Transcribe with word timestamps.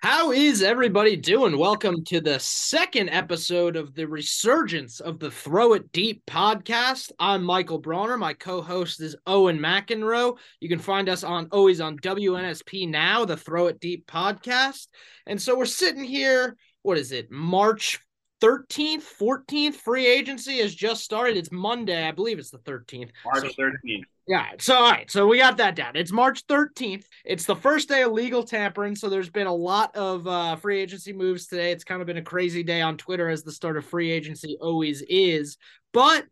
How 0.00 0.30
is 0.30 0.62
everybody 0.62 1.16
doing? 1.16 1.58
Welcome 1.58 2.04
to 2.04 2.20
the 2.20 2.38
second 2.38 3.08
episode 3.08 3.74
of 3.74 3.96
the 3.96 4.06
resurgence 4.06 5.00
of 5.00 5.18
the 5.18 5.28
Throw 5.28 5.72
It 5.72 5.90
Deep 5.90 6.24
podcast. 6.24 7.10
I'm 7.18 7.42
Michael 7.42 7.82
Brauner. 7.82 8.16
My 8.16 8.32
co-host 8.32 9.00
is 9.00 9.16
Owen 9.26 9.58
McEnroe. 9.58 10.38
You 10.60 10.68
can 10.68 10.78
find 10.78 11.08
us 11.08 11.24
on 11.24 11.48
always 11.50 11.80
on 11.80 11.98
WNSP 11.98 12.88
now, 12.88 13.24
the 13.24 13.36
Throw 13.36 13.66
It 13.66 13.80
Deep 13.80 14.06
podcast. 14.06 14.86
And 15.26 15.42
so 15.42 15.58
we're 15.58 15.64
sitting 15.64 16.04
here. 16.04 16.56
What 16.82 16.96
is 16.96 17.10
it? 17.10 17.32
March 17.32 17.98
13th, 18.40 19.02
14th. 19.20 19.74
Free 19.74 20.06
agency 20.06 20.58
has 20.58 20.74
just 20.74 21.04
started. 21.04 21.36
It's 21.36 21.52
Monday, 21.52 22.06
I 22.06 22.12
believe 22.12 22.38
it's 22.38 22.50
the 22.50 22.58
13th. 22.58 23.10
March 23.24 23.40
so, 23.40 23.62
13th. 23.62 24.02
Yeah. 24.26 24.46
So, 24.58 24.76
all 24.76 24.90
right. 24.90 25.10
So 25.10 25.26
we 25.26 25.38
got 25.38 25.56
that 25.56 25.74
down. 25.74 25.96
It's 25.96 26.12
March 26.12 26.46
13th. 26.46 27.04
It's 27.24 27.46
the 27.46 27.56
first 27.56 27.88
day 27.88 28.02
of 28.02 28.12
legal 28.12 28.42
tampering. 28.42 28.94
So 28.94 29.08
there's 29.08 29.30
been 29.30 29.46
a 29.46 29.54
lot 29.54 29.96
of 29.96 30.26
uh, 30.26 30.56
free 30.56 30.80
agency 30.80 31.12
moves 31.12 31.46
today. 31.46 31.72
It's 31.72 31.84
kind 31.84 32.00
of 32.00 32.06
been 32.06 32.18
a 32.18 32.22
crazy 32.22 32.62
day 32.62 32.82
on 32.82 32.96
Twitter 32.96 33.28
as 33.28 33.42
the 33.42 33.52
start 33.52 33.76
of 33.76 33.86
free 33.86 34.10
agency 34.10 34.58
always 34.60 35.02
is. 35.08 35.56
But 35.92 36.26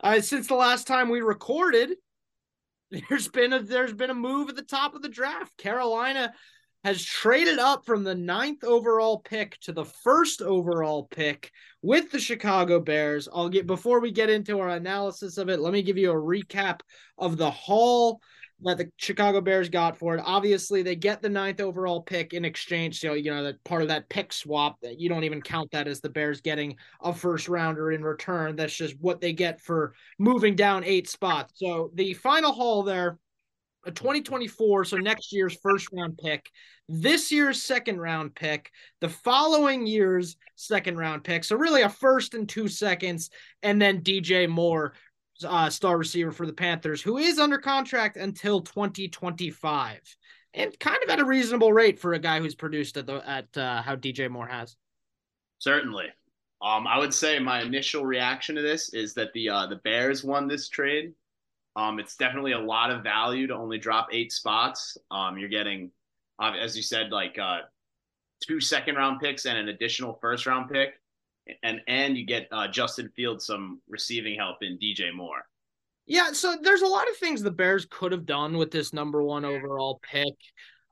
uh, 0.00 0.20
since 0.20 0.46
the 0.46 0.54
last 0.54 0.86
time 0.86 1.10
we 1.10 1.20
recorded, 1.20 1.90
there's 3.08 3.28
been 3.28 3.52
a 3.52 3.62
there's 3.62 3.92
been 3.92 4.10
a 4.10 4.14
move 4.14 4.48
at 4.48 4.56
the 4.56 4.62
top 4.62 4.94
of 4.94 5.02
the 5.02 5.08
draft. 5.08 5.56
Carolina 5.58 6.32
has 6.88 7.04
traded 7.04 7.58
up 7.58 7.84
from 7.84 8.02
the 8.02 8.14
ninth 8.14 8.64
overall 8.64 9.18
pick 9.18 9.60
to 9.60 9.72
the 9.72 9.84
first 9.84 10.40
overall 10.40 11.04
pick 11.04 11.52
with 11.82 12.10
the 12.10 12.18
Chicago 12.18 12.80
Bears. 12.80 13.28
I'll 13.30 13.50
get 13.50 13.66
before 13.66 14.00
we 14.00 14.10
get 14.10 14.30
into 14.30 14.58
our 14.58 14.70
analysis 14.70 15.36
of 15.36 15.50
it, 15.50 15.60
let 15.60 15.74
me 15.74 15.82
give 15.82 15.98
you 15.98 16.10
a 16.10 16.14
recap 16.14 16.80
of 17.18 17.36
the 17.36 17.50
haul 17.50 18.22
that 18.62 18.78
the 18.78 18.90
Chicago 18.96 19.42
Bears 19.42 19.68
got 19.68 19.98
for 19.98 20.16
it. 20.16 20.22
Obviously, 20.24 20.82
they 20.82 20.96
get 20.96 21.20
the 21.20 21.28
ninth 21.28 21.60
overall 21.60 22.00
pick 22.00 22.32
in 22.32 22.46
exchange. 22.46 23.00
So, 23.00 23.12
you 23.12 23.30
know, 23.30 23.44
that 23.44 23.62
part 23.64 23.82
of 23.82 23.88
that 23.88 24.08
pick 24.08 24.32
swap 24.32 24.80
that 24.80 24.98
you 24.98 25.10
don't 25.10 25.24
even 25.24 25.42
count 25.42 25.70
that 25.72 25.88
as 25.88 26.00
the 26.00 26.08
Bears 26.08 26.40
getting 26.40 26.74
a 27.02 27.12
first 27.12 27.50
rounder 27.50 27.92
in 27.92 28.02
return. 28.02 28.56
That's 28.56 28.74
just 28.74 28.98
what 28.98 29.20
they 29.20 29.34
get 29.34 29.60
for 29.60 29.92
moving 30.18 30.56
down 30.56 30.84
eight 30.84 31.06
spots. 31.06 31.52
So 31.56 31.90
the 31.92 32.14
final 32.14 32.52
haul 32.52 32.82
there 32.82 33.18
a 33.88 33.90
2024, 33.90 34.84
so 34.84 34.96
next 34.98 35.32
year's 35.32 35.56
first 35.62 35.88
round 35.92 36.18
pick, 36.18 36.50
this 36.88 37.32
year's 37.32 37.60
second 37.62 37.98
round 37.98 38.34
pick, 38.34 38.70
the 39.00 39.08
following 39.08 39.86
year's 39.86 40.36
second 40.56 40.98
round 40.98 41.24
pick. 41.24 41.42
So 41.42 41.56
really 41.56 41.82
a 41.82 41.88
first 41.88 42.34
and 42.34 42.48
two 42.48 42.68
seconds, 42.68 43.30
and 43.62 43.80
then 43.80 44.02
DJ 44.02 44.48
Moore, 44.48 44.92
uh, 45.44 45.70
star 45.70 45.96
receiver 45.96 46.30
for 46.30 46.46
the 46.46 46.52
Panthers, 46.52 47.02
who 47.02 47.18
is 47.18 47.38
under 47.38 47.58
contract 47.58 48.16
until 48.16 48.60
2025, 48.60 50.00
and 50.54 50.78
kind 50.78 51.02
of 51.02 51.08
at 51.08 51.20
a 51.20 51.24
reasonable 51.24 51.72
rate 51.72 51.98
for 51.98 52.12
a 52.12 52.18
guy 52.18 52.40
who's 52.40 52.54
produced 52.54 52.96
at 52.96 53.06
the 53.06 53.28
at 53.28 53.56
uh, 53.56 53.82
how 53.82 53.96
DJ 53.96 54.30
Moore 54.30 54.46
has. 54.46 54.76
Certainly. 55.58 56.06
Um, 56.60 56.86
I 56.86 56.98
would 56.98 57.14
say 57.14 57.38
my 57.38 57.62
initial 57.62 58.04
reaction 58.04 58.56
to 58.56 58.62
this 58.62 58.92
is 58.92 59.14
that 59.14 59.32
the 59.32 59.48
uh, 59.48 59.66
the 59.66 59.76
Bears 59.76 60.24
won 60.24 60.46
this 60.46 60.68
trade 60.68 61.12
um, 61.78 62.00
it's 62.00 62.16
definitely 62.16 62.52
a 62.52 62.58
lot 62.58 62.90
of 62.90 63.04
value 63.04 63.46
to 63.46 63.54
only 63.54 63.78
drop 63.78 64.08
eight 64.10 64.32
spots. 64.32 64.98
Um, 65.12 65.38
you're 65.38 65.48
getting, 65.48 65.92
uh, 66.40 66.52
as 66.60 66.76
you 66.76 66.82
said, 66.82 67.12
like 67.12 67.38
uh, 67.38 67.60
two 68.42 68.60
second 68.60 68.96
round 68.96 69.20
picks 69.20 69.46
and 69.46 69.56
an 69.56 69.68
additional 69.68 70.18
first 70.20 70.44
round 70.44 70.68
pick, 70.68 70.94
and 71.62 71.80
and 71.86 72.18
you 72.18 72.26
get 72.26 72.48
uh, 72.50 72.66
Justin 72.66 73.08
Fields 73.14 73.46
some 73.46 73.80
receiving 73.88 74.36
help 74.36 74.56
in 74.62 74.76
DJ 74.76 75.14
Moore. 75.14 75.46
Yeah, 76.04 76.32
so 76.32 76.56
there's 76.60 76.82
a 76.82 76.86
lot 76.86 77.08
of 77.08 77.16
things 77.16 77.42
the 77.42 77.50
Bears 77.52 77.86
could 77.88 78.10
have 78.10 78.26
done 78.26 78.56
with 78.56 78.72
this 78.72 78.92
number 78.92 79.22
one 79.22 79.44
overall 79.44 80.00
pick. 80.02 80.34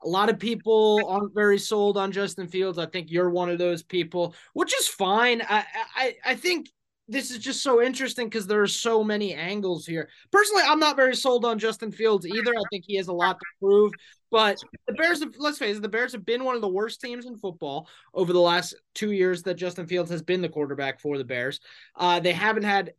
A 0.05 0.09
lot 0.09 0.29
of 0.29 0.39
people 0.39 1.01
aren't 1.09 1.35
very 1.35 1.59
sold 1.59 1.97
on 1.97 2.13
Justin 2.13 2.47
Fields. 2.47 2.79
I 2.79 2.87
think 2.87 3.11
you're 3.11 3.31
one 3.31 3.51
of 3.51 3.59
those 3.59 3.83
people, 3.83 4.37
which 4.53 4.73
is 4.79 4.87
fine. 4.87 5.43
I 5.43 5.65
I, 5.97 6.15
I 6.25 6.35
think 6.37 6.69
this 7.09 7.31
is 7.31 7.39
just 7.39 7.63
so 7.63 7.83
interesting 7.83 8.29
because 8.29 8.47
there 8.47 8.63
are 8.63 8.67
so 8.67 9.05
many 9.05 9.33
angles 9.33 9.87
here. 9.87 10.09
Personally, 10.33 10.65
I'm 10.67 10.81
not 10.81 10.97
very 10.97 11.15
sold 11.15 11.45
on 11.45 11.59
Justin 11.59 11.93
Fields 11.93 12.27
either. 12.27 12.51
I 12.51 12.63
think 12.71 12.85
he 12.87 12.97
has 12.97 13.09
a 13.09 13.13
lot 13.13 13.39
to 13.39 13.47
prove. 13.61 13.93
But 14.31 14.59
the 14.89 14.95
Bears, 14.95 15.21
have, 15.21 15.35
let's 15.39 15.59
face 15.59 15.77
it, 15.77 15.83
the 15.83 15.89
Bears 15.89 16.13
have 16.13 16.27
been 16.27 16.45
one 16.45 16.57
of 16.57 16.63
the 16.63 16.69
worst 16.69 17.01
teams 17.01 17.27
in 17.27 17.37
football 17.37 17.89
over 18.13 18.33
the 18.33 18.41
last 18.41 18.75
two 18.95 19.13
years 19.13 19.43
that 19.45 19.55
Justin 19.55 19.87
Fields 19.87 20.11
has 20.11 20.23
been 20.23 20.43
the 20.43 20.49
quarterback 20.49 21.01
for 21.01 21.17
the 21.17 21.25
Bears. 21.25 21.61
Uh, 21.95 22.19
they 22.19 22.33
haven't 22.33 22.65
had 22.65 22.95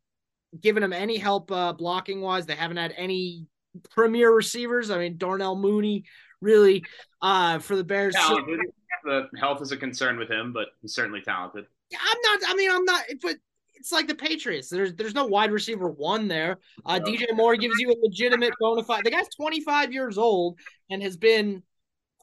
given 0.59 0.83
him 0.83 0.93
any 0.93 1.17
help 1.17 1.51
uh, 1.51 1.73
blocking 1.73 2.21
wise. 2.21 2.45
They 2.45 2.55
haven't 2.55 2.77
had 2.77 2.93
any 2.95 3.45
premier 3.89 4.33
receivers. 4.33 4.89
I 4.89 4.99
mean, 4.99 5.17
Darnell 5.17 5.57
Mooney 5.57 6.05
really 6.41 6.85
uh, 7.21 7.59
for 7.59 7.75
the 7.75 7.83
Bears. 7.83 8.15
Talented. 8.15 8.59
The 9.03 9.27
health 9.39 9.61
is 9.61 9.71
a 9.71 9.77
concern 9.77 10.17
with 10.17 10.29
him, 10.29 10.53
but 10.53 10.69
he's 10.81 10.93
certainly 10.93 11.21
talented. 11.21 11.65
I'm 11.93 12.17
not. 12.23 12.49
I 12.49 12.55
mean, 12.55 12.71
I'm 12.71 12.85
not. 12.85 13.03
But 13.21 13.35
it's 13.77 13.91
like 13.91 14.07
the 14.07 14.15
Patriots. 14.15 14.69
There's 14.69 14.93
there's 14.93 15.15
no 15.15 15.25
wide 15.25 15.51
receiver 15.51 15.89
one 15.89 16.27
there. 16.27 16.59
Uh, 16.85 16.99
DJ 16.99 17.25
Moore 17.33 17.55
gives 17.55 17.75
you 17.79 17.91
a 17.91 17.95
legitimate 18.01 18.53
bona 18.59 18.83
fide. 18.83 19.03
The 19.03 19.11
guy's 19.11 19.29
25 19.35 19.93
years 19.93 20.17
old 20.17 20.59
and 20.89 21.01
has 21.03 21.17
been 21.17 21.63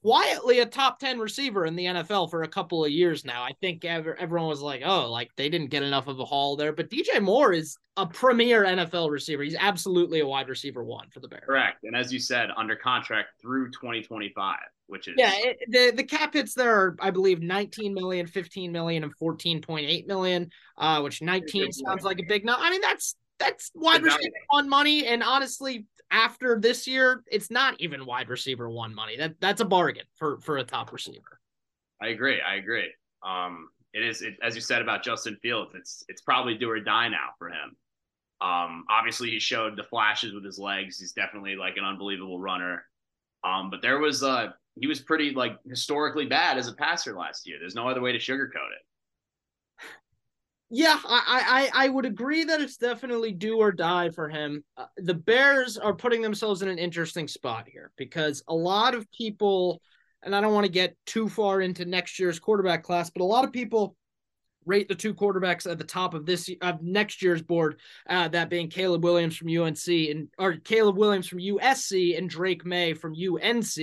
quietly 0.05 0.61
a 0.61 0.67
top 0.67 0.99
10 0.99 1.19
receiver 1.19 1.65
in 1.65 1.75
the 1.75 1.87
NFL 1.87 2.29
for 2.29 2.43
a 2.43 2.49
couple 2.49 2.85
of 2.85 2.91
years 2.91 3.25
now. 3.25 3.43
I 3.43 3.53
think 3.63 3.87
ever, 3.87 4.15
everyone 4.17 4.51
was 4.51 4.61
like, 4.61 4.83
oh, 4.85 5.11
like 5.11 5.31
they 5.37 5.49
didn't 5.49 5.71
get 5.71 5.83
enough 5.83 6.09
of 6.09 6.21
a 6.21 6.27
haul 6.27 6.57
there. 6.57 6.75
But 6.75 6.91
DJ 6.91 7.23
Moore 7.23 7.55
is 7.55 7.79
a 7.97 8.07
premier 8.07 8.65
NFL 8.65 9.11
receiver. 9.11 9.43
He's 9.43 9.57
absolutely 9.59 10.21
a 10.21 10.27
wide 10.27 10.51
receiver 10.51 10.85
one 10.85 11.09
for 11.09 11.21
the 11.21 11.29
Bears. 11.29 11.45
Correct. 11.47 11.85
And 11.85 11.97
as 11.97 12.13
you 12.13 12.19
said, 12.19 12.51
under 12.55 12.77
contract 12.77 13.29
through 13.41 13.71
2025 13.71 14.59
which 14.87 15.09
is 15.09 15.15
yeah 15.17 15.33
it, 15.35 15.57
the 15.71 15.93
the 15.97 16.05
cap 16.05 16.35
hits 16.35 16.53
there 16.53 16.75
are 16.75 16.97
i 17.01 17.11
believe 17.11 17.41
19 17.41 17.95
million 17.95 18.27
15 18.27 18.71
million 18.71 19.03
and 19.03 19.17
14.8 19.17 20.07
million 20.07 20.51
uh 20.77 21.01
which 21.01 21.23
19 21.23 21.73
sounds 21.73 22.05
like 22.05 22.19
a 22.19 22.25
big 22.29 22.45
number. 22.45 22.63
i 22.63 22.71
mean 22.71 22.83
that's 22.83 23.17
that's 23.39 23.71
wide 23.75 24.03
receiver 24.03 24.33
one 24.50 24.69
money 24.69 25.06
and 25.06 25.22
honestly 25.22 25.87
after 26.11 26.59
this 26.61 26.87
year 26.87 27.25
it's 27.31 27.50
not 27.50 27.81
even 27.81 28.06
wide 28.06 28.28
receiver 28.28 28.71
one 28.71 28.95
money. 28.95 29.17
That 29.17 29.34
that's 29.41 29.61
a 29.61 29.65
bargain 29.65 30.05
for 30.17 30.39
for 30.41 30.59
a 30.59 30.65
top 30.65 30.93
receiver. 30.93 31.41
I 32.03 32.09
agree 32.09 32.41
i 32.41 32.56
agree. 32.56 32.91
Um 33.27 33.69
it 33.93 34.03
is 34.05 34.23
it, 34.23 34.34
as 34.43 34.55
you 34.55 34.61
said 34.61 34.83
about 34.83 35.05
justin 35.05 35.37
fields 35.43 35.73
it's 35.75 36.05
it's 36.09 36.21
probably 36.23 36.56
do 36.56 36.71
or 36.71 36.81
die 36.81 37.09
now 37.09 37.31
for 37.39 37.49
him. 37.49 37.77
Um 38.41 38.84
obviously 38.91 39.31
he 39.31 39.39
showed 39.39 39.77
the 39.77 39.84
flashes 39.84 40.33
with 40.34 40.44
his 40.44 40.59
legs. 40.59 40.99
He's 40.99 41.12
definitely 41.12 41.56
like 41.56 41.77
an 41.77 41.84
unbelievable 41.84 42.39
runner. 42.39 42.84
Um 43.43 43.71
but 43.71 43.83
there 43.83 43.99
was 43.99 44.23
uh 44.23 44.49
he 44.77 44.87
was 44.87 45.00
pretty 45.00 45.31
like 45.31 45.59
historically 45.69 46.27
bad 46.27 46.59
as 46.59 46.69
a 46.69 46.73
passer 46.75 47.17
last 47.17 47.47
year. 47.47 47.59
There's 47.61 47.75
no 47.75 47.89
other 47.89 48.00
way 48.00 48.12
to 48.12 48.19
sugarcoat 48.19 48.73
it. 48.73 48.84
Yeah, 50.77 50.99
I, 51.05 51.71
I 51.73 51.85
I 51.85 51.89
would 51.89 52.05
agree 52.05 52.43
that 52.43 52.61
it's 52.61 52.77
definitely 52.77 53.31
do 53.31 53.59
or 53.59 53.71
die 53.71 54.11
for 54.11 54.29
him. 54.29 54.65
Uh, 54.77 54.87
the 54.97 55.15
Bears 55.15 55.79
are 55.79 55.95
putting 55.95 56.21
themselves 56.21 56.62
in 56.62 56.69
an 56.69 56.81
interesting 56.81 57.29
spot 57.29 57.69
here 57.69 57.93
because 57.97 58.43
a 58.49 58.55
lot 58.55 58.97
of 58.97 59.09
people, 59.12 59.81
and 60.25 60.35
I 60.35 60.41
don't 60.41 60.53
want 60.53 60.67
to 60.67 60.73
get 60.73 60.97
too 61.07 61.29
far 61.29 61.61
into 61.61 61.85
next 61.85 62.19
year's 62.19 62.41
quarterback 62.41 62.83
class, 62.83 63.09
but 63.09 63.23
a 63.23 63.25
lot 63.25 63.45
of 63.45 63.53
people 63.53 63.95
rate 64.67 64.89
the 64.89 64.97
two 64.97 65.15
quarterbacks 65.15 65.71
at 65.71 65.79
the 65.79 65.85
top 65.85 66.12
of 66.12 66.27
this 66.27 66.51
of 66.61 66.83
next 66.83 67.23
year's 67.23 67.43
board, 67.43 67.79
uh, 68.09 68.27
that 68.27 68.51
being 68.51 68.69
Caleb 68.69 69.05
Williams 69.05 69.37
from 69.37 69.56
UNC 69.56 69.87
and 69.87 70.27
or 70.41 70.55
Caleb 70.56 70.97
Williams 70.97 71.29
from 71.29 71.39
USC 71.39 72.19
and 72.19 72.29
Drake 72.29 72.67
Maye 72.67 72.95
from 72.95 73.15
UNC, 73.15 73.79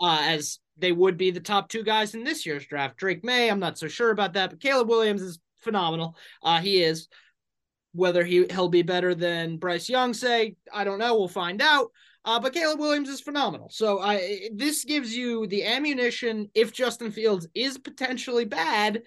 uh, 0.00 0.18
as 0.22 0.60
they 0.78 0.92
would 0.92 1.18
be 1.18 1.30
the 1.30 1.40
top 1.40 1.68
two 1.68 1.82
guys 1.82 2.14
in 2.14 2.24
this 2.24 2.46
year's 2.46 2.64
draft. 2.64 2.96
Drake 2.96 3.22
Maye, 3.22 3.50
I'm 3.50 3.60
not 3.60 3.76
so 3.76 3.86
sure 3.86 4.10
about 4.10 4.32
that, 4.32 4.48
but 4.48 4.60
Caleb 4.60 4.88
Williams 4.88 5.20
is 5.20 5.38
phenomenal. 5.62 6.16
Uh, 6.42 6.60
he 6.60 6.82
is. 6.82 7.08
Whether 7.94 8.24
he 8.24 8.46
he'll 8.50 8.70
be 8.70 8.82
better 8.82 9.14
than 9.14 9.58
Bryce 9.58 9.88
Young, 9.88 10.14
say 10.14 10.56
I 10.72 10.84
don't 10.84 10.98
know. 10.98 11.14
We'll 11.14 11.28
find 11.28 11.60
out. 11.60 11.90
Uh, 12.24 12.38
but 12.38 12.54
Caleb 12.54 12.78
Williams 12.78 13.08
is 13.08 13.20
phenomenal. 13.20 13.68
So 13.70 14.00
I 14.00 14.48
this 14.54 14.84
gives 14.84 15.14
you 15.14 15.46
the 15.46 15.64
ammunition 15.64 16.50
if 16.54 16.72
Justin 16.72 17.10
Fields 17.10 17.48
is 17.54 17.78
potentially 17.78 18.44
bad 18.44 19.02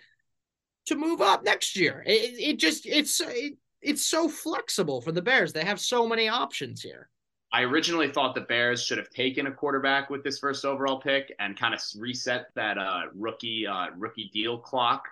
to 0.85 0.95
move 0.95 1.21
up 1.21 1.43
next 1.43 1.75
year. 1.77 2.03
It, 2.05 2.39
it 2.39 2.59
just 2.59 2.85
it's 2.85 3.19
it, 3.21 3.53
it's 3.81 4.05
so 4.05 4.27
flexible 4.27 5.01
for 5.01 5.11
the 5.11 5.21
Bears. 5.21 5.53
They 5.53 5.63
have 5.63 5.79
so 5.79 6.07
many 6.07 6.27
options 6.27 6.81
here. 6.81 7.09
I 7.53 7.61
originally 7.61 8.11
thought 8.11 8.35
the 8.35 8.41
Bears 8.41 8.83
should 8.83 8.97
have 8.97 9.09
taken 9.11 9.47
a 9.47 9.51
quarterback 9.51 10.09
with 10.09 10.23
this 10.23 10.39
first 10.39 10.65
overall 10.65 10.99
pick 10.99 11.33
and 11.39 11.57
kind 11.57 11.73
of 11.73 11.81
reset 11.97 12.47
that 12.55 12.77
uh, 12.77 13.03
rookie 13.13 13.65
uh, 13.65 13.87
rookie 13.97 14.29
deal 14.33 14.57
clock 14.57 15.03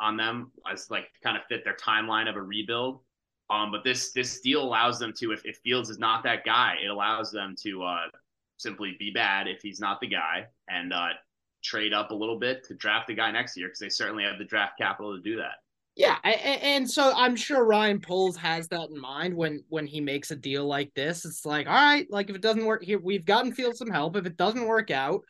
on 0.00 0.16
them 0.16 0.50
as 0.70 0.90
like 0.90 1.08
kind 1.22 1.36
of 1.36 1.42
fit 1.48 1.64
their 1.64 1.76
timeline 1.76 2.28
of 2.28 2.36
a 2.36 2.42
rebuild. 2.42 3.00
Um, 3.50 3.72
but 3.72 3.82
this 3.84 4.12
this 4.12 4.40
deal 4.40 4.62
allows 4.62 4.98
them 4.98 5.12
to, 5.18 5.32
if, 5.32 5.44
if 5.44 5.58
Fields 5.58 5.90
is 5.90 5.98
not 5.98 6.22
that 6.22 6.44
guy, 6.44 6.76
it 6.82 6.88
allows 6.88 7.32
them 7.32 7.54
to 7.62 7.82
uh, 7.82 8.06
simply 8.56 8.96
be 8.98 9.10
bad 9.10 9.48
if 9.48 9.60
he's 9.60 9.80
not 9.80 10.00
the 10.00 10.06
guy 10.06 10.46
and 10.68 10.92
uh, 10.92 11.08
trade 11.62 11.92
up 11.92 12.10
a 12.10 12.14
little 12.14 12.38
bit 12.38 12.64
to 12.68 12.74
draft 12.74 13.08
the 13.08 13.14
guy 13.14 13.30
next 13.30 13.56
year 13.56 13.68
because 13.68 13.80
they 13.80 13.88
certainly 13.88 14.24
have 14.24 14.38
the 14.38 14.44
draft 14.44 14.78
capital 14.78 15.16
to 15.16 15.22
do 15.22 15.36
that. 15.36 15.56
Yeah, 15.96 16.16
and 16.24 16.88
so 16.88 17.12
I'm 17.14 17.36
sure 17.36 17.64
Ryan 17.64 18.00
Poles 18.00 18.36
has 18.36 18.68
that 18.68 18.88
in 18.88 18.98
mind 18.98 19.34
when 19.34 19.64
when 19.68 19.86
he 19.86 20.00
makes 20.00 20.30
a 20.30 20.36
deal 20.36 20.64
like 20.64 20.94
this. 20.94 21.24
It's 21.24 21.44
like, 21.44 21.66
all 21.66 21.74
right, 21.74 22.06
like 22.08 22.30
if 22.30 22.36
it 22.36 22.42
doesn't 22.42 22.64
work 22.64 22.82
here, 22.82 22.98
we've 22.98 23.24
gotten 23.24 23.52
Field 23.52 23.76
some 23.76 23.90
help. 23.90 24.16
If 24.16 24.24
it 24.24 24.36
doesn't 24.36 24.66
work 24.66 24.90
out, 24.90 25.22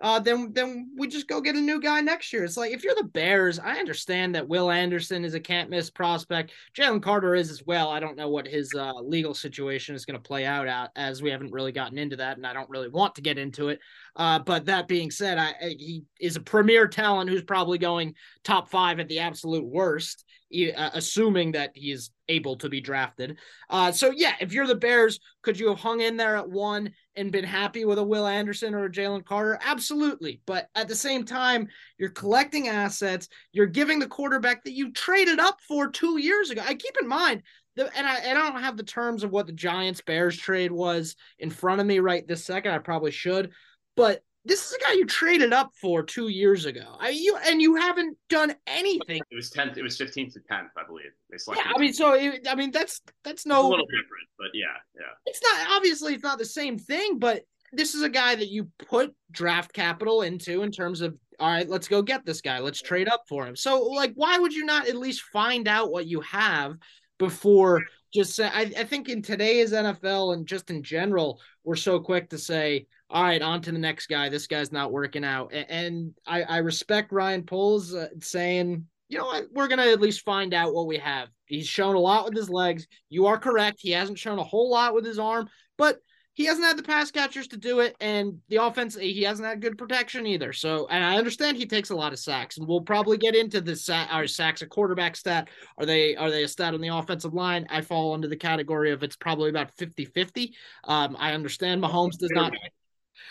uh, 0.00 0.20
then 0.20 0.52
then 0.52 0.90
we 0.96 1.08
just 1.08 1.26
go 1.26 1.40
get 1.40 1.56
a 1.56 1.60
new 1.60 1.80
guy 1.80 2.00
next 2.00 2.32
year. 2.32 2.44
It's 2.44 2.56
like 2.56 2.72
if 2.72 2.84
you're 2.84 2.94
the 2.94 3.04
Bears, 3.04 3.58
I 3.58 3.78
understand 3.78 4.34
that 4.34 4.46
Will 4.46 4.70
Anderson 4.70 5.24
is 5.24 5.34
a 5.34 5.40
can't 5.40 5.70
miss 5.70 5.90
prospect. 5.90 6.52
Jalen 6.76 7.02
Carter 7.02 7.34
is 7.34 7.50
as 7.50 7.66
well. 7.66 7.88
I 7.90 7.98
don't 7.98 8.16
know 8.16 8.28
what 8.28 8.46
his 8.46 8.72
uh, 8.74 8.94
legal 9.00 9.34
situation 9.34 9.94
is 9.96 10.04
going 10.04 10.20
to 10.20 10.28
play 10.28 10.44
out 10.44 10.68
at, 10.68 10.92
as 10.94 11.20
we 11.20 11.30
haven't 11.30 11.52
really 11.52 11.72
gotten 11.72 11.98
into 11.98 12.16
that, 12.16 12.36
and 12.36 12.46
I 12.46 12.52
don't 12.52 12.70
really 12.70 12.88
want 12.88 13.16
to 13.16 13.22
get 13.22 13.38
into 13.38 13.68
it. 13.68 13.80
Uh, 14.18 14.40
but 14.40 14.66
that 14.66 14.88
being 14.88 15.10
said, 15.10 15.38
I, 15.38 15.54
I, 15.62 15.76
he 15.78 16.02
is 16.20 16.36
a 16.36 16.40
premier 16.40 16.88
talent 16.88 17.30
who's 17.30 17.44
probably 17.44 17.78
going 17.78 18.14
top 18.44 18.68
five 18.68 18.98
at 18.98 19.08
the 19.08 19.20
absolute 19.20 19.64
worst, 19.64 20.24
uh, 20.52 20.90
assuming 20.92 21.52
that 21.52 21.70
he's 21.74 22.10
able 22.28 22.56
to 22.56 22.68
be 22.68 22.80
drafted. 22.80 23.38
Uh, 23.70 23.92
so 23.92 24.10
yeah, 24.10 24.34
if 24.40 24.52
you're 24.52 24.66
the 24.66 24.74
Bears, 24.74 25.20
could 25.42 25.58
you 25.58 25.68
have 25.68 25.78
hung 25.78 26.00
in 26.00 26.16
there 26.16 26.36
at 26.36 26.50
one 26.50 26.90
and 27.14 27.32
been 27.32 27.44
happy 27.44 27.84
with 27.84 27.98
a 27.98 28.04
Will 28.04 28.26
Anderson 28.26 28.74
or 28.74 28.86
a 28.86 28.90
Jalen 28.90 29.24
Carter? 29.24 29.58
Absolutely. 29.64 30.40
But 30.46 30.68
at 30.74 30.88
the 30.88 30.96
same 30.96 31.24
time, 31.24 31.68
you're 31.96 32.10
collecting 32.10 32.68
assets. 32.68 33.28
You're 33.52 33.66
giving 33.66 34.00
the 34.00 34.08
quarterback 34.08 34.64
that 34.64 34.72
you 34.72 34.92
traded 34.92 35.38
up 35.38 35.60
for 35.66 35.88
two 35.88 36.18
years 36.18 36.50
ago. 36.50 36.62
I 36.66 36.74
keep 36.74 36.96
in 37.00 37.08
mind 37.08 37.42
and 37.78 38.06
I, 38.06 38.16
and 38.16 38.38
I 38.38 38.50
don't 38.50 38.62
have 38.62 38.76
the 38.76 38.82
terms 38.82 39.22
of 39.22 39.30
what 39.30 39.46
the 39.46 39.52
Giants 39.52 40.00
Bears 40.00 40.36
trade 40.36 40.72
was 40.72 41.16
in 41.38 41.50
front 41.50 41.80
of 41.80 41.86
me 41.86 42.00
right 42.00 42.26
this 42.26 42.44
second. 42.44 42.72
I 42.72 42.78
probably 42.78 43.10
should, 43.10 43.52
but 43.98 44.22
this 44.44 44.66
is 44.66 44.72
a 44.72 44.78
guy 44.78 44.92
you 44.94 45.04
traded 45.04 45.52
up 45.52 45.72
for 45.80 46.02
two 46.02 46.28
years 46.28 46.64
ago. 46.64 46.96
I 46.98 47.10
you 47.10 47.36
and 47.46 47.60
you 47.60 47.76
haven't 47.76 48.16
done 48.30 48.54
anything. 48.66 49.20
It 49.30 49.36
was 49.36 49.50
tenth. 49.50 49.76
It 49.76 49.82
was 49.82 49.96
fifteenth 49.96 50.32
to 50.34 50.40
tenth, 50.40 50.70
I 50.76 50.86
believe. 50.86 51.10
They 51.30 51.36
selected. 51.36 51.66
Yeah, 51.66 51.72
I 51.76 51.78
mean, 51.78 51.92
so 51.92 52.14
it, 52.14 52.46
I 52.48 52.54
mean 52.54 52.70
that's 52.70 53.02
that's 53.24 53.44
no 53.44 53.60
it's 53.60 53.66
a 53.66 53.68
little 53.68 53.86
different, 53.86 54.28
but 54.38 54.48
yeah, 54.54 54.66
yeah. 54.96 55.12
It's 55.26 55.40
not 55.42 55.76
obviously 55.76 56.14
it's 56.14 56.22
not 56.22 56.38
the 56.38 56.46
same 56.46 56.78
thing, 56.78 57.18
but 57.18 57.42
this 57.72 57.94
is 57.94 58.02
a 58.02 58.08
guy 58.08 58.34
that 58.34 58.48
you 58.48 58.70
put 58.88 59.14
draft 59.30 59.74
capital 59.74 60.22
into 60.22 60.62
in 60.62 60.70
terms 60.70 61.02
of 61.02 61.14
all 61.38 61.50
right, 61.50 61.68
let's 61.68 61.86
go 61.86 62.02
get 62.02 62.24
this 62.24 62.40
guy. 62.40 62.58
Let's 62.58 62.80
trade 62.80 63.08
up 63.08 63.24
for 63.28 63.46
him. 63.46 63.54
So 63.54 63.82
like, 63.82 64.12
why 64.14 64.38
would 64.38 64.54
you 64.54 64.64
not 64.64 64.88
at 64.88 64.96
least 64.96 65.22
find 65.22 65.68
out 65.68 65.92
what 65.92 66.06
you 66.06 66.20
have 66.22 66.76
before 67.18 67.84
just 68.12 68.34
say? 68.34 68.48
I, 68.52 68.72
I 68.76 68.84
think 68.84 69.08
in 69.08 69.22
today's 69.22 69.72
NFL 69.72 70.34
and 70.34 70.46
just 70.46 70.70
in 70.70 70.82
general, 70.82 71.40
we're 71.64 71.76
so 71.76 72.00
quick 72.00 72.30
to 72.30 72.38
say 72.38 72.86
all 73.10 73.22
right, 73.22 73.40
on 73.40 73.62
to 73.62 73.72
the 73.72 73.78
next 73.78 74.06
guy. 74.08 74.28
This 74.28 74.46
guy's 74.46 74.72
not 74.72 74.92
working 74.92 75.24
out. 75.24 75.52
And 75.52 76.14
I, 76.26 76.42
I 76.42 76.56
respect 76.58 77.12
Ryan 77.12 77.42
Poles 77.42 77.94
uh, 77.94 78.08
saying, 78.20 78.86
you 79.08 79.18
know 79.18 79.24
what, 79.24 79.46
we're 79.52 79.68
going 79.68 79.78
to 79.78 79.90
at 79.90 80.00
least 80.00 80.24
find 80.24 80.52
out 80.52 80.74
what 80.74 80.86
we 80.86 80.98
have. 80.98 81.28
He's 81.46 81.66
shown 81.66 81.94
a 81.94 82.00
lot 82.00 82.26
with 82.26 82.36
his 82.36 82.50
legs. 82.50 82.86
You 83.08 83.26
are 83.26 83.38
correct. 83.38 83.78
He 83.80 83.92
hasn't 83.92 84.18
shown 84.18 84.38
a 84.38 84.44
whole 84.44 84.70
lot 84.70 84.94
with 84.94 85.06
his 85.06 85.18
arm, 85.18 85.48
but 85.78 86.00
he 86.34 86.44
hasn't 86.44 86.66
had 86.66 86.76
the 86.76 86.84
pass 86.84 87.10
catchers 87.10 87.48
to 87.48 87.56
do 87.56 87.80
it. 87.80 87.96
And 87.98 88.38
the 88.48 88.56
offense, 88.56 88.94
he 88.94 89.22
hasn't 89.22 89.48
had 89.48 89.62
good 89.62 89.78
protection 89.78 90.26
either. 90.26 90.52
So, 90.52 90.86
and 90.88 91.02
I 91.02 91.16
understand 91.16 91.56
he 91.56 91.66
takes 91.66 91.88
a 91.90 91.96
lot 91.96 92.12
of 92.12 92.18
sacks, 92.18 92.58
and 92.58 92.68
we'll 92.68 92.82
probably 92.82 93.16
get 93.16 93.34
into 93.34 93.62
the 93.62 94.06
our 94.10 94.26
sacks 94.26 94.60
a 94.60 94.66
quarterback 94.66 95.16
stat. 95.16 95.48
Are 95.78 95.86
they, 95.86 96.14
are 96.14 96.30
they 96.30 96.44
a 96.44 96.48
stat 96.48 96.74
on 96.74 96.80
the 96.82 96.94
offensive 96.94 97.32
line? 97.32 97.66
I 97.70 97.80
fall 97.80 98.12
under 98.12 98.28
the 98.28 98.36
category 98.36 98.92
of 98.92 99.02
it's 99.02 99.16
probably 99.16 99.48
about 99.48 99.72
50 99.72 100.04
50. 100.04 100.54
Um, 100.84 101.16
I 101.18 101.32
understand 101.32 101.82
Mahomes 101.82 102.18
does 102.18 102.30
not 102.30 102.52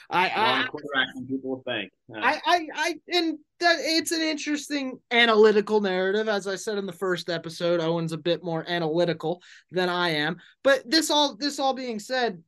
I, 0.09 0.29
I 0.29 0.65
quarterback 0.67 1.07
than 1.15 1.27
people 1.27 1.63
think. 1.65 1.91
I, 2.15 2.41
I, 2.45 2.67
I, 2.73 2.95
and 3.09 3.37
that 3.59 3.77
it's 3.79 4.11
an 4.11 4.21
interesting 4.21 4.99
analytical 5.11 5.81
narrative. 5.81 6.27
As 6.27 6.47
I 6.47 6.55
said 6.55 6.77
in 6.77 6.85
the 6.85 6.93
first 6.93 7.29
episode, 7.29 7.79
Owen's 7.79 8.13
a 8.13 8.17
bit 8.17 8.43
more 8.43 8.65
analytical 8.67 9.41
than 9.71 9.89
I 9.89 10.09
am. 10.09 10.37
But 10.63 10.89
this 10.89 11.09
all, 11.09 11.35
this 11.35 11.59
all 11.59 11.73
being 11.73 11.99
said, 11.99 12.41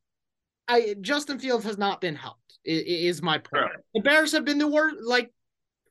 I 0.68 0.95
Justin 1.01 1.39
Fields 1.39 1.65
has 1.65 1.77
not 1.77 2.01
been 2.01 2.15
helped. 2.15 2.59
Is 2.65 3.21
my 3.21 3.38
point. 3.38 3.63
Sure. 3.63 3.83
The 3.95 4.01
Bears 4.01 4.33
have 4.33 4.45
been 4.45 4.59
the 4.59 4.68
worst, 4.68 4.97
like 5.01 5.31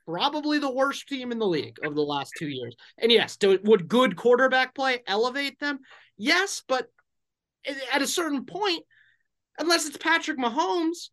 probably 0.07 0.59
the 0.59 0.73
worst 0.73 1.09
team 1.09 1.33
in 1.33 1.39
the 1.39 1.47
league 1.47 1.77
over 1.85 1.95
the 1.95 2.01
last 2.01 2.33
two 2.39 2.49
years. 2.49 2.77
And 2.99 3.11
yes, 3.11 3.37
do, 3.37 3.59
would 3.65 3.89
good 3.89 4.17
quarterback 4.17 4.75
play 4.75 5.03
elevate 5.07 5.59
them? 5.59 5.81
Yes, 6.17 6.63
but 6.69 6.89
at 7.93 8.03
a 8.03 8.07
certain 8.07 8.45
point, 8.45 8.85
unless 9.59 9.87
it's 9.87 9.97
Patrick 9.97 10.39
Mahomes 10.39 11.09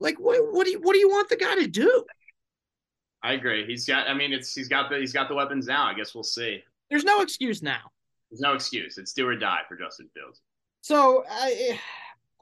like, 0.00 0.18
what, 0.18 0.52
what 0.52 0.64
do 0.64 0.72
you 0.72 0.80
what 0.80 0.92
do 0.92 0.98
you 0.98 1.08
want 1.08 1.28
the 1.28 1.36
guy 1.36 1.54
to 1.56 1.66
do? 1.66 2.04
I 3.22 3.32
agree. 3.32 3.64
He's 3.66 3.86
got. 3.86 4.08
I 4.08 4.14
mean, 4.14 4.32
it's 4.32 4.54
he's 4.54 4.68
got 4.68 4.90
the 4.90 4.98
he's 4.98 5.12
got 5.12 5.28
the 5.28 5.34
weapons 5.34 5.66
now. 5.66 5.86
I 5.86 5.94
guess 5.94 6.14
we'll 6.14 6.24
see. 6.24 6.62
There's 6.90 7.04
no 7.04 7.22
excuse 7.22 7.62
now. 7.62 7.80
There's 8.30 8.40
no 8.40 8.52
excuse. 8.52 8.98
It's 8.98 9.12
do 9.12 9.26
or 9.26 9.36
die 9.36 9.60
for 9.68 9.76
Justin 9.76 10.08
Fields. 10.14 10.40
So 10.82 11.24
I, 11.30 11.78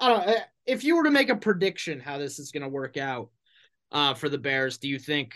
I 0.00 0.08
don't 0.08 0.26
know 0.26 0.36
if 0.66 0.82
you 0.82 0.96
were 0.96 1.04
to 1.04 1.10
make 1.10 1.28
a 1.28 1.36
prediction 1.36 2.00
how 2.00 2.18
this 2.18 2.38
is 2.38 2.50
going 2.50 2.62
to 2.62 2.68
work 2.68 2.96
out 2.96 3.30
uh, 3.92 4.14
for 4.14 4.28
the 4.28 4.38
Bears. 4.38 4.78
Do 4.78 4.88
you 4.88 4.98
think 4.98 5.34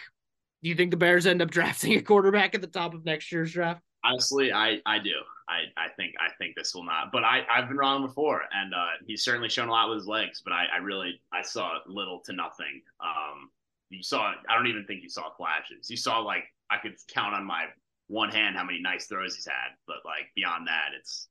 do 0.63 0.69
you 0.69 0.75
think 0.75 0.91
the 0.91 0.97
Bears 0.97 1.27
end 1.27 1.43
up 1.43 1.51
drafting 1.53 1.95
a 1.95 2.03
quarterback 2.03 2.55
at 2.55 2.61
the 2.61 2.67
top 2.67 2.95
of 2.95 3.05
next 3.05 3.31
year's 3.31 3.53
draft? 3.53 3.83
Honestly, 4.07 4.53
I 4.53 4.81
I 4.87 4.99
do. 4.99 5.15
I, 5.49 5.65
I 5.77 5.89
think 5.97 6.15
I 6.21 6.33
think 6.39 6.57
this 6.57 6.75
will 6.75 6.85
not. 6.85 7.13
But 7.13 7.25
I 7.25 7.43
I've 7.51 7.69
been 7.69 7.77
wrong 7.77 8.05
before, 8.05 8.43
and 8.53 8.75
uh, 8.75 8.99
he's 9.07 9.23
certainly 9.23 9.49
shown 9.49 9.69
a 9.69 9.73
lot 9.73 9.89
with 9.89 9.99
his 9.99 10.09
legs. 10.09 10.43
But 10.45 10.53
I, 10.53 10.67
I 10.75 10.79
really 10.79 11.21
I 11.33 11.43
saw 11.43 11.79
little 11.87 12.21
to 12.27 12.33
nothing. 12.33 12.83
Um, 13.01 13.51
you 13.91 14.03
saw 14.03 14.33
I 14.49 14.55
don't 14.55 14.67
even 14.67 14.85
think 14.87 15.03
you 15.03 15.09
saw 15.09 15.31
flashes. 15.37 15.91
You 15.91 15.97
saw 15.97 16.19
like 16.21 16.45
I 16.71 16.79
could 16.79 16.95
count 17.09 17.35
on 17.35 17.45
my 17.45 17.67
one 18.09 18.31
hand 18.31 18.57
how 18.57 18.65
many 18.65 18.81
nice 18.81 19.07
throws 19.07 19.35
he's 19.35 19.47
had, 19.47 19.75
but 19.87 19.99
like 20.05 20.31
beyond 20.35 20.67
that, 20.67 20.91
it's 20.99 21.29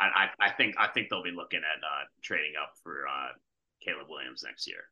I 0.00 0.28
I, 0.40 0.46
I 0.46 0.50
think 0.52 0.74
I 0.78 0.88
think 0.88 1.08
they'll 1.08 1.22
be 1.22 1.30
looking 1.30 1.60
at 1.60 1.82
uh, 1.82 2.04
trading 2.22 2.54
up 2.60 2.74
for 2.82 3.06
uh, 3.06 3.28
Caleb 3.84 4.08
Williams 4.08 4.42
next 4.44 4.66
year. 4.66 4.84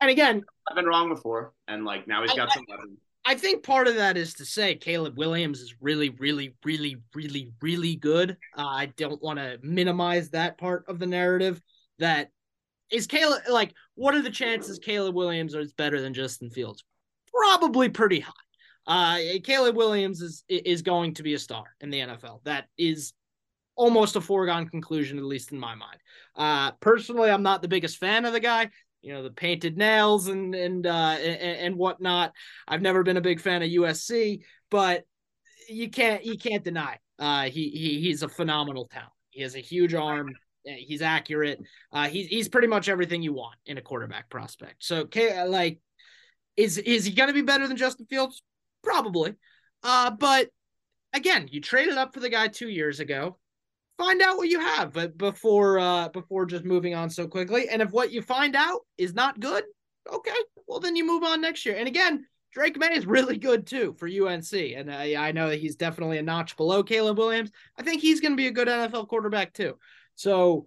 And 0.00 0.10
again, 0.10 0.44
I've 0.68 0.76
been 0.76 0.86
wrong 0.86 1.10
before, 1.10 1.52
and 1.68 1.84
like 1.84 2.08
now 2.08 2.22
he's 2.22 2.32
got 2.32 2.48
I, 2.50 2.54
some 2.54 2.64
weapons. 2.68 2.98
I 3.24 3.34
think 3.34 3.62
part 3.62 3.86
of 3.86 3.96
that 3.96 4.16
is 4.16 4.34
to 4.34 4.44
say 4.44 4.74
Caleb 4.74 5.18
Williams 5.18 5.60
is 5.60 5.74
really, 5.80 6.10
really, 6.10 6.54
really, 6.64 6.96
really, 7.14 7.52
really 7.60 7.96
good. 7.96 8.36
Uh, 8.56 8.66
I 8.66 8.86
don't 8.96 9.22
want 9.22 9.38
to 9.38 9.58
minimize 9.62 10.30
that 10.30 10.58
part 10.58 10.84
of 10.88 10.98
the 10.98 11.06
narrative. 11.06 11.60
That 11.98 12.30
is 12.90 13.06
Caleb. 13.06 13.42
Like, 13.48 13.74
what 13.94 14.14
are 14.14 14.22
the 14.22 14.30
chances 14.30 14.78
Caleb 14.78 15.14
Williams 15.14 15.54
is 15.54 15.72
better 15.74 16.00
than 16.00 16.14
Justin 16.14 16.50
Fields? 16.50 16.82
Probably 17.32 17.88
pretty 17.90 18.20
high. 18.20 18.32
Uh, 18.86 19.18
Caleb 19.44 19.76
Williams 19.76 20.22
is 20.22 20.42
is 20.48 20.82
going 20.82 21.14
to 21.14 21.22
be 21.22 21.34
a 21.34 21.38
star 21.38 21.64
in 21.80 21.90
the 21.90 22.00
NFL. 22.00 22.42
That 22.44 22.66
is 22.78 23.12
almost 23.76 24.16
a 24.16 24.20
foregone 24.20 24.68
conclusion, 24.68 25.18
at 25.18 25.24
least 25.24 25.52
in 25.52 25.58
my 25.58 25.74
mind. 25.74 25.98
Uh, 26.34 26.72
personally, 26.80 27.30
I'm 27.30 27.42
not 27.42 27.62
the 27.62 27.68
biggest 27.68 27.98
fan 27.98 28.24
of 28.24 28.32
the 28.32 28.40
guy 28.40 28.70
you 29.02 29.12
know 29.12 29.22
the 29.22 29.30
painted 29.30 29.76
nails 29.76 30.28
and 30.28 30.54
and 30.54 30.86
uh 30.86 31.16
and, 31.18 31.58
and 31.58 31.76
whatnot. 31.76 32.32
I've 32.66 32.82
never 32.82 33.02
been 33.02 33.16
a 33.16 33.22
big 33.22 33.40
fan 33.40 33.62
of 33.62 33.70
USC, 33.70 34.40
but 34.70 35.04
you 35.68 35.90
can't 35.90 36.24
you 36.24 36.36
can't 36.36 36.64
deny 36.64 36.98
uh 37.18 37.44
he, 37.44 37.70
he 37.70 38.00
he's 38.00 38.22
a 38.22 38.28
phenomenal 38.28 38.86
talent. 38.86 39.12
He 39.30 39.42
has 39.42 39.54
a 39.54 39.60
huge 39.60 39.94
arm. 39.94 40.30
He's 40.64 41.00
accurate. 41.00 41.58
Uh, 41.90 42.08
he's 42.08 42.26
he's 42.26 42.48
pretty 42.48 42.68
much 42.68 42.88
everything 42.88 43.22
you 43.22 43.32
want 43.32 43.56
in 43.64 43.78
a 43.78 43.82
quarterback 43.82 44.28
prospect. 44.28 44.84
So, 44.84 45.08
like, 45.46 45.80
is 46.56 46.76
is 46.76 47.06
he 47.06 47.12
going 47.12 47.28
to 47.28 47.34
be 47.34 47.42
better 47.42 47.66
than 47.66 47.78
Justin 47.78 48.06
Fields? 48.06 48.42
Probably. 48.82 49.34
Uh, 49.82 50.10
but 50.10 50.48
again, 51.14 51.48
you 51.50 51.60
traded 51.60 51.96
up 51.96 52.12
for 52.12 52.20
the 52.20 52.28
guy 52.28 52.48
two 52.48 52.68
years 52.68 53.00
ago 53.00 53.38
find 54.00 54.22
out 54.22 54.38
what 54.38 54.48
you 54.48 54.60
have 54.60 54.92
but 54.94 55.18
before 55.18 55.78
uh 55.78 56.08
before 56.08 56.46
just 56.46 56.64
moving 56.64 56.94
on 56.94 57.10
so 57.10 57.26
quickly. 57.26 57.68
And 57.68 57.82
if 57.82 57.90
what 57.90 58.10
you 58.10 58.22
find 58.22 58.56
out 58.56 58.80
is 58.96 59.14
not 59.14 59.38
good 59.38 59.64
okay 60.10 60.30
well 60.66 60.80
then 60.80 60.96
you 60.96 61.06
move 61.06 61.22
on 61.22 61.40
next 61.40 61.66
year. 61.66 61.76
And 61.76 61.86
again 61.86 62.26
Drake 62.52 62.78
Maye 62.78 62.96
is 62.96 63.06
really 63.06 63.36
good 63.36 63.66
too 63.66 63.94
for 63.98 64.08
UNC 64.08 64.52
and 64.52 64.92
I, 64.92 65.28
I 65.28 65.32
know 65.32 65.50
that 65.50 65.60
he's 65.60 65.76
definitely 65.76 66.18
a 66.18 66.22
notch 66.22 66.56
below 66.56 66.82
Caleb 66.82 67.18
Williams. 67.18 67.50
I 67.78 67.82
think 67.82 68.00
he's 68.00 68.20
going 68.20 68.32
to 68.32 68.36
be 68.36 68.48
a 68.48 68.52
good 68.52 68.68
NFL 68.68 69.08
quarterback 69.08 69.52
too. 69.52 69.78
So 70.14 70.66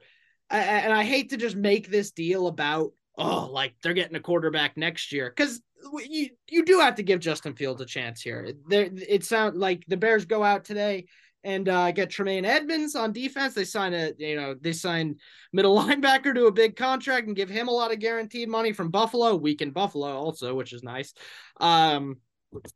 and 0.49 0.93
I 0.93 1.03
hate 1.03 1.31
to 1.31 1.37
just 1.37 1.55
make 1.55 1.89
this 1.89 2.11
deal 2.11 2.45
about 2.47 2.91
oh 3.17 3.49
like 3.51 3.73
they're 3.81 3.93
getting 3.93 4.15
a 4.15 4.21
quarterback 4.21 4.77
next 4.77 5.11
year. 5.11 5.31
Cuz 5.31 5.59
you 6.07 6.29
you 6.47 6.63
do 6.63 6.79
have 6.79 6.95
to 6.95 7.03
give 7.03 7.19
Justin 7.19 7.55
Fields 7.55 7.81
a 7.81 7.85
chance 7.85 8.21
here. 8.21 8.53
There, 8.67 8.89
it 8.93 9.25
sounds 9.25 9.57
like 9.57 9.83
the 9.87 9.97
Bears 9.97 10.25
go 10.25 10.43
out 10.43 10.65
today 10.65 11.07
and 11.43 11.67
uh, 11.69 11.91
get 11.91 12.09
Tremaine 12.09 12.45
Edmunds 12.45 12.95
on 12.95 13.11
defense. 13.11 13.53
They 13.53 13.65
sign 13.65 13.93
a 13.93 14.13
you 14.17 14.35
know 14.35 14.55
they 14.59 14.73
sign 14.73 15.17
middle 15.51 15.77
linebacker 15.81 16.33
to 16.33 16.45
a 16.45 16.51
big 16.51 16.75
contract 16.75 17.27
and 17.27 17.35
give 17.35 17.49
him 17.49 17.67
a 17.67 17.71
lot 17.71 17.91
of 17.91 17.99
guaranteed 17.99 18.49
money 18.49 18.73
from 18.73 18.89
Buffalo. 18.89 19.35
Week 19.35 19.61
in 19.61 19.71
Buffalo 19.71 20.11
also, 20.15 20.55
which 20.55 20.73
is 20.73 20.83
nice. 20.83 21.13
Um, 21.59 22.17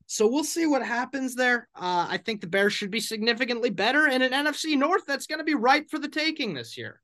so 0.07 0.27
we'll 0.27 0.43
see 0.43 0.65
what 0.65 0.83
happens 0.83 1.35
there. 1.35 1.67
Uh, 1.75 2.07
I 2.09 2.17
think 2.17 2.41
the 2.41 2.47
Bears 2.47 2.73
should 2.73 2.91
be 2.91 2.99
significantly 2.99 3.69
better 3.69 4.07
in 4.07 4.21
an 4.21 4.31
NFC 4.31 4.77
North 4.77 5.05
that's 5.05 5.27
going 5.27 5.39
to 5.39 5.45
be 5.45 5.53
ripe 5.53 5.89
for 5.89 5.99
the 5.99 6.09
taking 6.09 6.53
this 6.53 6.77
year. 6.77 7.01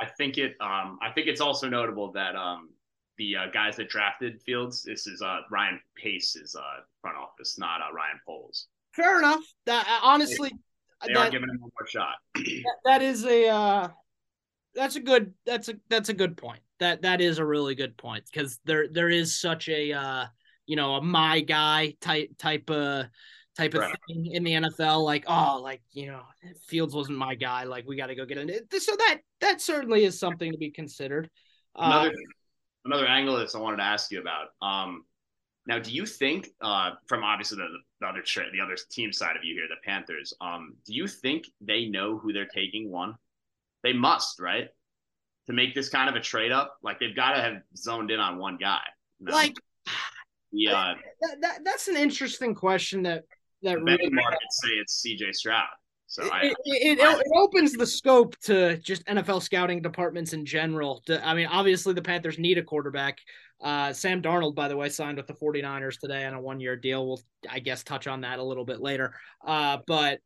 I 0.00 0.06
think 0.06 0.38
it. 0.38 0.56
Um, 0.60 0.98
I 1.02 1.10
think 1.14 1.26
it's 1.26 1.40
also 1.40 1.68
notable 1.68 2.12
that 2.12 2.36
um, 2.36 2.70
the 3.18 3.36
uh, 3.36 3.46
guys 3.52 3.76
that 3.76 3.88
drafted 3.88 4.42
Fields. 4.42 4.82
This 4.82 5.06
is 5.06 5.22
uh, 5.22 5.38
Ryan 5.50 5.80
Pace's 5.96 6.54
uh, 6.54 6.82
front 7.00 7.16
office, 7.16 7.58
not 7.58 7.80
uh, 7.80 7.94
Ryan 7.94 8.20
Poles. 8.26 8.68
Fair 8.92 9.18
enough. 9.18 9.42
That 9.66 10.00
honestly, 10.02 10.52
they 11.06 11.14
that, 11.14 11.28
are 11.28 11.30
giving 11.30 11.48
him 11.48 11.60
one 11.60 11.70
more 11.78 11.88
shot. 11.88 12.16
that, 12.34 12.76
that 12.84 13.02
is 13.02 13.24
a 13.24 13.48
uh, 13.48 13.88
that's 14.74 14.96
a 14.96 15.00
good 15.00 15.34
that's 15.44 15.68
a 15.68 15.74
that's 15.88 16.08
a 16.08 16.14
good 16.14 16.36
point. 16.36 16.60
That 16.78 17.02
that 17.02 17.20
is 17.20 17.38
a 17.38 17.44
really 17.44 17.74
good 17.74 17.96
point 17.96 18.24
because 18.30 18.60
there 18.64 18.88
there 18.88 19.08
is 19.08 19.38
such 19.38 19.68
a 19.68 19.92
uh 19.92 20.26
you 20.66 20.76
know 20.76 20.96
a 20.96 21.02
my 21.02 21.40
guy 21.40 21.94
type 22.00 22.30
type 22.38 22.70
of 22.70 23.06
type 23.56 23.74
of 23.74 23.80
right. 23.80 23.96
thing 24.06 24.26
in 24.26 24.44
the 24.44 24.52
NFL. 24.52 25.04
Like 25.04 25.24
oh 25.26 25.60
like 25.62 25.82
you 25.92 26.06
know 26.06 26.22
Fields 26.68 26.94
wasn't 26.94 27.18
my 27.18 27.34
guy. 27.34 27.64
Like 27.64 27.86
we 27.86 27.96
got 27.96 28.08
to 28.08 28.14
go 28.14 28.26
get 28.26 28.38
it. 28.38 28.72
So 28.82 28.94
that 28.96 29.18
that 29.40 29.60
certainly 29.60 30.04
is 30.04 30.20
something 30.20 30.52
to 30.52 30.58
be 30.58 30.70
considered. 30.70 31.30
Another 31.74 32.10
uh, 32.10 32.12
another 32.84 33.06
angle 33.06 33.36
that 33.38 33.54
I 33.54 33.58
wanted 33.58 33.78
to 33.78 33.84
ask 33.84 34.10
you 34.10 34.20
about. 34.20 34.48
Um, 34.62 35.04
now, 35.66 35.78
do 35.80 35.90
you 35.90 36.06
think, 36.06 36.50
uh, 36.60 36.92
from 37.06 37.24
obviously 37.24 37.58
the, 37.58 37.68
the 38.00 38.06
other 38.06 38.22
tra- 38.22 38.50
the 38.52 38.60
other 38.60 38.76
team 38.90 39.12
side 39.12 39.36
of 39.36 39.44
you 39.44 39.54
here, 39.54 39.66
the 39.68 39.76
Panthers, 39.84 40.32
um, 40.40 40.76
do 40.86 40.94
you 40.94 41.08
think 41.08 41.48
they 41.60 41.86
know 41.86 42.18
who 42.18 42.32
they're 42.32 42.46
taking? 42.46 42.90
One, 42.90 43.14
they 43.82 43.92
must, 43.92 44.38
right, 44.38 44.68
to 45.46 45.52
make 45.52 45.74
this 45.74 45.88
kind 45.88 46.08
of 46.08 46.14
a 46.14 46.20
trade 46.20 46.52
up. 46.52 46.76
Like 46.82 47.00
they've 47.00 47.16
got 47.16 47.32
to 47.32 47.42
have 47.42 47.62
zoned 47.76 48.10
in 48.10 48.20
on 48.20 48.38
one 48.38 48.58
guy. 48.58 48.82
You 49.18 49.26
know? 49.26 49.32
Like, 49.32 49.54
yeah, 50.52 50.94
that, 51.20 51.40
that, 51.40 51.58
that's 51.64 51.88
an 51.88 51.96
interesting 51.96 52.54
question. 52.54 53.02
That 53.02 53.24
that 53.62 53.82
really 53.82 54.10
markets 54.10 54.60
say 54.62 54.70
it's 54.70 54.94
C.J. 54.94 55.32
Stroud. 55.32 55.66
So 56.06 56.24
it, 56.24 56.32
I, 56.32 56.46
it, 56.46 56.56
it, 56.64 56.98
it, 57.00 57.26
opens 57.36 57.72
the 57.72 57.86
scope 57.86 58.38
to 58.42 58.76
just 58.78 59.04
NFL 59.06 59.42
scouting 59.42 59.82
departments 59.82 60.32
in 60.32 60.44
general. 60.46 61.02
To, 61.06 61.26
I 61.26 61.34
mean, 61.34 61.46
obviously 61.46 61.94
the 61.94 62.02
Panthers 62.02 62.38
need 62.38 62.58
a 62.58 62.62
quarterback. 62.62 63.18
Uh, 63.60 63.92
Sam 63.92 64.22
Darnold, 64.22 64.54
by 64.54 64.68
the 64.68 64.76
way, 64.76 64.88
signed 64.88 65.16
with 65.16 65.26
the 65.26 65.34
49ers 65.34 65.98
today 65.98 66.24
on 66.24 66.34
a 66.34 66.40
one 66.40 66.60
year 66.60 66.76
deal. 66.76 67.06
We'll, 67.06 67.20
I 67.50 67.58
guess, 67.58 67.82
touch 67.82 68.06
on 68.06 68.20
that 68.20 68.38
a 68.38 68.44
little 68.44 68.64
bit 68.64 68.80
later. 68.80 69.14
Uh, 69.44 69.78
but 69.86 70.20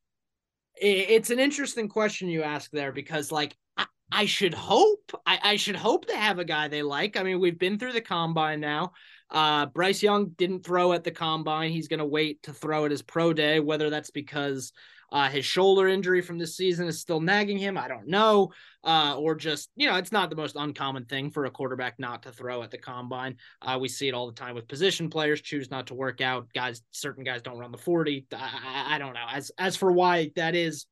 it's 0.76 1.30
an 1.30 1.38
interesting 1.38 1.88
question 1.88 2.28
you 2.28 2.42
ask 2.42 2.70
there 2.70 2.92
because, 2.92 3.30
like, 3.32 3.56
I, 3.76 3.86
I 4.12 4.24
should 4.26 4.54
hope, 4.54 5.12
I, 5.26 5.38
I 5.42 5.56
should 5.56 5.76
hope 5.76 6.06
they 6.06 6.16
have 6.16 6.38
a 6.38 6.44
guy 6.44 6.68
they 6.68 6.82
like. 6.82 7.16
I 7.16 7.22
mean, 7.22 7.40
we've 7.40 7.58
been 7.58 7.78
through 7.78 7.92
the 7.92 8.00
combine 8.00 8.60
now. 8.60 8.92
Uh, 9.30 9.66
Bryce 9.66 10.02
Young 10.02 10.30
didn't 10.30 10.64
throw 10.64 10.92
at 10.92 11.04
the 11.04 11.10
combine. 11.10 11.70
He's 11.70 11.88
going 11.88 12.00
to 12.00 12.06
wait 12.06 12.42
to 12.44 12.52
throw 12.52 12.84
at 12.84 12.90
his 12.90 13.02
pro 13.02 13.32
day, 13.32 13.60
whether 13.60 13.90
that's 13.90 14.10
because 14.10 14.72
uh, 15.12 15.28
his 15.28 15.44
shoulder 15.44 15.88
injury 15.88 16.20
from 16.20 16.38
this 16.38 16.56
season 16.56 16.86
is 16.86 17.00
still 17.00 17.20
nagging 17.20 17.58
him. 17.58 17.76
I 17.76 17.88
don't 17.88 18.06
know. 18.06 18.52
Uh, 18.82 19.16
or 19.18 19.34
just, 19.34 19.70
you 19.76 19.88
know, 19.88 19.96
it's 19.96 20.12
not 20.12 20.30
the 20.30 20.36
most 20.36 20.56
uncommon 20.56 21.04
thing 21.04 21.30
for 21.30 21.44
a 21.44 21.50
quarterback 21.50 21.98
not 21.98 22.22
to 22.22 22.32
throw 22.32 22.62
at 22.62 22.70
the 22.70 22.78
combine. 22.78 23.36
Uh, 23.60 23.78
we 23.80 23.88
see 23.88 24.08
it 24.08 24.14
all 24.14 24.26
the 24.26 24.32
time 24.32 24.54
with 24.54 24.68
position 24.68 25.10
players 25.10 25.40
choose 25.40 25.70
not 25.70 25.88
to 25.88 25.94
work 25.94 26.20
out. 26.20 26.48
Guys, 26.54 26.82
certain 26.90 27.24
guys 27.24 27.42
don't 27.42 27.58
run 27.58 27.72
the 27.72 27.78
40. 27.78 28.26
I, 28.32 28.36
I, 28.36 28.94
I 28.94 28.98
don't 28.98 29.14
know. 29.14 29.26
As, 29.30 29.50
as 29.58 29.76
for 29.76 29.92
why 29.92 30.30
that 30.36 30.54
is, 30.54 30.86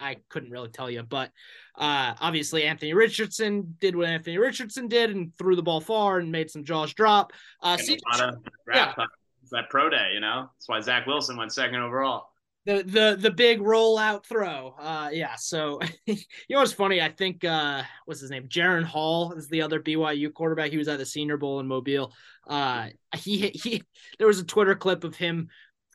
I, 0.00 0.10
I 0.10 0.16
couldn't 0.28 0.50
really 0.50 0.68
tell 0.68 0.90
you. 0.90 1.02
But 1.02 1.30
uh, 1.76 2.14
obviously, 2.20 2.64
Anthony 2.64 2.92
Richardson 2.92 3.76
did 3.80 3.96
what 3.96 4.06
Anthony 4.06 4.38
Richardson 4.38 4.86
did 4.86 5.10
and 5.10 5.32
threw 5.36 5.56
the 5.56 5.62
ball 5.62 5.80
far 5.80 6.18
and 6.18 6.30
made 6.30 6.50
some 6.50 6.62
jaws 6.62 6.92
drop. 6.92 7.32
Uh, 7.62 7.76
CJ, 7.76 7.98
yeah. 8.72 8.92
that 9.50 9.70
pro 9.70 9.88
day, 9.88 10.10
you 10.14 10.20
know, 10.20 10.50
that's 10.54 10.68
why 10.68 10.80
Zach 10.80 11.06
Wilson 11.06 11.36
went 11.36 11.52
second 11.52 11.80
overall 11.80 12.31
the 12.64 12.82
the 12.84 13.16
the 13.18 13.30
big 13.30 13.60
rollout 13.60 14.24
throw. 14.24 14.74
Uh 14.78 15.10
yeah, 15.12 15.34
so 15.36 15.80
you 16.06 16.16
know 16.50 16.58
what's 16.58 16.72
funny? 16.72 17.00
I 17.00 17.08
think 17.08 17.44
uh 17.44 17.82
what's 18.04 18.20
his 18.20 18.30
name? 18.30 18.48
Jaren 18.48 18.84
Hall 18.84 19.32
is 19.32 19.48
the 19.48 19.62
other 19.62 19.80
BYU 19.80 20.32
quarterback. 20.32 20.70
He 20.70 20.78
was 20.78 20.88
at 20.88 20.98
the 20.98 21.06
Senior 21.06 21.36
Bowl 21.36 21.60
in 21.60 21.66
Mobile. 21.66 22.12
Uh 22.46 22.88
he 23.16 23.48
he 23.48 23.82
there 24.18 24.26
was 24.26 24.38
a 24.38 24.44
Twitter 24.44 24.74
clip 24.74 25.04
of 25.04 25.16
him 25.16 25.48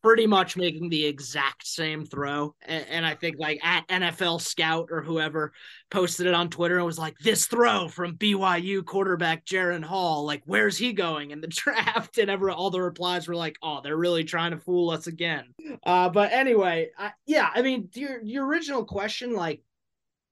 pretty 0.08 0.26
much 0.26 0.56
making 0.56 0.88
the 0.88 1.06
exact 1.06 1.68
same 1.68 2.06
throw. 2.06 2.56
And, 2.62 2.86
and, 2.90 3.06
I 3.06 3.14
think 3.14 3.36
like 3.40 3.60
at 3.62 3.86
NFL 3.90 4.40
Scout 4.40 4.88
or 4.90 5.02
whoever 5.02 5.52
posted 5.92 6.28
it 6.28 6.34
on 6.34 6.50
Twitter 6.50 6.78
and 6.78 6.86
was 6.86 6.98
like, 6.98 7.18
this 7.18 7.46
throw 7.46 7.90
from 7.90 8.16
BYU 8.16 8.86
quarterback 8.86 9.46
Jaren 9.46 9.84
Hall, 9.84 10.26
like, 10.26 10.44
where's 10.46 10.78
he 10.78 10.94
going 10.94 11.32
in 11.32 11.42
the 11.42 11.48
draft? 11.50 12.20
And 12.20 12.30
ever 12.30 12.50
all 12.50 12.70
the 12.70 12.82
replies 12.82 13.28
were 13.28 13.36
like, 13.36 13.58
oh, 13.62 13.82
they're 13.84 13.98
really 13.98 14.24
trying 14.24 14.52
to 14.52 14.58
fool 14.58 14.92
us 14.92 15.08
again. 15.08 15.54
Uh, 15.84 16.08
but 16.08 16.32
anyway, 16.32 16.88
I, 16.98 17.12
yeah, 17.26 17.50
I 17.54 17.62
mean, 17.62 17.90
your 17.94 18.24
your 18.24 18.46
original 18.46 18.86
question, 18.86 19.34
like, 19.34 19.62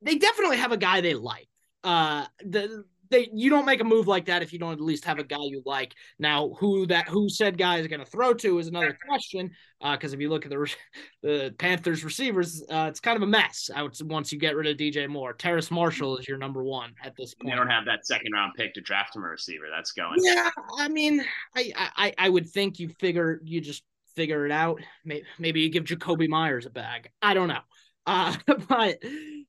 they 0.01 0.15
definitely 0.15 0.57
have 0.57 0.71
a 0.71 0.77
guy 0.77 1.01
they 1.01 1.15
like. 1.15 1.49
Uh, 1.83 2.27
the 2.45 2.85
they 3.15 3.29
you 3.33 3.49
don't 3.49 3.65
make 3.65 3.81
a 3.81 3.83
move 3.83 4.07
like 4.07 4.25
that 4.25 4.41
if 4.41 4.51
you 4.51 4.59
don't 4.59 4.73
at 4.73 4.81
least 4.81 5.05
have 5.05 5.19
a 5.19 5.23
guy 5.23 5.43
you 5.43 5.61
like. 5.65 5.93
Now, 6.19 6.49
who 6.59 6.85
that 6.87 7.07
who 7.07 7.29
said 7.29 7.57
guy 7.57 7.77
is 7.77 7.87
going 7.87 7.99
to 7.99 8.05
throw 8.05 8.33
to 8.33 8.59
is 8.59 8.67
another 8.67 8.97
question. 9.07 9.51
Because 9.79 10.13
uh, 10.13 10.15
if 10.15 10.21
you 10.21 10.29
look 10.29 10.45
at 10.45 10.51
the 10.51 10.75
the 11.23 11.55
Panthers 11.57 12.03
receivers, 12.03 12.63
uh, 12.69 12.87
it's 12.89 12.99
kind 12.99 13.15
of 13.15 13.23
a 13.23 13.27
mess. 13.27 13.69
Out 13.73 13.97
once 14.03 14.31
you 14.31 14.39
get 14.39 14.55
rid 14.55 14.67
of 14.67 14.77
DJ 14.77 15.07
Moore, 15.07 15.33
Terrace 15.33 15.71
Marshall 15.71 16.17
is 16.17 16.27
your 16.27 16.37
number 16.37 16.63
one 16.63 16.93
at 17.03 17.13
this 17.17 17.33
point. 17.33 17.53
They 17.53 17.57
don't 17.57 17.69
have 17.69 17.85
that 17.85 18.05
second 18.05 18.31
round 18.33 18.53
pick 18.57 18.73
to 18.73 18.81
draft 18.81 19.15
him 19.15 19.23
a 19.23 19.27
receiver. 19.27 19.65
That's 19.73 19.91
going. 19.91 20.19
Yeah, 20.21 20.49
I 20.77 20.89
mean, 20.89 21.23
I 21.55 21.71
I 21.95 22.13
I 22.17 22.29
would 22.29 22.49
think 22.49 22.79
you 22.79 22.89
figure 22.99 23.39
you 23.43 23.61
just 23.61 23.83
figure 24.15 24.45
it 24.45 24.51
out. 24.51 24.81
Maybe, 25.03 25.25
maybe 25.39 25.61
you 25.61 25.69
give 25.69 25.85
Jakobi 25.85 26.27
Meyers 26.27 26.65
a 26.65 26.69
bag. 26.69 27.09
I 27.21 27.33
don't 27.33 27.47
know. 27.47 27.61
Uh, 28.05 28.35
but 28.47 28.99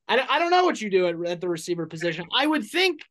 I, 0.07 0.25
I 0.29 0.39
don't 0.39 0.51
know 0.51 0.65
what 0.65 0.81
you 0.81 0.89
do 0.89 1.07
at, 1.07 1.31
at 1.31 1.41
the 1.41 1.49
receiver 1.49 1.85
position. 1.85 2.25
I 2.33 2.47
would 2.47 2.65
think 2.65 3.01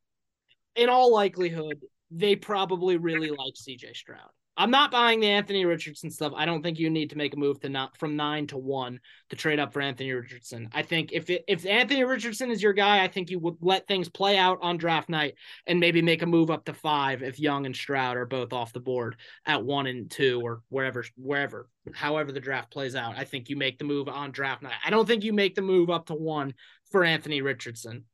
in 0.77 0.89
all 0.89 1.13
likelihood, 1.13 1.79
they 2.11 2.35
probably 2.35 2.97
really 2.97 3.29
like 3.29 3.53
CJ 3.55 3.95
Stroud. 3.95 4.29
I'm 4.59 4.71
not 4.71 4.89
buying 4.89 5.19
the 5.19 5.27
Anthony 5.27 5.65
Richardson 5.65 6.09
stuff. 6.09 6.33
I 6.35 6.45
don't 6.45 6.63
think 6.63 6.79
you 6.79 6.89
need 6.89 7.11
to 7.11 7.17
make 7.17 7.35
a 7.35 7.37
move 7.37 7.59
to 7.59 7.69
not 7.69 7.95
from 7.95 8.15
nine 8.15 8.47
to 8.47 8.57
one 8.57 8.99
to 9.29 9.35
trade 9.35 9.59
up 9.59 9.71
for 9.71 9.83
Anthony 9.83 10.11
Richardson. 10.11 10.69
I 10.73 10.81
think 10.81 11.11
if 11.11 11.29
it, 11.29 11.43
if 11.47 11.63
Anthony 11.67 12.03
Richardson 12.03 12.49
is 12.49 12.63
your 12.63 12.73
guy, 12.73 13.03
I 13.03 13.07
think 13.07 13.29
you 13.29 13.37
would 13.37 13.57
let 13.61 13.87
things 13.87 14.09
play 14.09 14.35
out 14.35 14.57
on 14.63 14.77
draft 14.77 15.09
night 15.09 15.35
and 15.67 15.79
maybe 15.79 16.01
make 16.01 16.23
a 16.23 16.25
move 16.25 16.49
up 16.49 16.65
to 16.65 16.73
five 16.73 17.21
if 17.21 17.39
Young 17.39 17.67
and 17.67 17.75
Stroud 17.75 18.17
are 18.17 18.25
both 18.25 18.51
off 18.51 18.73
the 18.73 18.79
board 18.79 19.17
at 19.45 19.63
one 19.63 19.85
and 19.85 20.09
two 20.09 20.41
or 20.43 20.61
wherever 20.69 21.05
wherever 21.17 21.69
however 21.93 22.31
the 22.31 22.39
draft 22.39 22.71
plays 22.71 22.95
out. 22.95 23.15
I 23.15 23.25
think 23.25 23.49
you 23.49 23.57
make 23.57 23.77
the 23.77 23.85
move 23.85 24.09
on 24.09 24.31
draft 24.31 24.63
night. 24.63 24.73
I 24.83 24.89
don't 24.89 25.07
think 25.07 25.23
you 25.23 25.33
make 25.33 25.53
the 25.53 25.61
move 25.61 25.91
up 25.91 26.07
to 26.07 26.15
one 26.15 26.55
for 26.89 27.03
Anthony 27.03 27.43
Richardson. 27.43 28.05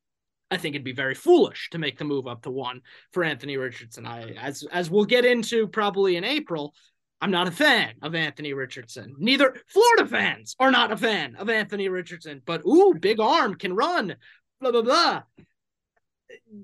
I 0.53 0.57
think 0.57 0.75
it'd 0.75 0.85
be 0.85 0.93
very 0.93 1.15
foolish 1.15 1.69
to 1.71 1.79
make 1.79 1.97
the 1.97 2.05
move 2.05 2.27
up 2.27 2.43
to 2.43 2.51
one 2.51 2.81
for 3.11 3.23
Anthony 3.23 3.57
Richardson. 3.57 4.05
I 4.05 4.33
as 4.33 4.63
as 4.71 4.89
we'll 4.89 5.05
get 5.05 5.25
into 5.25 5.67
probably 5.67 6.15
in 6.15 6.23
April, 6.23 6.75
I'm 7.19 7.31
not 7.31 7.47
a 7.47 7.51
fan 7.51 7.95
of 8.03 8.13
Anthony 8.13 8.53
Richardson. 8.53 9.15
Neither 9.17 9.55
Florida 9.67 10.05
fans 10.05 10.55
are 10.59 10.69
not 10.69 10.91
a 10.91 10.97
fan 10.97 11.35
of 11.37 11.49
Anthony 11.49 11.89
Richardson. 11.89 12.41
But 12.45 12.61
ooh, 12.67 12.93
big 12.93 13.19
arm 13.19 13.55
can 13.55 13.75
run. 13.75 14.15
Blah 14.61 14.71
blah 14.71 14.81
blah. 14.81 15.23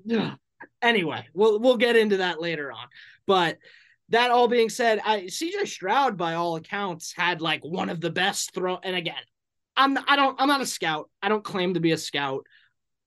Anyway, 0.82 1.26
we'll 1.34 1.58
we'll 1.58 1.76
get 1.76 1.96
into 1.96 2.18
that 2.18 2.40
later 2.40 2.70
on. 2.70 2.86
But 3.26 3.58
that 4.10 4.30
all 4.30 4.48
being 4.48 4.68
said, 4.68 5.00
I 5.04 5.22
CJ 5.22 5.66
Stroud, 5.66 6.16
by 6.16 6.34
all 6.34 6.56
accounts, 6.56 7.14
had 7.14 7.40
like 7.40 7.64
one 7.64 7.88
of 7.88 8.00
the 8.00 8.10
best 8.10 8.54
throw. 8.54 8.78
And 8.82 8.94
again, 8.94 9.22
I'm 9.76 9.98
I 10.06 10.16
don't 10.16 10.40
I'm 10.40 10.48
not 10.48 10.60
a 10.60 10.66
scout. 10.66 11.08
I 11.22 11.28
don't 11.28 11.44
claim 11.44 11.74
to 11.74 11.80
be 11.80 11.92
a 11.92 11.98
scout. 11.98 12.44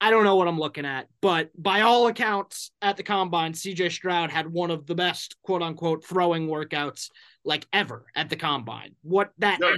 I 0.01 0.09
don't 0.09 0.25
know 0.25 0.35
what 0.35 0.47
I'm 0.47 0.59
looking 0.59 0.85
at, 0.85 1.07
but 1.21 1.49
by 1.57 1.81
all 1.81 2.07
accounts 2.07 2.71
at 2.81 2.97
the 2.97 3.03
combine, 3.03 3.53
CJ 3.53 3.91
Stroud 3.91 4.31
had 4.31 4.47
one 4.47 4.69
of 4.69 4.85
the 4.85 4.95
best 4.95 5.37
quote 5.43 5.61
unquote 5.61 6.03
throwing 6.03 6.47
workouts 6.47 7.09
like 7.45 7.65
ever 7.71 8.05
at 8.15 8.29
the 8.29 8.35
combine. 8.35 8.95
What 9.01 9.31
that 9.37 9.59
no, 9.59 9.75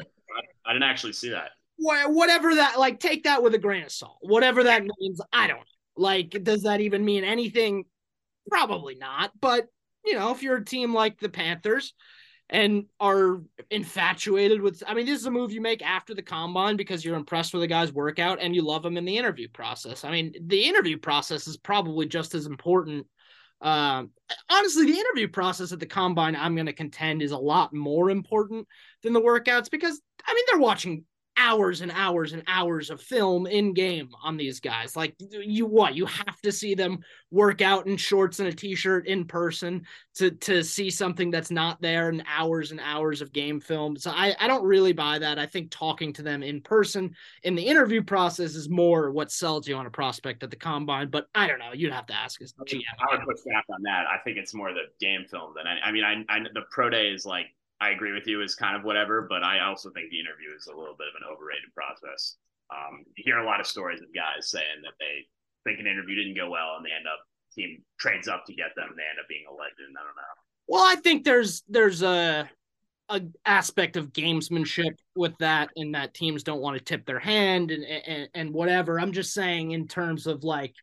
I 0.66 0.74
didn't 0.74 0.84
actually 0.84 1.14
see 1.14 1.30
that. 1.30 1.52
Whatever 1.78 2.56
that 2.56 2.80
like 2.80 3.00
take 3.00 3.26
that 3.26 3.44
with 3.44 3.54
a 3.54 3.60
grain 3.60 3.84
of 3.84 3.92
salt. 3.92 4.18
Whatever 4.22 4.64
that 4.64 4.84
means, 5.00 5.22
I 5.32 5.48
don't 5.48 5.58
know. 5.58 5.64
Like 5.98 6.32
does 6.44 6.64
that 6.64 6.82
even 6.82 7.06
mean 7.06 7.24
anything? 7.24 7.86
Probably 8.50 8.96
not, 8.96 9.32
but 9.40 9.68
you 10.06 10.14
know, 10.14 10.32
if 10.32 10.44
you're 10.44 10.58
a 10.58 10.66
team 10.66 10.94
like 10.94 11.20
the 11.20 11.30
Panthers, 11.30 11.94
and 12.50 12.86
are 13.00 13.42
infatuated 13.72 14.62
with 14.62 14.84
I 14.86 14.94
mean, 14.94 15.06
this 15.06 15.20
is 15.20 15.26
a 15.26 15.32
move 15.32 15.52
you 15.52 15.62
make 15.62 15.82
after 15.82 16.14
the 16.14 16.22
combine 16.22 16.78
because 16.78 17.04
you're 17.04 17.16
impressed 17.16 17.54
with 17.54 17.62
the 17.62 17.68
guy's 17.68 17.92
workout 17.92 18.40
and 18.40 18.54
you 18.54 18.62
love 18.62 18.86
him 18.86 18.98
in 18.98 19.06
the 19.06 19.18
interview 19.18 19.48
process. 19.48 20.04
I 20.04 20.12
mean, 20.12 20.34
the 20.40 20.64
interview 20.64 20.98
process 20.98 21.48
is 21.48 21.58
probably 21.58 22.06
just 22.06 22.36
as 22.36 22.46
important. 22.46 23.08
Um, 23.62 24.12
honestly, 24.50 24.86
the 24.86 25.00
interview 25.00 25.28
process 25.28 25.72
at 25.72 25.80
the 25.80 25.86
combine, 25.88 26.36
I'm 26.36 26.56
going 26.56 26.68
to 26.68 26.74
contend, 26.74 27.24
is 27.24 27.32
a 27.32 27.38
lot 27.38 27.74
more 27.74 28.12
important 28.12 28.68
than 29.02 29.14
the 29.14 29.22
workouts 29.22 29.72
because 29.72 30.00
I 30.26 30.34
mean, 30.34 30.44
they're 30.52 30.60
watching 30.60 31.04
hours 31.38 31.82
and 31.82 31.92
hours 31.92 32.34
and 32.34 32.44
hours 32.48 32.90
of 32.90 33.02
film 33.02 33.48
in 33.48 33.74
game 33.74 34.10
on 34.24 34.38
these 34.38 34.60
guys. 34.60 34.96
Like 34.96 35.16
you 35.32 35.66
what? 35.66 35.96
You 35.96 36.06
have 36.06 36.40
to 36.42 36.52
see 36.52 36.76
them 36.76 37.00
work 37.32 37.62
out 37.62 37.88
in 37.88 37.98
shorts 37.98 38.40
and 38.40 38.48
a 38.48 38.54
t-shirt 38.54 39.08
in 39.08 39.26
person 39.26 39.86
to 40.16 40.32
to 40.32 40.64
see 40.64 40.90
something 40.90 41.32
that's 41.32 41.52
not 41.52 41.82
there 41.82 42.10
and 42.10 42.24
hours 42.28 42.72
and 42.72 42.80
hours 42.80 43.22
of 43.22 43.34
game 43.34 43.60
film. 43.60 43.98
So 43.98 44.12
I, 44.12 44.36
I 44.40 44.48
don't 44.48 44.64
really 44.64 44.94
buy 44.94 45.20
that. 45.20 45.40
I 45.40 45.46
think 45.46 45.72
talking 45.72 46.14
to 46.14 46.22
them 46.22 46.44
in 46.44 46.62
person 46.62 47.14
in 47.44 47.56
the 47.56 47.64
interview 47.64 48.04
process 48.04 48.56
is 48.56 48.70
more 48.70 49.12
what 49.12 49.32
sells 49.32 49.68
you 49.68 49.76
on 49.76 49.86
a 49.86 49.92
prospect 49.92 50.44
at 50.44 50.50
the 50.50 50.56
combine. 50.56 51.10
But 51.10 51.28
I 51.36 51.48
don't 51.48 51.60
know. 51.60 51.74
You'd 51.74 51.94
have 51.94 52.08
to 52.08 52.16
ask 52.16 52.40
his 52.40 52.54
GM. 52.54 52.82
I 53.00 53.16
would 53.16 53.26
push 53.26 53.42
back 53.46 53.66
on 53.74 53.82
that. 53.84 54.06
I 54.08 54.18
think 54.24 54.38
it's 54.38 54.54
more 54.54 54.72
the 54.72 54.86
game 55.00 55.26
film 55.30 55.54
than 55.56 55.68
I, 55.68 55.90
I 55.90 55.92
mean 55.92 56.04
I, 56.04 56.24
I 56.30 56.40
the 56.54 56.64
pro 56.72 56.90
day 56.90 57.08
is 57.08 57.26
like 57.26 57.48
I 57.82 57.90
agree 57.92 58.14
with 58.14 58.28
you 58.28 58.42
is 58.42 58.56
kind 58.56 58.76
of 58.76 58.84
whatever, 58.84 59.28
but 59.28 59.44
I 59.44 59.60
also 59.60 59.90
think 59.92 60.10
the 60.10 60.20
interview 60.20 60.56
is 60.56 60.68
a 60.68 60.76
little 60.76 60.96
bit 60.98 61.08
of 61.08 61.20
an 61.20 61.28
overrated 61.28 61.74
process. 61.74 62.38
Um, 62.72 63.04
you 63.16 63.24
hear 63.26 63.38
a 63.38 63.46
lot 63.46 63.60
of 63.60 63.68
stories 63.68 64.02
of 64.02 64.08
guys 64.16 64.50
saying 64.50 64.82
that 64.84 64.94
they 65.00 65.28
think 65.64 65.80
an 65.80 65.88
interview 65.88 66.16
didn't 66.16 66.38
go 66.38 66.50
well 66.50 66.76
and 66.78 66.86
they 66.86 66.92
end 66.96 67.06
up 67.06 67.20
team 67.54 67.84
trades 68.00 68.28
up 68.28 68.46
to 68.46 68.54
get 68.54 68.76
them 68.76 68.90
and 68.90 68.98
they 68.98 69.04
end 69.04 69.20
up 69.20 69.28
being 69.28 69.46
a 69.50 69.52
legend. 69.52 69.96
I 69.98 70.04
don't 70.04 70.16
know. 70.16 70.36
Well, 70.68 70.84
I 70.84 70.96
think 70.96 71.24
there's 71.24 71.64
there's 71.68 72.02
a 72.02 72.50
a 73.10 73.22
aspect 73.46 73.98
of 73.98 74.14
gamesmanship 74.14 74.96
with 75.16 75.38
that, 75.40 75.70
and 75.76 75.94
that 75.94 76.16
teams 76.16 76.42
don't 76.44 76.62
want 76.62 76.78
to 76.78 76.84
tip 76.84 77.06
their 77.06 77.20
hand 77.20 77.72
and 77.72 77.84
and, 77.84 78.30
and 78.34 78.54
whatever. 78.54 79.00
I'm 79.00 79.12
just 79.12 79.34
saying 79.34 79.72
in 79.72 79.88
terms 79.88 80.28
of 80.28 80.44
like 80.44 80.74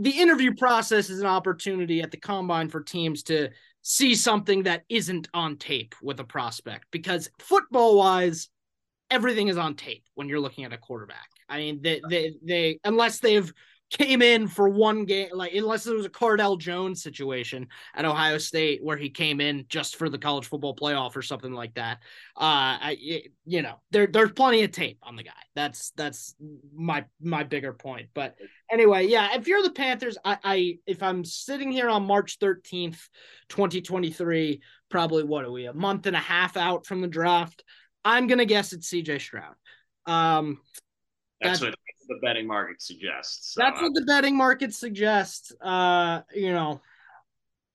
the 0.00 0.10
interview 0.10 0.54
process 0.54 1.10
is 1.10 1.20
an 1.20 1.26
opportunity 1.26 2.02
at 2.02 2.10
the 2.10 2.16
combine 2.16 2.68
for 2.68 2.82
teams 2.82 3.22
to 3.24 3.48
see 3.84 4.14
something 4.14 4.62
that 4.62 4.82
isn't 4.88 5.28
on 5.34 5.56
tape 5.58 5.94
with 6.02 6.18
a 6.18 6.24
prospect 6.24 6.86
because 6.90 7.30
football 7.38 7.98
wise 7.98 8.48
everything 9.10 9.48
is 9.48 9.58
on 9.58 9.74
tape 9.74 10.02
when 10.14 10.26
you're 10.26 10.40
looking 10.40 10.64
at 10.64 10.72
a 10.72 10.78
quarterback. 10.78 11.28
I 11.50 11.58
mean 11.58 11.80
they 11.82 12.00
they, 12.08 12.34
they 12.42 12.80
unless 12.82 13.20
they've 13.20 13.52
came 13.94 14.22
in 14.22 14.48
for 14.48 14.68
one 14.68 15.04
game, 15.04 15.28
like 15.32 15.54
unless 15.54 15.86
it 15.86 15.94
was 15.94 16.04
a 16.04 16.10
Cardale 16.10 16.58
Jones 16.58 17.02
situation 17.02 17.68
at 17.94 18.04
Ohio 18.04 18.38
State 18.38 18.82
where 18.82 18.96
he 18.96 19.08
came 19.08 19.40
in 19.40 19.66
just 19.68 19.96
for 19.96 20.08
the 20.08 20.18
college 20.18 20.46
football 20.46 20.74
playoff 20.74 21.14
or 21.14 21.22
something 21.22 21.52
like 21.52 21.74
that. 21.74 21.98
Uh, 22.36 22.74
I, 22.82 23.22
you 23.46 23.62
know, 23.62 23.80
there 23.92 24.08
there's 24.08 24.32
plenty 24.32 24.64
of 24.64 24.72
tape 24.72 24.98
on 25.02 25.14
the 25.14 25.22
guy. 25.22 25.30
That's 25.54 25.90
that's 25.90 26.34
my 26.74 27.04
my 27.20 27.44
bigger 27.44 27.72
point. 27.72 28.08
But 28.14 28.34
anyway, 28.70 29.06
yeah, 29.06 29.36
if 29.36 29.46
you're 29.46 29.62
the 29.62 29.70
Panthers, 29.70 30.18
I, 30.24 30.38
I 30.42 30.78
if 30.86 31.02
I'm 31.02 31.24
sitting 31.24 31.70
here 31.70 31.88
on 31.88 32.04
March 32.04 32.40
13th, 32.40 32.98
2023, 33.48 34.60
probably 34.90 35.22
what 35.22 35.44
are 35.44 35.52
we 35.52 35.66
a 35.66 35.72
month 35.72 36.06
and 36.06 36.16
a 36.16 36.20
half 36.20 36.56
out 36.56 36.84
from 36.84 37.00
the 37.00 37.08
draft? 37.08 37.62
I'm 38.04 38.26
gonna 38.26 38.44
guess 38.44 38.72
it's 38.72 38.90
CJ 38.90 39.20
Stroud. 39.20 39.54
Um, 40.04 40.58
what 41.40 41.74
the 42.08 42.18
betting 42.22 42.46
market 42.46 42.80
suggests. 42.80 43.54
So. 43.54 43.60
That's 43.62 43.80
what 43.80 43.94
the 43.94 44.04
betting 44.06 44.36
market 44.36 44.74
suggests. 44.74 45.52
Uh, 45.60 46.22
you 46.34 46.52
know, 46.52 46.80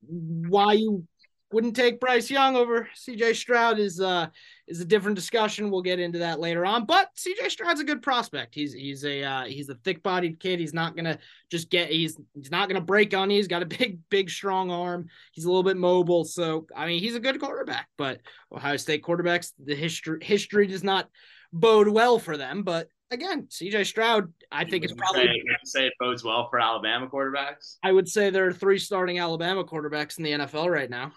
why 0.01 0.73
you 0.73 1.05
wouldn't 1.51 1.75
take 1.75 1.99
Bryce 1.99 2.29
Young 2.29 2.55
over 2.55 2.87
CJ 2.95 3.35
Stroud 3.35 3.79
is 3.79 3.99
uh 3.99 4.27
is 4.67 4.81
a 4.81 4.85
different 4.85 5.15
discussion. 5.15 5.71
We'll 5.71 5.81
get 5.81 5.99
into 5.99 6.19
that 6.19 6.39
later 6.39 6.65
on. 6.65 6.85
But 6.85 7.09
CJ 7.15 7.49
Stroud's 7.49 7.79
a 7.79 7.83
good 7.83 8.01
prospect. 8.01 8.53
He's 8.53 8.73
he's 8.73 9.03
a 9.03 9.23
uh, 9.23 9.43
he's 9.45 9.69
a 9.69 9.75
thick 9.75 10.03
bodied 10.03 10.39
kid. 10.39 10.59
He's 10.59 10.73
not 10.73 10.95
gonna 10.95 11.17
just 11.49 11.69
get 11.69 11.89
he's 11.89 12.17
he's 12.35 12.51
not 12.51 12.69
gonna 12.69 12.81
break 12.81 13.15
on 13.15 13.31
you. 13.31 13.37
He's 13.37 13.47
got 13.47 13.63
a 13.63 13.65
big 13.77 13.99
big 14.09 14.29
strong 14.29 14.69
arm. 14.69 15.07
He's 15.31 15.45
a 15.45 15.47
little 15.47 15.63
bit 15.63 15.77
mobile. 15.77 16.23
So 16.23 16.67
I 16.75 16.85
mean 16.85 17.01
he's 17.01 17.15
a 17.15 17.19
good 17.19 17.39
quarterback. 17.39 17.87
But 17.97 18.21
Ohio 18.51 18.77
State 18.77 19.03
quarterbacks 19.03 19.51
the 19.63 19.75
history 19.75 20.19
history 20.21 20.67
does 20.67 20.83
not 20.83 21.09
bode 21.51 21.87
well 21.87 22.19
for 22.19 22.37
them. 22.37 22.61
But 22.61 22.89
again, 23.11 23.47
CJ 23.49 23.85
Stroud, 23.85 24.31
I 24.51 24.65
think 24.65 24.83
it's 24.83 24.93
probably 24.93 25.23
say, 25.23 25.41
say 25.63 25.87
it 25.87 25.93
bodes 25.99 26.23
well 26.23 26.47
for 26.49 26.59
Alabama 26.59 27.07
quarterbacks. 27.07 27.77
I 27.83 27.91
would 27.91 28.07
say 28.07 28.29
there 28.29 28.47
are 28.47 28.53
three 28.53 28.79
starting 28.79 29.19
Alabama 29.19 29.63
quarterbacks 29.63 30.17
in 30.17 30.23
the 30.23 30.31
NFL 30.31 30.71
right 30.71 30.89
now. 30.89 31.11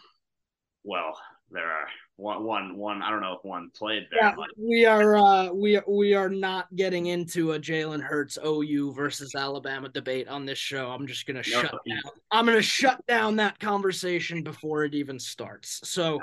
Well, 0.84 1.18
there 1.50 1.70
are 1.70 1.86
one, 2.22 2.44
one, 2.44 2.76
one. 2.76 3.02
I 3.02 3.10
don't 3.10 3.20
know 3.20 3.32
if 3.32 3.44
one 3.44 3.70
played 3.76 4.06
there. 4.10 4.20
Yeah, 4.20 4.34
we 4.56 4.86
are, 4.86 5.16
uh, 5.16 5.52
we 5.52 5.80
we 5.88 6.14
are 6.14 6.28
not 6.28 6.74
getting 6.76 7.06
into 7.06 7.52
a 7.52 7.58
Jalen 7.58 8.00
Hurts 8.00 8.38
OU 8.44 8.92
versus 8.92 9.34
Alabama 9.34 9.88
debate 9.88 10.28
on 10.28 10.46
this 10.46 10.58
show. 10.58 10.90
I'm 10.90 11.06
just 11.06 11.26
gonna 11.26 11.40
no, 11.40 11.62
shut 11.62 11.72
down. 11.72 12.12
I'm 12.30 12.46
gonna 12.46 12.62
shut 12.62 13.04
down 13.06 13.36
that 13.36 13.58
conversation 13.58 14.42
before 14.42 14.84
it 14.84 14.94
even 14.94 15.18
starts. 15.18 15.80
So 15.82 16.20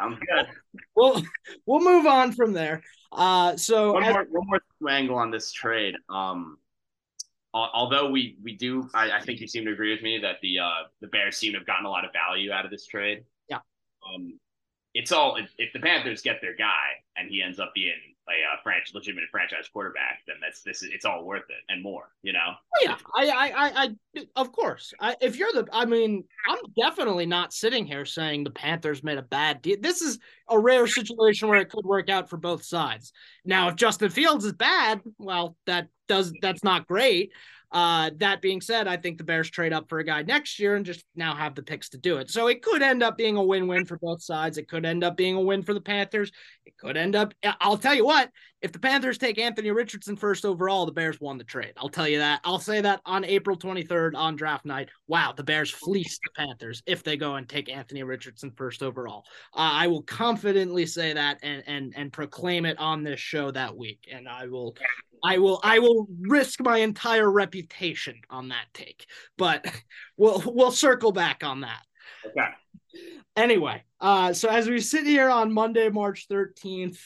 we'll 0.96 1.22
we'll 1.66 1.82
move 1.82 2.06
on 2.06 2.32
from 2.32 2.54
there. 2.54 2.82
Uh, 3.12 3.58
so 3.58 3.94
one 3.94 4.04
more, 4.04 4.28
one 4.30 4.62
more 4.82 4.90
angle 4.90 5.18
on 5.18 5.32
this 5.32 5.52
trade. 5.52 5.96
Um, 6.08 6.58
although 7.54 8.10
we 8.10 8.38
we 8.42 8.56
do, 8.56 8.90
I, 8.94 9.12
I, 9.12 9.22
think 9.22 9.42
you 9.42 9.48
seem 9.48 9.66
to 9.66 9.72
agree 9.72 9.92
with 9.92 10.02
me 10.02 10.18
that 10.20 10.38
the 10.42 10.60
uh, 10.60 10.84
the 11.02 11.08
Bears 11.08 11.36
seem 11.36 11.52
to 11.54 11.58
have 11.58 11.68
gotten 11.68 11.86
a 11.86 11.90
lot 11.90 12.06
of 12.06 12.12
value 12.14 12.54
out 12.54 12.64
of 12.64 12.72
this 12.72 12.86
trade. 12.86 13.26
Yeah. 13.50 13.58
Um, 14.08 14.40
it's 14.94 15.12
all 15.12 15.36
if, 15.36 15.50
if 15.58 15.72
the 15.74 15.80
Panthers 15.80 16.22
get 16.22 16.40
their 16.42 16.56
guy 16.56 16.88
and 17.18 17.30
he 17.30 17.42
ends 17.42 17.60
up 17.60 17.72
being 17.76 17.94
a, 18.30 18.62
franchise, 18.64 18.94
legitimate 18.94 19.26
franchise 19.32 19.68
quarterback, 19.72 20.22
then 20.28 20.36
that's 20.42 20.62
this. 20.62 20.84
It's 20.84 21.06
all 21.06 21.26
worth 21.26 21.50
it 21.50 21.64
and 21.70 21.82
more. 21.82 22.10
You 22.22 22.34
know. 22.34 22.40
Oh, 22.48 22.84
yeah, 22.84 22.96
I, 23.16 23.28
I, 23.28 23.68
I, 23.68 23.90
I 24.16 24.26
of 24.36 24.52
course. 24.52 24.94
I, 25.00 25.16
if 25.22 25.38
you're 25.38 25.52
the, 25.54 25.68
I 25.72 25.86
mean, 25.86 26.24
I'm 26.48 26.60
definitely 26.80 27.26
not 27.26 27.54
sitting 27.54 27.86
here 27.86 28.06
saying 28.06 28.44
the 28.44 28.52
Panthers 28.52 29.04
made 29.04 29.18
a 29.18 29.24
bad 29.24 29.62
deal. 29.62 29.78
This 29.80 30.02
is 30.02 30.20
a 30.50 30.60
rare 30.60 30.88
situation 30.88 31.48
where 31.48 31.60
it 31.60 31.70
could 31.70 31.86
work 31.86 32.10
out 32.10 32.30
for 32.30 32.38
both 32.38 32.64
sides. 32.64 33.12
Now, 33.46 33.70
if 33.70 33.76
Justin 33.76 34.10
Fields 34.10 34.46
is 34.46 34.54
bad, 34.54 35.02
well, 35.18 35.56
that 35.66 35.88
does 36.08 36.34
that's 36.42 36.64
not 36.64 36.88
great. 36.88 37.32
Uh, 37.72 38.10
that 38.18 38.42
being 38.42 38.62
said, 38.62 38.88
I 38.88 38.98
think 38.98 39.18
the 39.18 39.24
Bears 39.24 39.50
trade 39.50 39.74
up 39.74 39.90
for 39.90 40.00
a 40.00 40.04
guy 40.04 40.24
next 40.24 40.60
year 40.60 40.76
and 40.76 40.86
just 40.86 41.06
now 41.16 41.36
have 41.36 41.56
the 41.56 41.62
picks 41.62 41.90
to 41.90 41.98
do 41.98 42.18
it. 42.18 42.30
So 42.30 42.48
it 42.48 42.62
could 42.62 42.82
end 42.82 43.04
up 43.04 43.18
being 43.18 43.36
a 43.36 43.44
win-win 43.44 43.86
for 43.86 43.98
both 43.98 44.24
sides. 44.24 44.58
It 44.58 44.68
could 44.68 44.86
end 44.86 45.04
up 45.04 45.16
being 45.16 45.36
a 45.36 45.42
win 45.42 45.62
for 45.62 45.74
the 45.74 45.82
Panthers. 45.82 46.32
It 46.66 46.78
could 46.78 46.98
end 46.98 47.16
up. 47.16 47.34
I'll 47.62 47.78
tell 47.78 47.96
you 47.96 48.06
what. 48.06 48.32
If 48.62 48.74
the 48.74 48.80
Panthers 48.80 49.18
take 49.18 49.40
Anthony 49.40 49.72
Richardson 49.72 50.18
first 50.18 50.44
overall, 50.44 50.86
the 50.86 50.92
Bears 50.92 51.22
won 51.22 51.38
the 51.38 51.46
trade. 51.46 51.72
I'll 51.78 51.88
tell 51.88 52.10
you 52.10 52.18
that. 52.18 52.42
I'll 52.44 52.60
say 52.60 52.82
that 52.82 53.00
on 53.06 53.24
April 53.24 53.58
23rd 53.58 54.16
on 54.16 54.36
draft 54.36 54.66
night. 54.66 54.90
Wow, 55.08 55.32
the 55.32 55.46
Bears 55.46 55.70
fleeced 55.70 56.20
the 56.24 56.46
Panthers 56.46 56.84
if 56.86 57.02
they 57.02 57.16
go 57.16 57.36
and 57.36 57.48
take 57.48 57.70
Anthony 57.70 58.04
Richardson 58.04 58.52
first 58.52 58.84
overall. 58.84 59.24
Uh, 59.54 59.72
I 59.74 59.88
will 59.88 60.04
confidently 60.04 60.86
say 60.86 61.14
that 61.14 61.40
and 61.42 61.64
and 61.68 61.94
and 61.96 62.12
proclaim 62.12 62.66
it 62.66 62.78
on 62.80 63.04
this 63.04 63.20
show 63.20 63.50
that 63.52 63.78
week. 63.78 64.10
And 64.12 64.28
I 64.28 64.48
will 64.48 64.76
I 65.24 65.38
will 65.38 65.60
I 65.64 65.80
will 65.80 66.08
risk 66.22 66.62
my 66.62 66.78
entire 66.78 67.30
reputation 67.30 68.16
on 68.30 68.50
that 68.50 68.66
take, 68.74 69.06
but 69.38 69.66
we'll 70.18 70.42
we'll 70.46 70.72
circle 70.72 71.12
back 71.12 71.44
on 71.44 71.62
that. 71.62 71.82
Okay. 72.26 72.48
Anyway, 73.36 73.84
uh, 74.02 74.34
so 74.34 74.50
as 74.50 74.68
we 74.68 74.80
sit 74.82 75.06
here 75.06 75.30
on 75.30 75.54
Monday, 75.54 75.90
March 75.90 76.28
13th, 76.30 77.00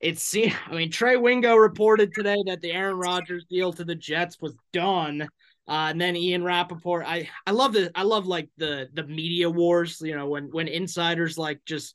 it's 0.00 0.34
I 0.36 0.52
mean, 0.72 0.90
Trey 0.90 1.16
Wingo 1.16 1.56
reported 1.56 2.12
today 2.14 2.36
that 2.46 2.60
the 2.60 2.72
Aaron 2.72 2.96
Rodgers 2.96 3.46
deal 3.48 3.72
to 3.72 3.84
the 3.84 3.94
Jets 3.94 4.38
was 4.40 4.56
done. 4.72 5.28
Uh, 5.66 5.88
and 5.90 6.00
then 6.00 6.16
Ian 6.16 6.44
Rapoport, 6.44 7.04
I 7.06 7.28
I 7.46 7.50
love 7.50 7.74
the 7.74 7.90
I 7.94 8.02
love 8.02 8.26
like 8.26 8.48
the 8.56 8.88
the 8.94 9.02
media 9.04 9.50
wars, 9.50 10.00
you 10.00 10.16
know, 10.16 10.26
when 10.26 10.44
when 10.50 10.66
insiders 10.66 11.36
like 11.36 11.60
just 11.66 11.94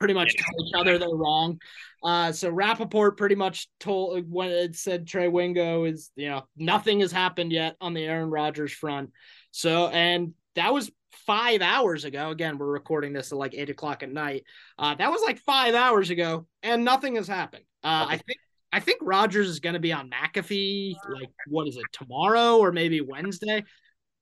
pretty 0.00 0.14
much 0.14 0.34
tell 0.34 0.66
each 0.66 0.74
other 0.74 0.98
they're 0.98 1.08
wrong. 1.10 1.60
Uh, 2.02 2.32
so 2.32 2.50
Rapoport 2.50 3.16
pretty 3.18 3.34
much 3.34 3.68
told 3.78 4.24
when 4.30 4.50
it 4.50 4.74
said 4.74 5.06
Trey 5.06 5.28
Wingo 5.28 5.84
is, 5.84 6.10
you 6.16 6.30
know, 6.30 6.44
nothing 6.56 7.00
has 7.00 7.12
happened 7.12 7.52
yet 7.52 7.76
on 7.80 7.92
the 7.92 8.04
Aaron 8.04 8.30
Rodgers 8.30 8.72
front. 8.72 9.10
So, 9.50 9.88
and 9.88 10.32
that 10.56 10.72
was 10.72 10.90
five 11.26 11.60
hours 11.60 12.04
ago. 12.04 12.30
Again, 12.30 12.56
we're 12.56 12.66
recording 12.66 13.12
this 13.12 13.30
at 13.30 13.38
like 13.38 13.54
eight 13.54 13.68
o'clock 13.68 14.02
at 14.02 14.10
night. 14.10 14.44
Uh, 14.78 14.94
that 14.94 15.10
was 15.10 15.20
like 15.22 15.38
five 15.38 15.74
hours 15.74 16.08
ago, 16.08 16.46
and 16.62 16.84
nothing 16.84 17.16
has 17.16 17.28
happened. 17.28 17.64
Uh, 17.84 18.06
I 18.08 18.16
think 18.16 18.38
I 18.72 18.80
think 18.80 19.00
Rodgers 19.02 19.48
is 19.48 19.60
going 19.60 19.74
to 19.74 19.80
be 19.80 19.92
on 19.92 20.10
McAfee. 20.10 20.94
Like, 21.12 21.30
what 21.46 21.68
is 21.68 21.76
it 21.76 21.84
tomorrow 21.92 22.56
or 22.56 22.72
maybe 22.72 23.00
Wednesday? 23.02 23.64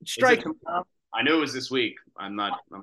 Strike. 0.05 0.45
I 1.14 1.23
knew 1.23 1.37
it 1.37 1.41
was 1.41 1.53
this 1.53 1.71
week. 1.71 1.95
I'm 2.17 2.35
not. 2.35 2.59
I'm 2.73 2.83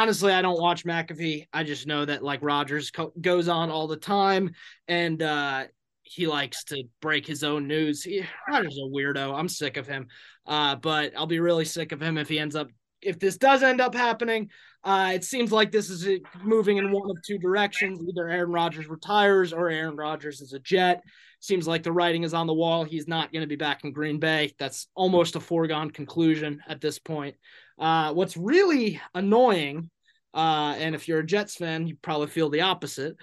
honestly, 0.00 0.32
I 0.32 0.42
don't 0.42 0.60
watch 0.60 0.84
McAfee. 0.84 1.46
I 1.52 1.62
just 1.62 1.86
know 1.86 2.04
that 2.04 2.22
like 2.22 2.40
Rodgers 2.42 2.90
co- 2.90 3.12
goes 3.20 3.48
on 3.48 3.70
all 3.70 3.86
the 3.86 3.96
time, 3.96 4.52
and 4.88 5.22
uh, 5.22 5.64
he 6.02 6.26
likes 6.26 6.64
to 6.64 6.84
break 7.00 7.26
his 7.26 7.44
own 7.44 7.66
news. 7.66 8.02
He, 8.02 8.24
Rodgers 8.48 8.78
a 8.78 8.88
weirdo. 8.88 9.34
I'm 9.34 9.48
sick 9.48 9.76
of 9.76 9.86
him. 9.86 10.08
Uh, 10.46 10.76
but 10.76 11.12
I'll 11.16 11.26
be 11.26 11.40
really 11.40 11.64
sick 11.64 11.92
of 11.92 12.02
him 12.02 12.18
if 12.18 12.28
he 12.28 12.38
ends 12.38 12.54
up 12.54 12.68
if 13.04 13.18
this 13.18 13.36
does 13.36 13.62
end 13.62 13.80
up 13.80 13.94
happening. 13.94 14.50
Uh, 14.82 15.12
it 15.14 15.24
seems 15.24 15.50
like 15.50 15.72
this 15.72 15.88
is 15.88 16.20
moving 16.42 16.76
in 16.76 16.92
one 16.92 17.10
of 17.10 17.16
two 17.22 17.38
directions. 17.38 18.00
Either 18.06 18.28
Aaron 18.28 18.50
Rodgers 18.50 18.86
retires 18.86 19.52
or 19.52 19.70
Aaron 19.70 19.96
Rodgers 19.96 20.40
is 20.40 20.52
a 20.52 20.58
Jet. 20.58 21.02
Seems 21.40 21.66
like 21.66 21.82
the 21.82 21.92
writing 21.92 22.22
is 22.22 22.34
on 22.34 22.46
the 22.46 22.54
wall. 22.54 22.84
He's 22.84 23.08
not 23.08 23.32
going 23.32 23.42
to 23.42 23.46
be 23.46 23.56
back 23.56 23.84
in 23.84 23.92
Green 23.92 24.18
Bay. 24.18 24.54
That's 24.58 24.88
almost 24.94 25.36
a 25.36 25.40
foregone 25.40 25.90
conclusion 25.90 26.60
at 26.68 26.80
this 26.80 26.98
point. 26.98 27.36
Uh, 27.78 28.12
what's 28.12 28.36
really 28.36 29.00
annoying, 29.14 29.90
uh, 30.32 30.74
and 30.78 30.94
if 30.94 31.08
you're 31.08 31.20
a 31.20 31.26
Jets 31.26 31.56
fan, 31.56 31.86
you 31.86 31.96
probably 32.00 32.28
feel 32.28 32.50
the 32.50 32.62
opposite. 32.62 33.16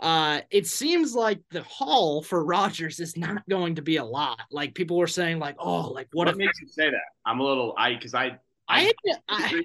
Uh, 0.00 0.40
it 0.50 0.66
seems 0.66 1.14
like 1.14 1.40
the 1.50 1.62
haul 1.64 2.22
for 2.22 2.44
Rodgers 2.44 3.00
is 3.00 3.16
not 3.16 3.42
going 3.48 3.74
to 3.76 3.82
be 3.82 3.96
a 3.96 4.04
lot. 4.04 4.40
Like 4.50 4.74
people 4.74 4.96
were 4.96 5.08
saying, 5.08 5.40
like, 5.40 5.56
oh, 5.58 5.88
like 5.88 6.08
what, 6.12 6.26
what 6.26 6.36
makes 6.36 6.60
you 6.60 6.68
say 6.68 6.90
that? 6.90 7.00
I'm 7.26 7.40
a 7.40 7.44
little 7.44 7.74
I 7.76 7.94
because 7.94 8.14
I 8.14 8.38
I, 8.68 8.92
I, 9.06 9.16
I, 9.28 9.62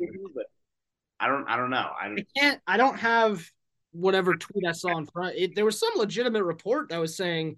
I 1.19 1.27
don't 1.27 1.47
I 1.47 1.57
don't 1.57 1.69
know. 1.69 1.77
I, 1.77 2.07
I 2.07 2.25
can't 2.37 2.61
I 2.67 2.77
don't 2.77 2.97
have 2.99 3.45
whatever 3.91 4.35
tweet 4.35 4.65
I 4.67 4.71
saw 4.71 4.97
in 4.97 5.05
front. 5.05 5.35
It, 5.37 5.55
there 5.55 5.65
was 5.65 5.79
some 5.79 5.93
legitimate 5.95 6.43
report 6.43 6.89
that 6.89 6.99
was 6.99 7.15
saying 7.15 7.57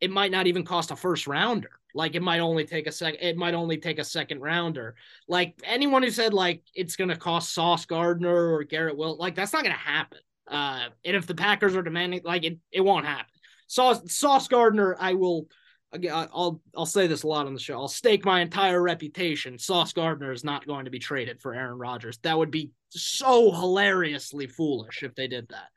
it 0.00 0.10
might 0.10 0.30
not 0.30 0.46
even 0.46 0.64
cost 0.64 0.90
a 0.90 0.96
first 0.96 1.26
rounder. 1.26 1.70
Like 1.94 2.14
it 2.14 2.22
might 2.22 2.40
only 2.40 2.64
take 2.64 2.86
a 2.86 2.92
second. 2.92 3.20
It 3.20 3.36
might 3.36 3.54
only 3.54 3.78
take 3.78 3.98
a 3.98 4.04
second 4.04 4.40
rounder. 4.40 4.94
Like 5.26 5.58
anyone 5.64 6.02
who 6.02 6.10
said 6.10 6.34
like 6.34 6.62
it's 6.74 6.96
going 6.96 7.08
to 7.08 7.16
cost 7.16 7.54
Sauce 7.54 7.86
Gardner 7.86 8.54
or 8.54 8.64
Garrett 8.64 8.96
Will, 8.96 9.16
like 9.16 9.34
that's 9.34 9.52
not 9.52 9.62
going 9.62 9.74
to 9.74 9.80
happen. 9.80 10.18
Uh, 10.46 10.88
and 11.04 11.16
if 11.16 11.26
the 11.26 11.34
Packers 11.34 11.76
are 11.76 11.82
demanding, 11.82 12.20
like 12.24 12.44
it, 12.44 12.58
it 12.72 12.80
won't 12.80 13.06
happen. 13.06 13.32
Sauce 13.66 14.00
Sauce 14.14 14.48
Gardner, 14.48 14.96
I 14.98 15.14
will 15.14 15.48
again, 15.92 16.12
I'll 16.14 16.60
I'll 16.76 16.86
say 16.86 17.06
this 17.06 17.22
a 17.22 17.26
lot 17.26 17.46
on 17.46 17.54
the 17.54 17.60
show. 17.60 17.78
I'll 17.78 17.88
stake 17.88 18.24
my 18.24 18.40
entire 18.40 18.80
reputation. 18.80 19.58
Sauce 19.58 19.92
Gardner 19.92 20.32
is 20.32 20.44
not 20.44 20.66
going 20.66 20.84
to 20.84 20.90
be 20.90 20.98
traded 20.98 21.40
for 21.40 21.54
Aaron 21.54 21.78
Rodgers. 21.78 22.18
That 22.22 22.38
would 22.38 22.50
be 22.50 22.70
so 22.90 23.50
hilariously 23.50 24.46
foolish 24.46 25.02
if 25.02 25.14
they 25.14 25.28
did 25.28 25.48
that. 25.48 25.68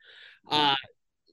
Uh, 0.50 0.74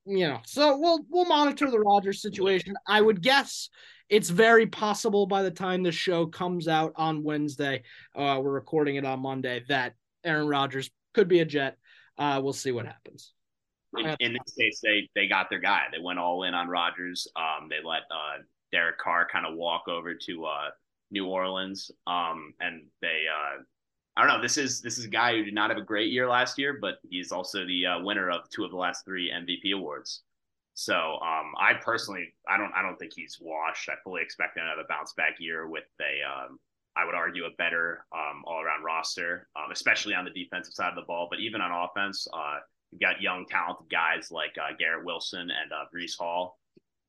you 0.06 0.28
know, 0.28 0.40
so 0.46 0.78
we'll 0.78 1.06
we'll 1.10 1.26
monitor 1.26 1.70
the 1.70 1.80
Rodgers 1.80 2.22
situation. 2.22 2.76
I 2.88 3.02
would 3.02 3.22
guess 3.22 3.70
it's 4.10 4.30
very 4.30 4.66
possible 4.66 5.28
by 5.28 5.44
the 5.44 5.52
time 5.52 5.84
the 5.84 5.92
show 5.92 6.26
comes 6.26 6.68
out 6.68 6.94
on 6.96 7.24
Wednesday, 7.24 7.84
uh, 8.16 8.40
we're 8.42 8.52
recording 8.52 8.96
it 8.96 9.06
on 9.06 9.20
Monday, 9.20 9.64
that 9.70 9.94
Aaron 10.24 10.48
Rodgers 10.48 10.90
could 11.14 11.28
be 11.28 11.42
a 11.42 11.46
Jet. 11.46 11.78
Uh, 12.18 12.42
we'll 12.44 12.54
see 12.54 12.72
what 12.72 12.86
happens. 12.86 13.34
In, 13.98 14.16
in, 14.20 14.34
this 14.34 14.56
case, 14.58 14.82
they 14.84 15.10
they 15.16 15.28
got 15.28 15.50
their 15.50 15.60
guy. 15.60 15.84
They 15.92 16.02
went 16.02 16.20
all 16.20 16.44
in 16.44 16.54
on 16.54 16.68
Rodgers. 16.68 17.28
Um, 17.36 17.70
they 17.70 17.78
let 17.84 18.02
uh, 18.12 18.44
Derek 18.72 18.98
Carr 18.98 19.28
kind 19.32 19.46
of 19.46 19.56
walk 19.56 19.88
over 19.88 20.14
to 20.14 20.46
uh, 20.46 20.70
New 21.12 21.26
Orleans. 21.26 21.92
Um, 22.08 22.54
and 22.60 22.84
they, 23.02 23.26
uh, 23.30 23.62
I 24.16 24.22
don't 24.22 24.36
know. 24.36 24.42
This 24.42 24.58
is 24.58 24.82
this 24.82 24.98
is 24.98 25.06
a 25.06 25.10
guy 25.10 25.36
who 25.36 25.44
did 25.44 25.54
not 25.54 25.70
have 25.70 25.78
a 25.78 25.84
great 25.84 26.12
year 26.12 26.28
last 26.28 26.58
year, 26.58 26.78
but 26.80 26.96
he's 27.10 27.32
also 27.32 27.66
the 27.66 27.86
uh, 27.86 28.00
winner 28.02 28.30
of 28.30 28.50
two 28.50 28.64
of 28.64 28.72
the 28.72 28.78
last 28.78 29.06
three 29.06 29.32
MVP 29.32 29.74
awards. 29.74 30.24
So 30.74 30.96
um, 30.96 31.52
I 31.60 31.74
personally, 31.74 32.34
I 32.48 32.58
don't, 32.58 32.72
I 32.74 32.82
don't 32.82 32.98
think 32.98 33.12
he's 33.14 33.38
washed. 33.42 33.90
I 33.90 33.96
fully 34.02 34.22
expect 34.22 34.56
another 34.56 34.86
bounce 34.88 35.12
back 35.12 35.36
year 35.38 35.68
with 35.68 35.84
a, 36.00 36.24
um, 36.24 36.58
I 36.96 37.06
would 37.06 37.16
argue, 37.16 37.44
a 37.44 37.50
better 37.58 38.06
um, 38.14 38.44
all 38.46 38.62
around 38.62 38.86
roster, 38.86 39.50
um, 39.58 39.72
especially 39.74 40.14
on 40.14 40.24
the 40.24 40.32
defensive 40.32 40.74
side 40.74 40.88
of 40.88 40.96
the 40.96 41.02
ball. 41.02 41.28
But 41.30 41.42
even 41.42 41.60
on 41.60 41.72
offense, 41.72 42.28
uh, 42.34 42.60
you've 42.92 43.02
got 43.02 43.22
young, 43.22 43.46
talented 43.46 43.90
guys 43.92 44.32
like 44.32 44.56
uh, 44.58 44.74
Garrett 44.80 45.06
Wilson 45.06 45.42
and 45.42 45.72
uh, 45.74 45.84
Breece 45.94 46.18
Hall 46.18 46.58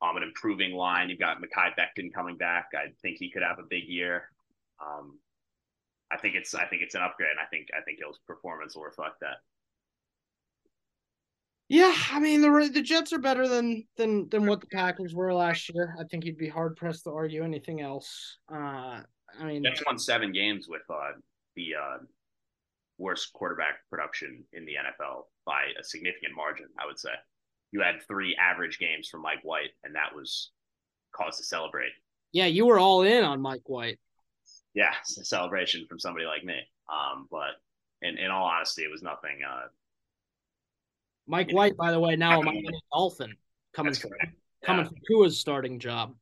um, 0.02 0.16
an 0.16 0.22
improving 0.22 0.72
line. 0.72 1.10
You've 1.10 1.18
got 1.18 1.38
Mekhi 1.38 1.72
Becton 1.78 2.12
coming 2.12 2.36
back. 2.36 2.68
I 2.74 2.92
think 3.02 3.18
he 3.18 3.30
could 3.30 3.42
have 3.42 3.58
a 3.58 3.68
big 3.68 3.84
year. 3.86 4.24
Um, 4.80 5.18
I 6.10 6.16
think 6.16 6.34
it's 6.34 6.54
I 6.54 6.66
think 6.66 6.82
it's 6.82 6.94
an 6.94 7.02
upgrade. 7.02 7.30
And 7.30 7.40
I 7.40 7.46
think 7.46 7.68
I 7.76 7.82
think 7.82 7.98
his 8.06 8.18
performance 8.26 8.74
will 8.74 8.82
reflect 8.82 9.20
that. 9.20 9.36
Yeah, 11.68 11.94
I 12.10 12.18
mean 12.18 12.40
the 12.40 12.70
the 12.72 12.82
Jets 12.82 13.12
are 13.12 13.18
better 13.18 13.46
than 13.46 13.86
than 13.96 14.28
than 14.28 14.46
what 14.46 14.60
the 14.60 14.66
Packers 14.66 15.14
were 15.14 15.32
last 15.32 15.72
year. 15.72 15.94
I 16.00 16.04
think 16.04 16.24
you'd 16.24 16.36
be 16.36 16.48
hard 16.48 16.76
pressed 16.76 17.04
to 17.04 17.12
argue 17.12 17.44
anything 17.44 17.80
else. 17.80 18.38
Uh, 18.52 19.02
I 19.38 19.44
mean, 19.44 19.62
Jets 19.62 19.82
won 19.86 19.98
seven 19.98 20.32
games 20.32 20.66
with 20.68 20.82
uh, 20.90 21.12
the 21.54 21.74
uh, 21.80 21.98
worst 22.98 23.32
quarterback 23.32 23.88
production 23.88 24.42
in 24.52 24.64
the 24.64 24.72
NFL 24.72 25.26
by 25.46 25.66
a 25.78 25.84
significant 25.84 26.34
margin. 26.34 26.66
I 26.76 26.86
would 26.86 26.98
say 26.98 27.10
you 27.72 27.80
had 27.80 28.02
three 28.06 28.36
average 28.36 28.78
games 28.78 29.08
from 29.08 29.22
Mike 29.22 29.42
White, 29.42 29.70
and 29.84 29.94
that 29.94 30.14
was 30.14 30.50
cause 31.12 31.36
to 31.38 31.44
celebrate. 31.44 31.92
Yeah, 32.32 32.46
you 32.46 32.66
were 32.66 32.78
all 32.78 33.02
in 33.02 33.24
on 33.24 33.40
Mike 33.40 33.68
White. 33.68 33.98
Yeah, 34.74 34.92
it's 35.00 35.18
a 35.18 35.24
celebration 35.24 35.86
from 35.88 35.98
somebody 35.98 36.26
like 36.26 36.44
me. 36.44 36.58
Um, 36.88 37.26
but 37.30 37.60
in, 38.02 38.18
in 38.18 38.30
all 38.30 38.46
honesty, 38.46 38.82
it 38.82 38.90
was 38.90 39.02
nothing. 39.02 39.38
Uh, 39.48 39.66
Mike 41.26 41.52
White, 41.52 41.76
by 41.76 41.92
the 41.92 42.00
way, 42.00 42.16
now 42.16 42.40
a 42.40 42.44
Miami 42.44 42.68
Dolphin 42.92 43.34
coming 43.72 43.94
from, 43.94 44.10
coming 44.64 44.86
from 44.86 44.96
Tua's 45.06 45.38
starting 45.38 45.78
job. 45.78 46.14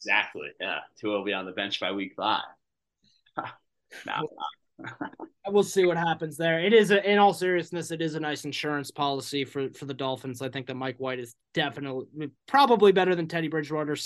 Exactly. 0.00 0.48
Yeah, 0.60 0.78
Tua 1.00 1.18
will 1.18 1.24
be 1.24 1.32
on 1.32 1.46
the 1.46 1.52
bench 1.52 1.80
by 1.80 1.92
week 1.92 2.14
five. 2.16 2.42
no, 3.36 4.28
we'll 5.48 5.62
see 5.62 5.86
what 5.86 5.96
happens 5.96 6.36
there. 6.36 6.60
It 6.60 6.72
is, 6.72 6.90
a, 6.90 7.10
in 7.10 7.18
all 7.18 7.32
seriousness, 7.32 7.90
it 7.90 8.02
is 8.02 8.14
a 8.14 8.20
nice 8.20 8.44
insurance 8.44 8.90
policy 8.90 9.44
for 9.44 9.70
for 9.70 9.84
the 9.84 9.94
Dolphins. 9.94 10.42
I 10.42 10.48
think 10.48 10.66
that 10.66 10.74
Mike 10.74 10.96
White 10.98 11.18
is 11.18 11.34
definitely, 11.54 12.06
probably 12.46 12.92
better 12.92 13.14
than 13.14 13.28
Teddy 13.28 13.48
Bridgewater, 13.48 13.96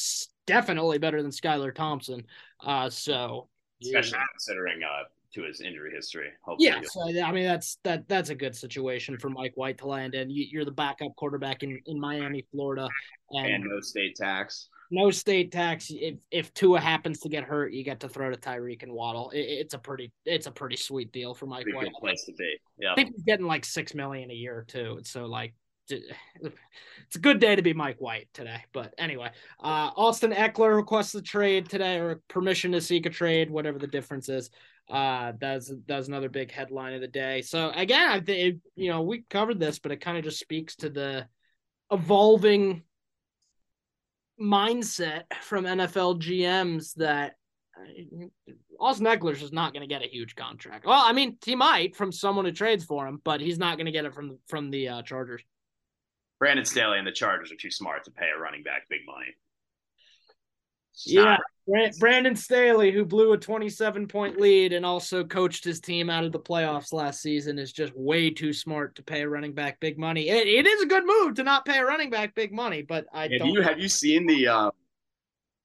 definitely 0.46 0.98
better 0.98 1.22
than 1.22 1.30
Skylar 1.30 1.74
Thompson. 1.74 2.24
Uh, 2.64 2.90
so 2.90 3.48
especially 3.82 4.18
yeah. 4.18 4.24
considering 4.32 4.82
uh 4.82 5.04
to 5.34 5.42
his 5.44 5.60
injury 5.60 5.92
history. 5.94 6.28
Hopefully 6.42 6.68
yeah, 6.68 6.80
so, 6.84 7.24
I 7.24 7.32
mean 7.32 7.44
that's 7.44 7.78
that 7.84 8.08
that's 8.08 8.30
a 8.30 8.34
good 8.34 8.54
situation 8.54 9.16
for 9.18 9.30
Mike 9.30 9.52
White 9.54 9.78
to 9.78 9.86
land 9.86 10.14
in. 10.14 10.28
You, 10.28 10.60
are 10.60 10.64
the 10.64 10.72
backup 10.72 11.14
quarterback 11.16 11.62
in 11.62 11.80
in 11.86 12.00
Miami, 12.00 12.44
Florida, 12.50 12.88
and, 13.30 13.46
and 13.46 13.64
no 13.64 13.80
state 13.80 14.16
tax 14.16 14.68
no 14.90 15.10
state 15.10 15.52
tax. 15.52 15.90
If 15.90 16.16
if 16.30 16.52
Tua 16.54 16.80
happens 16.80 17.20
to 17.20 17.28
get 17.28 17.44
hurt, 17.44 17.72
you 17.72 17.84
get 17.84 18.00
to 18.00 18.08
throw 18.08 18.30
to 18.30 18.36
Tyreek 18.36 18.82
and 18.82 18.92
Waddle. 18.92 19.30
It, 19.30 19.40
it's 19.40 19.74
a 19.74 19.78
pretty 19.78 20.12
it's 20.24 20.46
a 20.46 20.50
pretty 20.50 20.76
sweet 20.76 21.12
deal 21.12 21.34
for 21.34 21.46
Mike 21.46 21.66
White. 21.72 21.92
place 21.94 22.24
to 22.24 22.32
be. 22.32 22.56
Yeah, 22.78 22.92
I 22.92 22.94
think 22.96 23.12
he's 23.14 23.24
getting 23.24 23.46
like 23.46 23.64
six 23.64 23.94
million 23.94 24.30
a 24.30 24.34
year 24.34 24.64
too. 24.66 25.00
So 25.04 25.26
like, 25.26 25.54
it's 25.88 27.16
a 27.16 27.20
good 27.20 27.38
day 27.38 27.54
to 27.56 27.62
be 27.62 27.72
Mike 27.72 28.00
White 28.00 28.28
today. 28.34 28.64
But 28.72 28.94
anyway, 28.98 29.30
uh, 29.62 29.90
Austin 29.96 30.32
Ekeler 30.32 30.76
requests 30.76 31.14
a 31.14 31.22
trade 31.22 31.68
today 31.68 31.98
or 31.98 32.20
permission 32.28 32.72
to 32.72 32.80
seek 32.80 33.06
a 33.06 33.10
trade, 33.10 33.50
whatever 33.50 33.78
the 33.78 33.86
difference 33.86 34.28
is. 34.28 34.50
Uh, 34.88 35.32
that's 35.38 35.72
that's 35.86 36.08
another 36.08 36.28
big 36.28 36.50
headline 36.50 36.94
of 36.94 37.00
the 37.00 37.08
day. 37.08 37.42
So 37.42 37.70
again, 37.70 38.10
I 38.10 38.20
think 38.20 38.60
you 38.74 38.90
know 38.90 39.02
we 39.02 39.24
covered 39.30 39.60
this, 39.60 39.78
but 39.78 39.92
it 39.92 40.00
kind 40.00 40.18
of 40.18 40.24
just 40.24 40.40
speaks 40.40 40.74
to 40.76 40.90
the 40.90 41.28
evolving 41.92 42.82
mindset 44.40 45.24
from 45.42 45.64
NFL 45.64 46.20
GMs 46.20 46.94
that 46.94 47.34
uh, 47.76 48.26
Austin 48.78 49.06
Ekeler 49.06 49.40
is 49.40 49.52
not 49.52 49.72
going 49.72 49.86
to 49.86 49.92
get 49.92 50.02
a 50.02 50.08
huge 50.08 50.34
contract. 50.34 50.86
Well, 50.86 51.02
I 51.04 51.12
mean, 51.12 51.36
he 51.44 51.54
might 51.54 51.94
from 51.94 52.12
someone 52.12 52.44
who 52.44 52.52
trades 52.52 52.84
for 52.84 53.06
him, 53.06 53.20
but 53.22 53.40
he's 53.40 53.58
not 53.58 53.76
going 53.76 53.86
to 53.86 53.92
get 53.92 54.04
it 54.04 54.14
from 54.14 54.38
from 54.48 54.70
the 54.70 54.88
uh, 54.88 55.02
Chargers. 55.02 55.42
Brandon 56.38 56.64
Staley 56.64 56.98
and 56.98 57.06
the 57.06 57.12
Chargers 57.12 57.52
are 57.52 57.56
too 57.56 57.70
smart 57.70 58.04
to 58.04 58.10
pay 58.10 58.28
a 58.34 58.40
running 58.40 58.62
back 58.62 58.88
big 58.88 59.00
money. 59.06 59.34
Yeah, 61.06 61.38
Brandon 61.98 62.34
Staley, 62.34 62.90
who 62.90 63.04
blew 63.04 63.32
a 63.32 63.38
27 63.38 64.08
point 64.08 64.40
lead 64.40 64.72
and 64.72 64.84
also 64.84 65.24
coached 65.24 65.64
his 65.64 65.80
team 65.80 66.10
out 66.10 66.24
of 66.24 66.32
the 66.32 66.38
playoffs 66.38 66.92
last 66.92 67.20
season, 67.20 67.58
is 67.58 67.72
just 67.72 67.92
way 67.94 68.30
too 68.30 68.52
smart 68.52 68.94
to 68.96 69.02
pay 69.02 69.22
a 69.22 69.28
running 69.28 69.52
back 69.52 69.78
big 69.80 69.98
money. 69.98 70.28
it, 70.28 70.46
it 70.46 70.66
is 70.66 70.82
a 70.82 70.86
good 70.86 71.04
move 71.06 71.34
to 71.34 71.42
not 71.42 71.64
pay 71.64 71.78
a 71.78 71.84
running 71.84 72.10
back 72.10 72.34
big 72.34 72.52
money, 72.52 72.82
but 72.82 73.06
I 73.12 73.22
have 73.22 73.38
don't. 73.38 73.48
You, 73.48 73.62
have 73.62 73.78
you 73.78 73.88
seen 73.88 74.26
the? 74.26 74.48
Uh, 74.48 74.70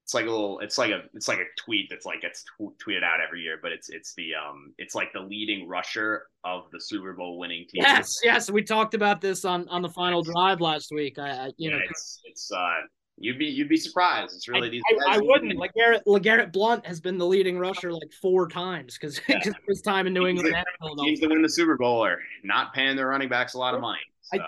it's 0.04 0.14
like 0.14 0.28
a 0.28 0.30
little. 0.30 0.60
It's 0.60 0.78
like 0.78 0.92
a. 0.92 1.04
It's 1.14 1.28
like 1.28 1.40
a 1.40 1.46
tweet 1.58 1.88
that's 1.90 2.06
like 2.06 2.22
gets 2.22 2.44
tw- 2.44 2.78
tweeted 2.80 3.04
out 3.04 3.20
every 3.26 3.42
year, 3.42 3.58
but 3.62 3.72
it's 3.72 3.90
it's 3.90 4.14
the 4.14 4.36
um. 4.36 4.74
It's 4.78 4.94
like 4.94 5.12
the 5.14 5.22
leading 5.22 5.68
rusher 5.68 6.28
of 6.44 6.70
the 6.72 6.80
Super 6.80 7.14
Bowl 7.14 7.40
winning 7.40 7.66
team. 7.68 7.82
Yes, 7.82 8.20
yes, 8.24 8.52
we 8.52 8.62
talked 8.62 8.94
about 8.94 9.22
this 9.22 9.46
on 9.46 9.68
on 9.70 9.82
the 9.82 9.90
final 9.90 10.22
drive 10.22 10.62
last 10.62 10.92
week. 10.92 11.18
I, 11.18 11.30
I 11.30 11.46
you 11.58 11.72
yeah, 11.72 11.78
know, 11.78 11.84
it's 11.90 12.22
it's 12.26 12.52
uh 12.52 12.82
You'd 13.18 13.40
be 13.40 13.46
you'd 13.46 13.70
be 13.70 13.78
surprised. 13.78 14.36
It's 14.36 14.50
really 14.50 14.82
I, 15.08 15.14
I, 15.14 15.16
I 15.16 15.18
wouldn't. 15.20 15.58
LeGarrette 15.58 16.04
LeGarrette 16.06 16.52
Blunt 16.52 16.86
has 16.86 17.00
been 17.00 17.18
the 17.18 17.26
leading 17.26 17.58
rusher 17.58 17.94
like 17.94 18.12
four 18.22 18.48
times 18.50 18.98
because 19.00 19.22
yeah. 19.30 19.40
his 19.68 19.82
time 19.82 20.06
in 20.06 20.14
New 20.14 20.28
England. 20.28 20.54
Teams 20.98 21.22
that 21.22 21.30
win 21.30 21.42
the 21.42 21.50
Super 21.50 21.78
Bowl 21.78 22.04
are 22.04 22.20
not 22.44 22.74
paying 22.74 22.98
their 22.98 23.08
running 23.08 23.30
backs 23.30 23.54
a 23.54 23.58
lot 23.58 23.74
of 23.74 23.80
money. 23.80 24.02
So. 24.22 24.40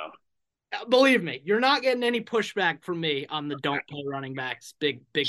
I, 0.73 0.83
believe 0.89 1.23
me, 1.23 1.41
you're 1.45 1.61
not 1.61 1.81
getting 1.81 2.03
any 2.03 2.19
pushback 2.19 2.83
from 2.83 2.99
me 2.99 3.25
on 3.29 3.47
the 3.47 3.55
don't 3.63 3.81
pay 3.87 4.03
running 4.05 4.33
backs. 4.33 4.73
Big 4.79 5.01
big. 5.13 5.27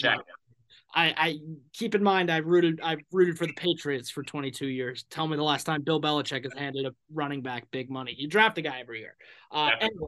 I, 0.94 1.14
I 1.16 1.38
keep 1.74 1.94
in 1.94 2.02
mind 2.02 2.30
I 2.30 2.38
rooted 2.38 2.80
I 2.82 2.96
rooted 3.12 3.38
for 3.38 3.46
the 3.46 3.52
Patriots 3.52 4.10
for 4.10 4.22
22 4.22 4.66
years. 4.66 5.04
Tell 5.10 5.28
me 5.28 5.36
the 5.36 5.42
last 5.42 5.64
time 5.64 5.82
Bill 5.82 6.00
Belichick 6.00 6.44
has 6.44 6.52
handed 6.54 6.86
a 6.86 6.94
running 7.12 7.42
back 7.42 7.70
big 7.70 7.90
money. 7.90 8.14
You 8.16 8.26
draft 8.26 8.58
a 8.58 8.62
guy 8.62 8.80
every 8.80 9.00
year. 9.00 9.14
Uh, 9.52 9.70
anyway, 9.80 10.06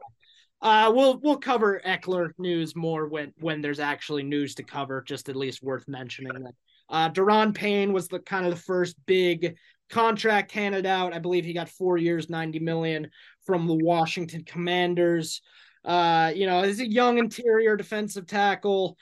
uh, 0.62 0.92
we'll 0.94 1.18
we'll 1.20 1.38
cover 1.38 1.80
Ekeler 1.86 2.30
news 2.38 2.76
more 2.76 3.06
when 3.06 3.32
when 3.40 3.62
there's 3.62 3.80
actually 3.80 4.22
news 4.22 4.54
to 4.56 4.62
cover. 4.62 5.02
Just 5.02 5.28
at 5.28 5.36
least 5.36 5.62
worth 5.62 5.88
mentioning 5.88 6.32
that. 6.34 6.52
Uh, 6.88 7.08
Daron 7.08 7.54
Payne 7.54 7.92
was 7.92 8.08
the 8.08 8.18
kind 8.18 8.44
of 8.44 8.50
the 8.50 8.60
first 8.60 8.96
big 9.06 9.56
contract 9.88 10.52
handed 10.52 10.86
out. 10.86 11.14
I 11.14 11.18
believe 11.18 11.44
he 11.44 11.52
got 11.52 11.68
four 11.68 11.96
years, 11.96 12.28
ninety 12.28 12.58
million 12.58 13.10
from 13.46 13.66
the 13.66 13.74
Washington 13.74 14.44
Commanders. 14.44 15.40
Uh, 15.84 16.32
you 16.34 16.46
know, 16.46 16.62
he's 16.62 16.80
a 16.80 16.90
young 16.90 17.18
interior 17.18 17.76
defensive 17.76 18.26
tackle. 18.26 18.98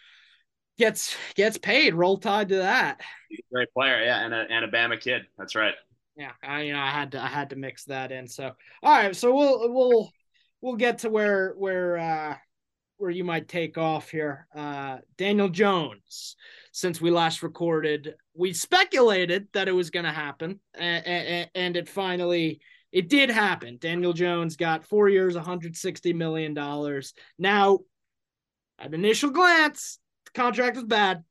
Gets 0.78 1.16
gets 1.34 1.58
paid. 1.58 1.94
Roll 1.94 2.18
Tide 2.18 2.50
to 2.50 2.56
that. 2.56 3.00
Great 3.52 3.72
player, 3.74 4.00
yeah, 4.04 4.24
and 4.24 4.32
a 4.32 4.46
and 4.48 4.64
a 4.64 4.68
Bama 4.68 5.00
kid. 5.00 5.22
That's 5.36 5.56
right. 5.56 5.74
Yeah, 6.16 6.32
I 6.42 6.62
you 6.62 6.72
know 6.72 6.78
I 6.78 6.90
had 6.90 7.12
to 7.12 7.22
I 7.22 7.26
had 7.26 7.50
to 7.50 7.56
mix 7.56 7.84
that 7.86 8.12
in. 8.12 8.28
So 8.28 8.52
all 8.82 8.92
right, 8.92 9.16
so 9.16 9.34
we'll 9.34 9.72
we'll 9.72 10.12
we'll 10.60 10.76
get 10.76 10.98
to 10.98 11.10
where 11.10 11.54
where 11.56 11.98
uh 11.98 12.36
where 12.96 13.10
you 13.10 13.24
might 13.24 13.48
take 13.48 13.78
off 13.78 14.10
here. 14.10 14.46
Uh 14.54 14.98
Daniel 15.16 15.48
Jones, 15.48 16.36
since 16.72 17.00
we 17.00 17.10
last 17.10 17.42
recorded, 17.42 18.14
we 18.34 18.52
speculated 18.52 19.48
that 19.52 19.68
it 19.68 19.72
was 19.72 19.90
going 19.90 20.04
to 20.04 20.12
happen 20.12 20.60
and, 20.74 21.48
and, 21.54 21.76
it 21.76 21.88
finally 21.88 22.60
it 22.90 23.08
did 23.08 23.30
happen. 23.30 23.78
Daniel 23.80 24.12
Jones 24.12 24.56
got 24.56 24.84
4 24.84 25.08
years 25.08 25.34
160 25.34 26.12
million 26.12 26.54
dollars. 26.54 27.14
Now 27.38 27.80
at 28.78 28.94
initial 28.94 29.30
glance, 29.30 29.98
the 30.26 30.32
contract 30.32 30.76
was 30.76 30.84
bad. 30.84 31.24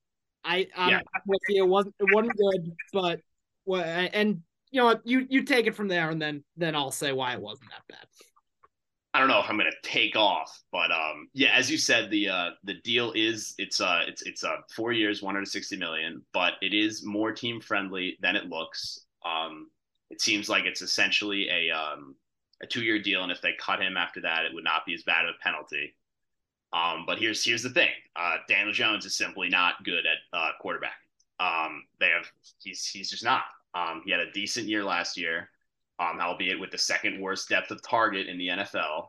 I 0.43 0.67
I'm 0.75 0.89
yeah. 0.89 1.01
with 1.25 1.41
you. 1.49 1.63
It 1.63 1.67
wasn't 1.67 1.95
it 1.99 2.07
wasn't 2.13 2.37
good, 2.37 2.71
but 2.93 3.19
and 4.13 4.41
you 4.71 4.81
know 4.81 4.99
you 5.03 5.25
you 5.29 5.43
take 5.43 5.67
it 5.67 5.75
from 5.75 5.87
there 5.87 6.09
and 6.09 6.21
then 6.21 6.43
then 6.55 6.75
I'll 6.75 6.91
say 6.91 7.11
why 7.11 7.33
it 7.33 7.41
wasn't 7.41 7.69
that 7.71 7.83
bad. 7.89 8.05
I 9.17 9.19
don't 9.19 9.29
know 9.29 9.39
if 9.39 9.49
I'm 9.49 9.57
to 9.57 9.71
take 9.81 10.15
off, 10.15 10.61
but 10.71 10.91
um, 10.91 11.27
yeah, 11.33 11.49
as 11.55 11.71
you 11.71 11.79
said, 11.79 12.11
the 12.11 12.29
uh, 12.29 12.49
the 12.63 12.75
deal 12.75 13.13
is 13.15 13.55
it's 13.57 13.81
uh 13.81 14.01
it's 14.07 14.21
it's 14.21 14.43
uh 14.43 14.57
four 14.69 14.91
years, 14.91 15.23
160 15.23 15.75
million, 15.75 16.21
but 16.33 16.53
it 16.61 16.71
is 16.71 17.03
more 17.03 17.31
team 17.31 17.59
friendly 17.59 18.19
than 18.21 18.35
it 18.35 18.47
looks. 18.47 19.05
Um, 19.25 19.71
it 20.11 20.21
seems 20.21 20.49
like 20.49 20.65
it's 20.65 20.83
essentially 20.83 21.49
a 21.49 21.71
um 21.71 22.13
a 22.61 22.67
two 22.67 22.83
year 22.83 22.99
deal, 23.01 23.23
and 23.23 23.31
if 23.31 23.41
they 23.41 23.53
cut 23.59 23.81
him 23.81 23.97
after 23.97 24.21
that, 24.21 24.45
it 24.45 24.53
would 24.53 24.63
not 24.63 24.85
be 24.85 24.93
as 24.93 25.01
bad 25.01 25.25
of 25.25 25.33
a 25.33 25.43
penalty. 25.43 25.95
Um, 26.71 27.05
but 27.07 27.17
here's 27.17 27.43
here's 27.43 27.63
the 27.63 27.71
thing: 27.71 27.89
uh, 28.15 28.35
Daniel 28.47 28.71
Jones 28.71 29.03
is 29.03 29.17
simply 29.17 29.49
not 29.49 29.83
good 29.83 30.05
at 30.05 30.37
uh, 30.39 30.51
quarterback. 30.61 30.99
Um, 31.39 31.85
they 31.99 32.09
have 32.09 32.31
he's 32.59 32.85
he's 32.85 33.09
just 33.09 33.23
not. 33.23 33.45
Um, 33.73 34.03
he 34.05 34.11
had 34.11 34.19
a 34.19 34.31
decent 34.31 34.67
year 34.67 34.83
last 34.83 35.17
year 35.17 35.49
um, 35.99 36.19
albeit 36.19 36.59
with 36.59 36.71
the 36.71 36.77
second 36.77 37.21
worst 37.21 37.49
depth 37.49 37.71
of 37.71 37.81
target 37.81 38.27
in 38.27 38.37
the 38.37 38.47
NFL. 38.47 39.07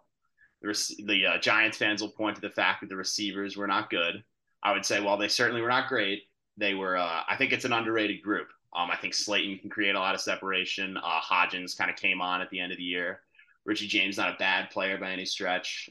The, 0.62 0.94
the 1.06 1.26
uh, 1.26 1.38
Giants 1.38 1.78
fans 1.78 2.00
will 2.00 2.10
point 2.10 2.36
to 2.36 2.40
the 2.40 2.50
fact 2.50 2.80
that 2.80 2.88
the 2.88 2.96
receivers 2.96 3.56
were 3.56 3.66
not 3.66 3.90
good. 3.90 4.22
I 4.62 4.72
would 4.72 4.84
say, 4.84 5.00
while 5.00 5.16
they 5.16 5.28
certainly 5.28 5.62
were 5.62 5.68
not 5.68 5.88
great, 5.88 6.22
they 6.56 6.74
were. 6.74 6.96
Uh, 6.96 7.22
I 7.28 7.36
think 7.36 7.52
it's 7.52 7.64
an 7.64 7.72
underrated 7.72 8.22
group. 8.22 8.48
Um, 8.74 8.90
I 8.90 8.96
think 8.96 9.14
Slayton 9.14 9.58
can 9.58 9.70
create 9.70 9.94
a 9.94 10.00
lot 10.00 10.14
of 10.14 10.20
separation. 10.20 10.96
Uh, 10.96 11.20
Hodgins 11.20 11.76
kind 11.76 11.90
of 11.90 11.96
came 11.96 12.20
on 12.20 12.40
at 12.40 12.50
the 12.50 12.60
end 12.60 12.72
of 12.72 12.78
the 12.78 12.84
year. 12.84 13.20
Richie 13.64 13.86
James 13.86 14.16
not 14.16 14.34
a 14.34 14.38
bad 14.38 14.70
player 14.70 14.98
by 14.98 15.10
any 15.12 15.24
stretch. 15.24 15.88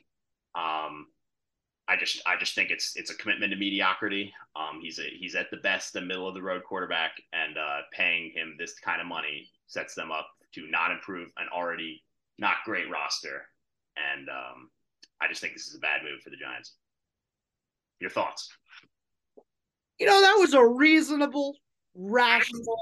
Um, 0.55 1.07
I 1.87 1.95
just 1.97 2.21
I 2.25 2.35
just 2.37 2.55
think 2.55 2.69
it's 2.69 2.95
it's 2.95 3.11
a 3.11 3.15
commitment 3.15 3.51
to 3.53 3.57
mediocrity. 3.57 4.33
Um, 4.55 4.79
he's 4.81 4.99
a 4.99 5.03
he's 5.17 5.35
at 5.35 5.49
the 5.49 5.57
best 5.57 5.93
the 5.93 6.01
middle 6.01 6.27
of 6.27 6.33
the 6.33 6.41
road 6.41 6.63
quarterback, 6.63 7.11
and 7.31 7.57
uh, 7.57 7.81
paying 7.93 8.31
him 8.31 8.55
this 8.59 8.77
kind 8.79 8.99
of 8.99 9.07
money 9.07 9.49
sets 9.67 9.95
them 9.95 10.11
up 10.11 10.27
to 10.55 10.67
not 10.69 10.91
improve 10.91 11.29
an 11.37 11.47
already 11.53 12.03
not 12.37 12.55
great 12.65 12.89
roster. 12.89 13.47
And 14.15 14.29
um, 14.29 14.69
I 15.21 15.27
just 15.27 15.41
think 15.41 15.53
this 15.53 15.67
is 15.67 15.75
a 15.75 15.79
bad 15.79 16.03
move 16.03 16.21
for 16.21 16.29
the 16.29 16.37
Giants. 16.37 16.73
Your 17.99 18.09
thoughts? 18.09 18.49
You 19.99 20.05
know, 20.05 20.21
that 20.21 20.35
was 20.37 20.53
a 20.53 20.63
reasonable, 20.63 21.55
rational, 21.95 22.77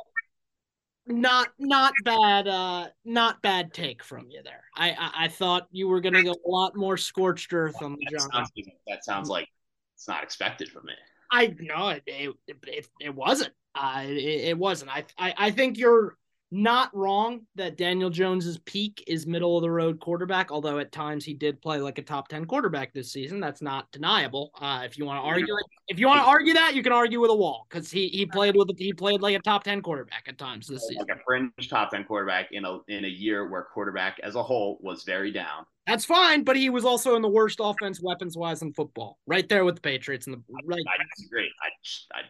not 1.07 1.49
not 1.57 1.93
bad, 2.03 2.47
uh, 2.47 2.87
not 3.05 3.41
bad 3.41 3.73
take 3.73 4.03
from 4.03 4.29
you 4.29 4.41
there. 4.43 4.65
I 4.75 4.91
I, 4.91 5.11
I 5.25 5.27
thought 5.29 5.67
you 5.71 5.87
were 5.87 6.01
going 6.01 6.15
to 6.15 6.23
go 6.23 6.33
a 6.33 6.49
lot 6.49 6.75
more 6.75 6.97
scorched 6.97 7.53
earth 7.53 7.81
on 7.81 7.95
the 7.95 8.05
Giants. 8.05 8.27
Sounds, 8.33 8.51
that 8.87 9.05
sounds 9.05 9.29
like 9.29 9.47
it's 9.95 10.07
not 10.07 10.23
expected 10.23 10.69
from 10.69 10.85
me. 10.85 10.93
I 11.31 11.55
know 11.59 11.89
it 11.89 12.03
it, 12.05 12.35
it, 12.47 12.87
it 12.99 13.15
wasn't. 13.15 13.53
Uh, 13.73 14.03
it, 14.05 14.49
it 14.49 14.57
wasn't. 14.57 14.91
I, 14.91 15.05
I 15.17 15.33
I 15.37 15.51
think 15.51 15.77
you're 15.77 16.17
not 16.51 16.95
wrong 16.95 17.41
that 17.55 17.77
Daniel 17.77 18.09
Jones's 18.09 18.59
peak 18.59 19.03
is 19.07 19.25
middle 19.25 19.57
of 19.57 19.61
the 19.61 19.71
road 19.71 19.99
quarterback, 19.99 20.51
although 20.51 20.79
at 20.79 20.91
times 20.91 21.25
he 21.25 21.33
did 21.33 21.61
play 21.61 21.79
like 21.79 21.97
a 21.97 22.01
top 22.01 22.27
10 22.27 22.45
quarterback 22.45 22.93
this 22.93 23.11
season. 23.11 23.39
That's 23.39 23.61
not 23.61 23.91
deniable. 23.91 24.51
Uh, 24.59 24.83
if 24.85 24.97
you 24.97 25.05
want 25.05 25.21
to 25.21 25.27
argue 25.27 25.55
it, 25.55 25.65
if 25.87 25.99
you 25.99 26.07
want 26.07 26.21
to 26.21 26.27
argue 26.27 26.53
that, 26.53 26.75
you 26.75 26.83
can 26.83 26.93
argue 26.93 27.19
with 27.19 27.31
a 27.31 27.35
wall 27.35 27.65
because 27.69 27.91
he 27.91 28.07
he 28.09 28.25
played 28.25 28.55
with 28.55 28.69
he 28.77 28.93
played 28.93 29.21
like 29.21 29.35
a 29.35 29.39
top 29.39 29.63
10 29.63 29.81
quarterback 29.81 30.25
at 30.27 30.37
times 30.37 30.67
this 30.67 30.81
season. 30.87 31.05
Like 31.07 31.17
a 31.17 31.21
fringe 31.25 31.69
top 31.69 31.91
10 31.91 32.03
quarterback 32.05 32.49
in 32.51 32.65
a 32.65 32.79
in 32.87 33.05
a 33.05 33.09
year 33.09 33.49
where 33.49 33.63
quarterback 33.63 34.19
as 34.23 34.35
a 34.35 34.43
whole 34.43 34.77
was 34.81 35.03
very 35.03 35.31
down. 35.31 35.65
That's 35.87 36.05
fine, 36.05 36.43
but 36.43 36.55
he 36.55 36.69
was 36.69 36.83
also 36.83 37.15
in 37.15 37.21
the 37.21 37.29
worst 37.29 37.59
offense 37.61 38.01
weapons 38.01 38.35
wise 38.35 38.63
in 38.63 38.73
football, 38.73 39.19
right 39.27 39.47
there 39.47 39.65
with 39.65 39.75
the 39.75 39.81
Patriots 39.81 40.25
and 40.25 40.35
the 40.35 40.41
right. 40.65 40.81
I 40.87 41.03
disagree. 41.15 41.51
I, 41.61 42.19
I 42.19 42.21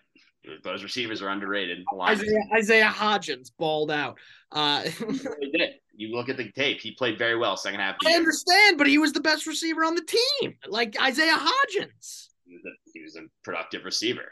those 0.63 0.84
receivers 0.84 1.21
are 1.21 1.29
underrated. 1.29 1.84
Isaiah, 2.01 2.39
Isaiah 2.55 2.93
Hodgins 2.95 3.51
balled 3.58 3.91
out. 3.91 4.17
Uh, 4.51 4.81
he 4.81 5.51
did. 5.58 5.69
You 5.97 6.15
look 6.15 6.29
at 6.29 6.38
the 6.38 6.51
tape; 6.51 6.81
he 6.81 6.91
played 6.91 7.17
very 7.17 7.38
well 7.38 7.55
second 7.55 7.79
half. 7.79 7.95
I 8.05 8.13
understand, 8.13 8.77
but 8.77 8.88
he 8.88 8.97
was 8.97 9.13
the 9.13 9.21
best 9.21 9.47
receiver 9.47 9.86
on 9.86 9.95
the 9.95 10.03
team, 10.03 10.55
like 10.67 11.01
Isaiah 11.01 11.38
Hodgins. 11.38 12.27
He 12.45 12.55
was 12.55 12.63
a, 12.65 12.91
he 12.93 13.01
was 13.01 13.15
a 13.15 13.21
productive 13.43 13.86
receiver. 13.86 14.31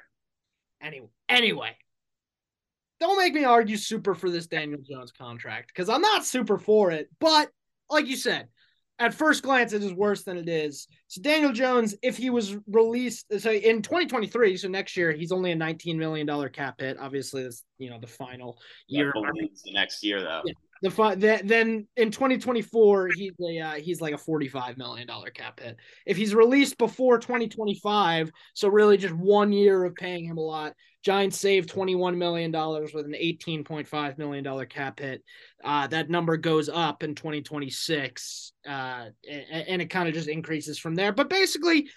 Anyway, 0.82 1.08
anyway, 1.30 1.78
don't 3.00 3.18
make 3.18 3.34
me 3.34 3.46
argue 3.46 3.78
super 3.78 4.14
for 4.14 4.30
this 4.30 4.48
Daniel 4.48 4.82
Jones 4.82 5.12
contract 5.12 5.70
because 5.70 5.90
I'm 5.90 6.02
not 6.02 6.26
super 6.26 6.58
for 6.58 6.92
it. 6.92 7.10
But 7.20 7.50
like 7.90 8.08
you 8.08 8.18
said, 8.18 8.50
at 9.00 9.14
first 9.14 9.44
glance, 9.44 9.74
it 9.74 9.84
is 9.84 9.94
worse 9.94 10.24
than 10.24 10.38
it 10.38 10.48
is. 10.48 10.88
So 11.08 11.22
Daniel 11.22 11.52
Jones, 11.52 11.96
if 12.02 12.16
he 12.16 12.30
was 12.30 12.58
released, 12.68 13.26
so 13.40 13.52
in 13.52 13.82
2023, 13.82 14.58
so 14.58 14.68
next 14.68 14.96
year, 14.96 15.12
he's 15.12 15.32
only 15.32 15.52
a 15.52 15.56
19 15.56 15.98
million 15.98 16.28
dollar 16.28 16.50
cap 16.50 16.80
hit. 16.80 16.98
Obviously, 17.00 17.44
that's 17.44 17.64
you 17.78 17.90
know 17.90 18.00
the 18.00 18.08
final 18.08 18.60
year. 18.88 19.12
the 19.14 19.74
next 19.74 20.04
year 20.04 20.22
though. 20.22 20.42
Yeah. 20.46 20.54
The 20.84 20.92
fi- 20.92 21.16
then 21.16 21.88
in 21.96 22.12
2024 22.12 23.08
he's 23.16 23.32
a 23.42 23.60
uh, 23.60 23.72
he's 23.76 24.02
like 24.02 24.14
a 24.14 24.18
45 24.18 24.78
million 24.78 25.08
dollar 25.08 25.30
cap 25.30 25.62
hit. 25.62 25.78
If 26.06 26.18
he's 26.18 26.36
released 26.36 26.78
before 26.78 27.18
2025, 27.18 28.30
so 28.54 28.68
really 28.68 28.98
just 28.98 29.16
one 29.16 29.54
year 29.54 29.86
of 29.86 29.96
paying 29.96 30.26
him 30.26 30.38
a 30.38 30.42
lot, 30.42 30.74
Giants 31.02 31.40
saved 31.40 31.70
$21 31.70 32.18
million 32.18 32.52
with 32.52 33.06
an 33.06 33.14
$18.5 33.14 34.18
million 34.18 34.66
cap 34.68 35.00
hit. 35.00 35.24
Uh, 35.64 35.88
that 35.88 36.10
number 36.10 36.36
goes 36.36 36.68
up 36.68 37.02
in 37.04 37.16
2026, 37.16 38.52
uh, 38.68 38.70
and, 38.70 39.46
and, 39.52 39.82
it 39.82 39.90
kind 39.90 40.10
of 40.10 40.14
just 40.14 40.28
increases 40.28 40.78
from 40.78 40.96
there. 40.96 41.14
But 41.14 41.30
basically, 41.30 41.90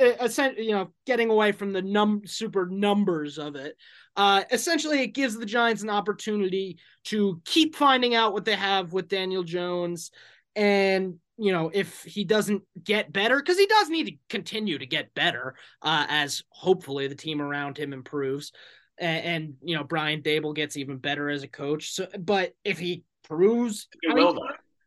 uh, 0.00 0.28
you 0.56 0.72
know, 0.72 0.92
getting 1.06 1.30
away 1.30 1.52
from 1.52 1.72
the 1.72 1.82
num 1.82 2.22
super 2.26 2.66
numbers 2.66 3.38
of 3.38 3.54
it, 3.56 3.76
uh, 4.16 4.44
essentially 4.50 5.00
it 5.00 5.08
gives 5.08 5.36
the 5.36 5.46
Giants 5.46 5.82
an 5.82 5.90
opportunity 5.90 6.78
to 7.04 7.40
keep 7.44 7.76
finding 7.76 8.14
out 8.14 8.32
what 8.32 8.44
they 8.44 8.56
have 8.56 8.92
with 8.92 9.08
Daniel 9.08 9.42
Jones 9.42 10.10
and 10.56 11.18
you 11.36 11.52
know, 11.52 11.70
if 11.74 12.02
he 12.04 12.24
doesn't 12.24 12.62
get 12.82 13.12
better, 13.12 13.38
because 13.38 13.58
he 13.58 13.66
does 13.66 13.88
need 13.88 14.06
to 14.06 14.12
continue 14.28 14.78
to 14.78 14.86
get 14.86 15.14
better 15.14 15.56
uh, 15.82 16.06
as 16.08 16.42
hopefully 16.50 17.08
the 17.08 17.14
team 17.14 17.42
around 17.42 17.76
him 17.76 17.92
improves. 17.92 18.52
And, 18.98 19.24
and, 19.24 19.54
you 19.62 19.76
know, 19.76 19.82
Brian 19.82 20.22
Daboll 20.22 20.54
gets 20.54 20.76
even 20.76 20.98
better 20.98 21.28
as 21.28 21.42
a 21.42 21.48
coach. 21.48 21.90
So, 21.90 22.06
but 22.18 22.54
if 22.64 22.78
he 22.78 23.02
proves, 23.24 23.88
I 24.08 24.14
mean, 24.14 24.38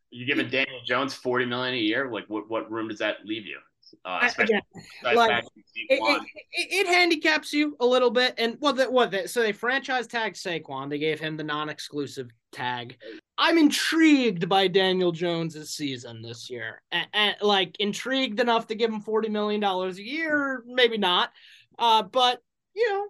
you 0.10 0.26
giving 0.26 0.50
Daniel 0.50 0.80
Jones 0.86 1.14
forty 1.14 1.46
million 1.46 1.74
a 1.74 1.80
year, 1.80 2.10
like 2.10 2.26
what 2.30 2.50
what 2.50 2.72
room 2.72 2.88
does 2.88 3.00
that 3.00 3.18
leave 3.26 3.46
you? 3.46 3.58
Uh, 4.06 4.30
yeah, 4.50 4.60
like, 5.04 5.44
it, 5.44 5.50
it, 5.90 6.22
it, 6.52 6.68
it, 6.72 6.88
handicaps 6.88 7.54
you 7.54 7.76
a 7.80 7.86
little 7.86 8.10
bit. 8.10 8.34
And 8.38 8.58
well, 8.60 8.76
what 8.90 9.12
the, 9.12 9.28
so 9.28 9.42
they 9.42 9.52
franchise 9.52 10.08
tagged 10.08 10.36
Saquon. 10.36 10.90
They 10.90 11.00
gave 11.00 11.20
him 11.20 11.38
the 11.38 11.44
non-exclusive 11.44 12.30
tag. 12.52 12.98
I'm 13.38 13.58
intrigued 13.58 14.50
by 14.50 14.68
Daniel 14.68 15.12
Jones's 15.12 15.72
season 15.72 16.22
this 16.22 16.50
year. 16.50 16.82
And, 16.92 17.08
and, 17.14 17.36
like 17.42 17.76
intrigued 17.80 18.40
enough 18.40 18.68
to 18.68 18.76
give 18.76 18.92
him 18.92 19.02
forty 19.02 19.30
million 19.30 19.62
dollars 19.62 19.98
a 19.98 20.04
year, 20.04 20.64
maybe 20.66 20.98
not. 20.98 21.32
Uh, 21.78 22.04
but 22.04 22.42
you 22.76 22.90
know, 22.90 23.08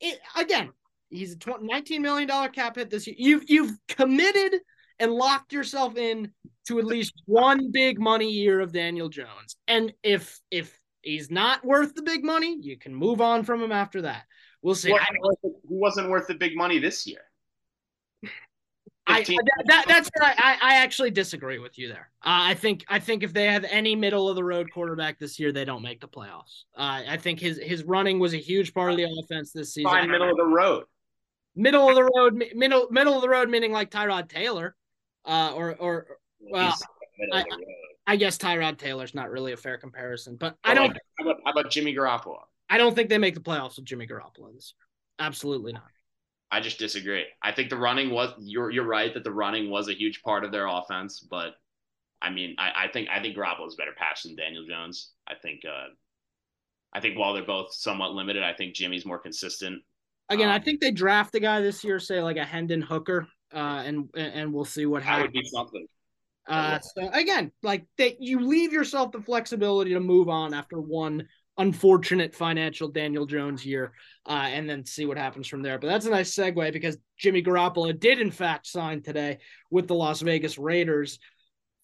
it, 0.00 0.18
again, 0.36 0.70
he's 1.10 1.32
a 1.32 1.38
20, 1.38 1.66
19 1.66 2.02
million 2.02 2.28
dollar 2.28 2.48
cap 2.48 2.76
hit 2.76 2.90
this 2.90 3.06
year. 3.06 3.16
You've 3.18 3.44
you've 3.48 3.72
committed 3.88 4.60
and 4.98 5.12
locked 5.12 5.52
yourself 5.52 5.96
in 5.96 6.30
to 6.68 6.78
at 6.78 6.84
least 6.84 7.14
one 7.26 7.70
big 7.70 7.98
money 7.98 8.30
year 8.30 8.60
of 8.60 8.72
Daniel 8.72 9.08
Jones. 9.08 9.56
And 9.66 9.92
if 10.02 10.40
if 10.50 10.76
he's 11.02 11.30
not 11.30 11.64
worth 11.64 11.94
the 11.94 12.02
big 12.02 12.24
money, 12.24 12.56
you 12.60 12.78
can 12.78 12.94
move 12.94 13.20
on 13.20 13.44
from 13.44 13.62
him 13.62 13.72
after 13.72 14.02
that. 14.02 14.24
We'll 14.62 14.74
see. 14.74 14.88
He 14.88 14.94
wasn't, 14.94 15.56
wasn't 15.64 16.10
worth 16.10 16.26
the 16.26 16.34
big 16.34 16.56
money 16.56 16.78
this 16.78 17.06
year. 17.06 17.20
I, 19.06 19.24
that, 19.66 19.84
that's 19.88 20.10
I, 20.20 20.56
I 20.62 20.74
actually 20.76 21.10
disagree 21.10 21.58
with 21.58 21.78
you 21.78 21.88
there. 21.88 22.10
Uh, 22.22 22.52
I 22.52 22.54
think 22.54 22.84
I 22.88 23.00
think 23.00 23.22
if 23.24 23.32
they 23.32 23.46
have 23.46 23.64
any 23.64 23.96
middle 23.96 24.28
of 24.28 24.36
the 24.36 24.44
road 24.44 24.70
quarterback 24.72 25.18
this 25.18 25.38
year, 25.40 25.50
they 25.50 25.64
don't 25.64 25.82
make 25.82 26.00
the 26.00 26.06
playoffs. 26.06 26.64
Uh, 26.76 27.02
I 27.08 27.16
think 27.16 27.40
his 27.40 27.58
his 27.58 27.82
running 27.82 28.20
was 28.20 28.34
a 28.34 28.38
huge 28.38 28.72
part 28.72 28.92
of 28.92 28.96
the 28.96 29.04
offense 29.04 29.52
this 29.52 29.74
season. 29.74 29.90
Fine, 29.90 30.10
middle 30.10 30.30
of 30.30 30.36
the 30.36 30.44
road. 30.44 30.84
Middle 31.56 31.88
of 31.88 31.96
the 31.96 32.04
road, 32.04 32.44
middle 32.54 32.86
middle 32.90 33.14
of 33.16 33.22
the 33.22 33.28
road, 33.28 33.50
meaning 33.50 33.72
like 33.72 33.90
Tyrod 33.90 34.28
Taylor, 34.28 34.76
uh, 35.24 35.52
or 35.54 35.74
or 35.74 36.06
well, 36.40 36.76
I, 37.32 37.44
I, 38.06 38.16
guess 38.16 38.38
Tyrod 38.38 38.78
Taylor's 38.78 39.14
not 39.14 39.30
really 39.30 39.52
a 39.52 39.56
fair 39.56 39.78
comparison, 39.78 40.36
but 40.36 40.56
I 40.64 40.74
don't. 40.74 40.96
How 41.18 41.24
about, 41.24 41.40
how 41.44 41.52
about 41.52 41.70
Jimmy 41.70 41.94
Garoppolo? 41.94 42.38
I 42.68 42.78
don't 42.78 42.94
think 42.94 43.08
they 43.08 43.18
make 43.18 43.34
the 43.34 43.40
playoffs 43.40 43.76
with 43.76 43.84
Jimmy 43.84 44.06
Garoppolo 44.06 44.54
this 44.54 44.74
year. 44.76 45.26
Absolutely 45.26 45.72
not. 45.72 45.90
I 46.52 46.60
just 46.60 46.78
disagree. 46.78 47.24
I 47.42 47.52
think 47.52 47.70
the 47.70 47.76
running 47.76 48.10
was 48.10 48.32
you're 48.38 48.70
you're 48.70 48.86
right 48.86 49.12
that 49.14 49.24
the 49.24 49.32
running 49.32 49.70
was 49.70 49.88
a 49.88 49.94
huge 49.94 50.22
part 50.22 50.44
of 50.44 50.50
their 50.50 50.66
offense, 50.66 51.20
but 51.20 51.54
I 52.22 52.30
mean, 52.30 52.56
I, 52.58 52.84
I 52.84 52.88
think 52.88 53.08
I 53.10 53.20
think 53.20 53.36
Garoppolo's 53.36 53.76
better 53.76 53.92
patch 53.96 54.24
than 54.24 54.36
Daniel 54.36 54.64
Jones. 54.66 55.10
I 55.28 55.34
think 55.34 55.62
uh, 55.64 55.88
I 56.92 57.00
think 57.00 57.18
while 57.18 57.34
they're 57.34 57.44
both 57.44 57.72
somewhat 57.72 58.12
limited, 58.12 58.42
I 58.42 58.52
think 58.52 58.74
Jimmy's 58.74 59.06
more 59.06 59.18
consistent. 59.18 59.82
Again, 60.28 60.48
um, 60.48 60.54
I 60.54 60.58
think 60.58 60.80
they 60.80 60.90
draft 60.90 61.34
a 61.34 61.40
guy 61.40 61.60
this 61.60 61.84
year, 61.84 61.98
say 61.98 62.22
like 62.22 62.36
a 62.36 62.44
Hendon 62.44 62.82
Hooker, 62.82 63.28
uh, 63.54 63.82
and 63.84 64.08
and 64.14 64.52
we'll 64.52 64.64
see 64.64 64.86
what 64.86 65.02
happens. 65.02 65.18
That 65.18 65.22
would 65.22 65.32
be 65.32 65.48
something. 65.48 65.86
Uh, 66.50 66.80
so 66.80 67.08
again, 67.12 67.52
like 67.62 67.86
that, 67.98 68.20
you 68.20 68.40
leave 68.40 68.72
yourself 68.72 69.12
the 69.12 69.20
flexibility 69.20 69.94
to 69.94 70.00
move 70.00 70.28
on 70.28 70.52
after 70.52 70.80
one 70.80 71.28
unfortunate 71.58 72.34
financial 72.34 72.88
Daniel 72.88 73.26
Jones 73.26 73.64
year, 73.64 73.92
uh, 74.26 74.48
and 74.50 74.68
then 74.68 74.84
see 74.84 75.06
what 75.06 75.18
happens 75.18 75.46
from 75.46 75.62
there. 75.62 75.78
But 75.78 75.88
that's 75.88 76.06
a 76.06 76.10
nice 76.10 76.34
segue 76.34 76.72
because 76.72 76.96
Jimmy 77.18 77.42
Garoppolo 77.42 77.98
did 77.98 78.18
in 78.20 78.30
fact 78.30 78.66
sign 78.66 79.02
today 79.02 79.38
with 79.70 79.86
the 79.86 79.94
Las 79.94 80.22
Vegas 80.22 80.58
Raiders. 80.58 81.18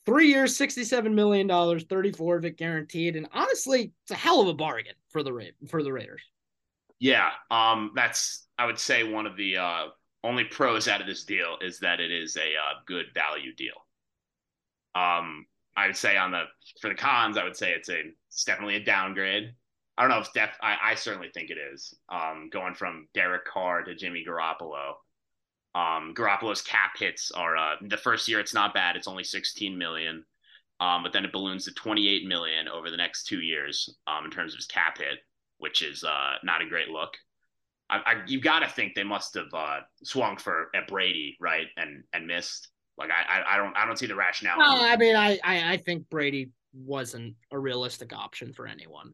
Three 0.05 0.29
years, 0.29 0.57
$67 0.57 1.12
million, 1.12 1.48
34 1.48 2.37
of 2.37 2.44
it 2.44 2.57
guaranteed. 2.57 3.16
And 3.16 3.29
honestly, 3.33 3.92
it's 4.05 4.12
a 4.12 4.14
hell 4.14 4.40
of 4.40 4.48
a 4.48 4.55
bargain 4.55 4.94
for 5.11 5.22
the 5.22 5.33
Ra- 5.33 5.44
for 5.68 5.83
the 5.83 5.92
Raiders. 5.92 6.22
Yeah, 6.98 7.31
um, 7.50 7.92
that's 7.94 8.46
I 8.59 8.66
would 8.66 8.79
say 8.79 9.05
one 9.05 9.26
of 9.26 9.37
the 9.37 9.59
uh, 9.59 9.87
only 10.24 10.44
pros 10.44 10.88
out 10.88 11.00
of 11.00 11.07
this 11.07 11.24
deal 11.24 11.57
is 11.61 11.79
that 11.81 12.00
it 12.00 12.11
is 12.11 12.37
a 12.37 12.40
uh, 12.40 12.81
good 12.87 13.07
value 13.14 13.55
deal. 13.55 13.74
Um, 14.96 15.46
I 15.76 15.88
would 15.88 15.96
say 15.96 16.16
on 16.16 16.30
the 16.30 16.44
for 16.80 16.88
the 16.88 16.94
cons, 16.94 17.37
I 17.37 17.44
would 17.44 17.56
say 17.56 17.72
it's 17.72 17.90
a 17.90 18.00
it's 18.28 18.44
definitely 18.44 18.76
a 18.76 18.85
downgrade. 18.85 19.52
I 19.98 20.02
don't 20.02 20.11
know 20.11 20.20
if 20.20 20.32
def 20.32 20.50
I, 20.62 20.76
I 20.82 20.94
certainly 20.94 21.30
think 21.32 21.50
it 21.50 21.59
is. 21.72 21.94
Um, 22.09 22.48
going 22.50 22.74
from 22.74 23.09
Derek 23.14 23.44
Carr 23.44 23.82
to 23.85 23.94
Jimmy 23.94 24.24
Garoppolo. 24.26 24.94
Um, 25.74 26.14
Garoppolo's 26.14 26.62
cap 26.62 26.92
hits 26.98 27.30
are 27.30 27.56
uh, 27.56 27.74
the 27.82 27.98
first 27.98 28.28
year 28.28 28.40
it's 28.40 28.54
not 28.54 28.72
bad. 28.72 28.96
It's 28.96 29.09
only 29.09 29.24
16 29.24 29.76
million. 29.76 30.24
Um, 30.80 31.02
but 31.02 31.12
then 31.12 31.24
it 31.24 31.32
balloons 31.32 31.64
to 31.64 31.74
28 31.74 32.26
million 32.26 32.68
over 32.68 32.90
the 32.90 32.96
next 32.96 33.24
two 33.24 33.40
years 33.40 33.94
um, 34.06 34.26
in 34.26 34.30
terms 34.30 34.52
of 34.52 34.59
his 34.59 34.66
cap 34.66 34.98
hit, 34.98 35.18
which 35.59 35.82
is 35.82 36.04
uh, 36.04 36.35
not 36.42 36.61
a 36.61 36.68
great 36.68 36.88
look. 36.88 37.16
I, 37.88 37.96
I 37.96 38.14
you 38.26 38.40
got 38.40 38.61
to 38.61 38.68
think 38.68 38.94
they 38.94 39.04
must 39.04 39.35
have 39.35 39.52
uh, 39.54 39.80
swung 40.02 40.37
for 40.37 40.70
at 40.74 40.88
Brady, 40.88 41.37
right, 41.40 41.66
and 41.76 42.04
and 42.12 42.26
missed. 42.26 42.68
Like 42.98 43.11
I, 43.11 43.40
I, 43.40 43.54
I 43.54 43.56
don't, 43.56 43.76
I 43.76 43.87
don't 43.87 43.98
see 43.98 44.06
the 44.06 44.14
rationale. 44.14 44.59
No, 44.59 44.64
I 44.66 44.96
mean, 44.96 45.16
I, 45.16 45.38
I, 45.44 45.72
I 45.72 45.76
think 45.76 46.09
Brady 46.09 46.50
wasn't 46.72 47.35
a 47.50 47.59
realistic 47.59 48.12
option 48.12 48.52
for 48.52 48.66
anyone. 48.66 49.12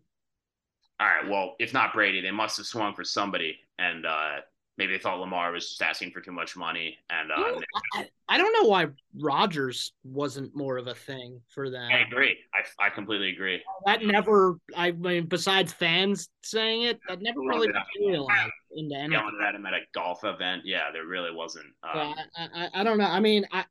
All 1.01 1.07
right, 1.09 1.29
well, 1.29 1.57
if 1.59 1.73
not 1.73 1.93
Brady, 1.93 2.21
they 2.21 2.31
must 2.31 2.57
have 2.59 2.67
swung 2.67 2.95
for 2.95 3.03
somebody, 3.03 3.59
and 3.79 4.07
uh, 4.07 4.37
maybe 4.79 4.93
they 4.93 4.99
thought 4.99 5.21
Lamar 5.21 5.53
was 5.53 5.69
just 5.69 5.83
asking 5.83 6.11
for 6.13 6.21
too 6.21 6.33
much 6.33 6.57
money. 6.57 6.97
And 7.11 7.31
uh, 7.31 7.61
I, 7.95 8.09
I 8.29 8.39
don't 8.39 8.53
know 8.53 8.69
why 8.69 8.87
Rodgers 9.19 9.93
wasn't 10.03 10.57
more 10.57 10.79
of 10.79 10.87
a 10.87 10.95
thing 10.95 11.41
for 11.55 11.71
them. 11.71 11.91
I 11.93 11.99
agree. 11.99 12.37
I, 12.55 12.87
I 12.87 12.91
completely 12.91 13.31
agree. 13.31 13.63
That 13.87 14.03
never, 14.03 14.57
I 14.77 14.93
mean, 14.93 15.27
besides 15.27 15.73
fans 15.73 16.29
saying 16.43 16.83
it, 16.83 17.01
that 17.09 17.21
never 17.21 17.41
really 17.41 17.69
materialized 17.69 18.53
into 18.75 18.95
anything. 18.95 19.13
Yelling 19.13 19.39
at 19.47 19.55
him 19.55 19.67
at 19.67 19.75
a 19.75 19.81
golf 19.95 20.25
event, 20.25 20.63
yeah, 20.65 20.91
there 20.93 21.07
really 21.07 21.35
wasn't. 21.35 21.67
Um, 21.83 22.15
I, 22.37 22.49
I, 22.55 22.69
I 22.75 22.85
don't 22.85 22.99
know. 22.99 23.05
I 23.05 23.21
mean, 23.21 23.47
I, 23.53 23.65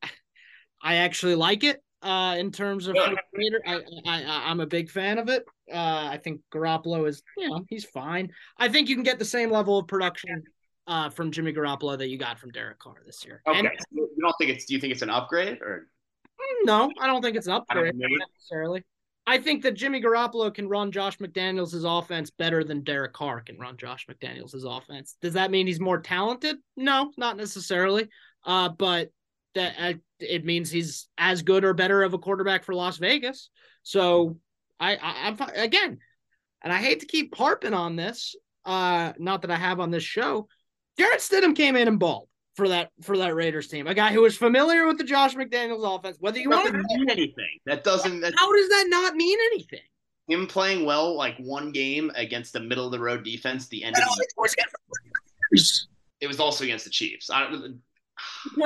I 0.83 0.95
actually 0.97 1.35
like 1.35 1.63
it 1.63 1.81
uh, 2.03 2.35
in 2.37 2.51
terms 2.51 2.87
of. 2.87 2.95
I, 2.95 3.15
I, 3.67 3.79
I, 4.05 4.49
I'm 4.49 4.59
a 4.59 4.67
big 4.67 4.89
fan 4.89 5.17
of 5.17 5.29
it. 5.29 5.45
Uh, 5.71 6.09
I 6.11 6.19
think 6.23 6.41
Garoppolo 6.53 7.07
is, 7.07 7.23
you 7.37 7.49
know, 7.49 7.65
he's 7.69 7.85
fine. 7.85 8.29
I 8.57 8.69
think 8.69 8.89
you 8.89 8.95
can 8.95 9.03
get 9.03 9.19
the 9.19 9.25
same 9.25 9.49
level 9.49 9.79
of 9.79 9.87
production 9.87 10.43
uh, 10.91 11.09
from 11.09 11.31
Jimmy 11.31 11.53
Garoppolo 11.53 11.97
that 11.97 12.09
you 12.09 12.17
got 12.17 12.37
from 12.37 12.51
Derek 12.51 12.77
Carr 12.77 12.95
this 13.05 13.25
year. 13.25 13.41
okay, 13.47 13.59
And 13.59 13.69
you 13.91 14.09
don't 14.21 14.35
think 14.37 14.51
it's? 14.51 14.65
Do 14.65 14.73
you 14.73 14.81
think 14.81 14.91
it's 14.91 15.01
an 15.01 15.09
upgrade 15.09 15.61
or? 15.61 15.87
no, 16.63 16.91
I 16.99 17.07
don't 17.07 17.21
think 17.21 17.37
it's 17.37 17.47
an 17.47 17.53
upgrade 17.53 17.95
maybe. 17.95 18.17
necessarily. 18.35 18.83
I 19.25 19.37
think 19.37 19.63
that 19.63 19.75
Jimmy 19.75 20.01
Garoppolo 20.01 20.53
can 20.53 20.67
run 20.67 20.91
Josh 20.91 21.17
McDaniels' 21.19 21.85
offense 21.85 22.29
better 22.29 22.65
than 22.65 22.83
Derek 22.83 23.13
Carr 23.13 23.39
can 23.39 23.57
run 23.57 23.77
Josh 23.77 24.05
McDaniels' 24.07 24.65
offense. 24.65 25.15
Does 25.21 25.35
that 25.35 25.49
mean 25.49 25.65
he's 25.65 25.79
more 25.79 26.01
talented? 26.01 26.57
No, 26.75 27.13
not 27.17 27.37
necessarily. 27.37 28.09
Uh, 28.43 28.67
but 28.69 29.11
that 29.55 29.75
uh, 29.79 29.93
it 30.19 30.43
means 30.43 30.69
he's 30.69 31.07
as 31.17 31.41
good 31.41 31.63
or 31.63 31.73
better 31.73 32.03
of 32.03 32.13
a 32.13 32.19
quarterback 32.19 32.65
for 32.65 32.75
Las 32.75 32.97
Vegas. 32.97 33.49
So 33.83 34.39
I, 34.77 34.97
I 34.97 35.27
I'm 35.27 35.37
again, 35.55 35.99
and 36.61 36.73
I 36.73 36.77
hate 36.79 36.99
to 36.99 37.05
keep 37.05 37.33
harping 37.37 37.73
on 37.73 37.95
this. 37.95 38.35
Uh, 38.65 39.13
not 39.17 39.43
that 39.43 39.51
I 39.51 39.55
have 39.55 39.79
on 39.79 39.89
this 39.89 40.03
show. 40.03 40.47
Jarrett 40.97 41.19
Stidham 41.19 41.55
came 41.55 41.75
in 41.75 41.87
and 41.87 41.99
balled 41.99 42.27
for 42.55 42.67
that 42.69 42.91
for 43.01 43.17
that 43.17 43.33
Raiders 43.35 43.67
team. 43.67 43.87
A 43.87 43.93
guy 43.93 44.11
who 44.11 44.21
was 44.21 44.35
familiar 44.37 44.85
with 44.87 44.97
the 44.97 45.03
Josh 45.03 45.35
McDaniels 45.35 45.83
offense. 45.99 46.17
Whether 46.19 46.39
you 46.39 46.49
want 46.49 46.67
to 46.67 46.73
mean 46.73 47.09
anything. 47.09 47.59
That 47.65 47.83
doesn't. 47.83 48.21
That, 48.21 48.33
how 48.37 48.51
does 48.51 48.69
that 48.69 48.85
not 48.89 49.15
mean 49.15 49.37
anything? 49.53 49.79
him 50.27 50.47
playing 50.47 50.85
well, 50.85 51.17
like 51.17 51.35
one 51.39 51.71
game 51.73 52.09
against 52.15 52.53
the 52.53 52.59
middle 52.59 52.85
of 52.85 52.91
the 52.91 52.99
road 52.99 53.23
defense, 53.23 53.67
the 53.67 53.83
end 53.83 53.97
of 53.97 54.03
the 54.17 55.77
it 56.21 56.27
was 56.27 56.39
also 56.39 56.63
against 56.63 56.85
the 56.85 56.91
Chiefs. 56.91 57.29
I 57.29 57.49
don't, 57.49 57.81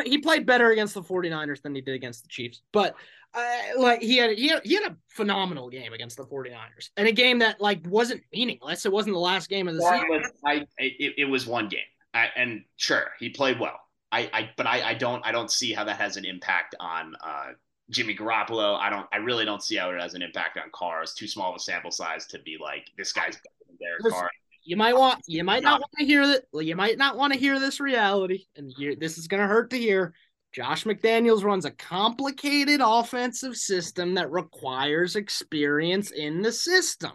He 0.05 0.17
played 0.19 0.45
better 0.45 0.71
against 0.71 0.93
the 0.93 1.01
49ers 1.01 1.61
than 1.61 1.73
he 1.73 1.81
did 1.81 1.95
against 1.95 2.23
the 2.23 2.27
Chiefs. 2.29 2.61
But 2.71 2.95
uh, 3.33 3.57
like 3.77 4.01
he 4.01 4.17
had 4.17 4.37
he 4.37 4.49
had, 4.49 4.61
he 4.63 4.75
had 4.75 4.91
a 4.91 4.97
phenomenal 5.09 5.69
game 5.69 5.93
against 5.93 6.17
the 6.17 6.25
49ers. 6.25 6.89
And 6.97 7.07
a 7.07 7.11
game 7.11 7.39
that 7.39 7.59
like 7.61 7.81
wasn't 7.87 8.21
meaningless. 8.33 8.85
It 8.85 8.91
wasn't 8.91 9.15
the 9.15 9.19
last 9.19 9.49
game 9.49 9.67
of 9.67 9.75
the 9.75 9.79
That 9.81 10.01
season. 10.01 10.09
was- 10.09 10.31
I, 10.45 10.53
it, 10.77 11.13
it 11.17 11.25
was 11.25 11.47
one 11.47 11.67
game, 11.69 11.81
I, 12.15 12.29
and 12.35 12.63
sure 12.77 13.11
he 13.19 13.29
played 13.29 13.59
well. 13.59 13.79
I, 14.11 14.29
I 14.33 14.49
but 14.55 14.65
I, 14.65 14.89
I 14.89 14.93
don't 14.93 15.25
I 15.25 15.31
don't 15.31 15.51
see 15.51 15.73
how 15.73 15.83
that 15.83 15.97
has 15.97 16.15
an 16.15 16.25
impact 16.25 16.73
on 16.79 17.15
uh, 17.21 17.51
Jimmy 17.89 18.15
Garoppolo. 18.15 18.79
I 18.79 18.89
don't 18.89 19.05
I 19.11 19.17
really 19.17 19.43
don't 19.43 19.61
see 19.61 19.75
how 19.75 19.91
it 19.91 19.99
has 19.99 20.13
an 20.13 20.21
impact 20.21 20.57
on 20.57 20.63
Carr. 20.73 21.03
It's 21.03 21.13
too 21.13 21.27
small 21.27 21.49
of 21.51 21.57
a 21.57 21.59
sample 21.59 21.91
size 21.91 22.25
to 22.27 22.39
be 22.39 22.57
like 22.61 22.89
this 22.97 23.11
guy's 23.11 23.35
better 23.35 23.55
than 23.67 23.77
Derek 23.77 24.03
Listen, 24.03 24.19
Carr. 24.19 24.29
You 24.63 24.77
might 24.77 24.95
want 24.95 25.21
you 25.27 25.43
might 25.43 25.63
not 25.63 25.81
want 25.81 25.91
to 25.99 26.05
hear 26.05 26.25
that 26.27 26.43
well, 26.53 26.61
you 26.61 26.75
might 26.75 26.97
not 26.97 27.17
want 27.17 27.33
to 27.33 27.39
hear 27.39 27.59
this 27.59 27.81
reality. 27.81 28.45
And 28.55 28.73
this 28.99 29.17
is 29.17 29.27
gonna 29.27 29.47
hurt 29.47 29.69
to 29.71 29.77
hear. 29.77 30.13
Josh 30.53 30.85
McDaniels 30.85 31.43
runs 31.43 31.65
a 31.65 31.71
complicated 31.71 32.79
offensive 32.81 33.57
system 33.57 34.13
that 34.13 34.31
requires 34.31 35.17
experience 35.17 36.11
in 36.11 36.41
the 36.41 36.53
system. 36.53 37.11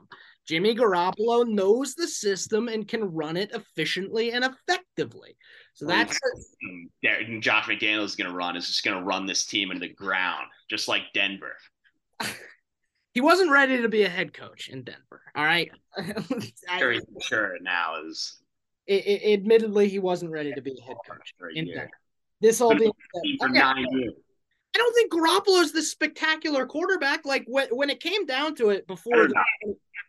Jimmy 0.51 0.75
Garoppolo 0.75 1.47
knows 1.47 1.95
the 1.95 2.09
system 2.09 2.67
and 2.67 2.89
can 2.89 3.05
run 3.05 3.37
it 3.37 3.53
efficiently 3.55 4.33
and 4.33 4.45
effectively. 4.45 5.37
So 5.75 5.87
that's 5.87 6.19
And 7.05 7.41
Josh 7.41 7.67
McDaniels 7.67 8.07
is 8.07 8.17
going 8.17 8.29
to 8.29 8.37
run 8.37 8.57
is 8.57 8.67
just 8.67 8.83
going 8.85 8.99
to 8.99 9.05
run 9.05 9.27
this 9.27 9.47
team 9.47 9.71
into 9.71 9.87
the 9.87 9.95
ground, 9.95 10.49
just 10.69 10.89
like 10.89 11.03
Denver. 11.15 11.57
he 13.15 13.21
wasn't 13.21 13.53
ready 13.53 13.81
to 13.81 13.89
be 13.89 14.03
a 14.03 14.09
head 14.09 14.35
coach 14.35 14.69
in 14.69 14.83
Denver. 14.83 15.23
All 15.37 15.45
right. 15.45 15.71
Sure, 16.81 16.97
sure 17.21 17.57
now 17.61 18.03
is 18.05 18.41
I- 18.89 19.21
I- 19.29 19.33
admittedly, 19.35 19.89
he 19.89 20.01
wasn't 20.01 20.33
ready 20.33 20.53
to 20.53 20.61
be 20.63 20.77
a 20.77 20.83
head 20.85 20.97
coach 21.09 21.33
in. 21.55 21.67
Denver. 21.67 21.91
This 22.41 22.61
all 22.61 22.75
being 22.75 22.91
said, 23.41 23.51
okay. 23.51 24.09
I 24.75 24.79
don't 24.79 24.95
think 24.95 25.13
Garoppolo's 25.13 25.73
this 25.73 25.91
spectacular 25.91 26.67
quarterback. 26.67 27.25
Like 27.25 27.45
when, 27.47 27.69
when 27.71 27.91
it 27.91 28.01
came 28.01 28.25
down 28.25 28.55
to 28.57 28.71
it 28.71 28.87
before 28.87 29.27
the, 29.27 29.35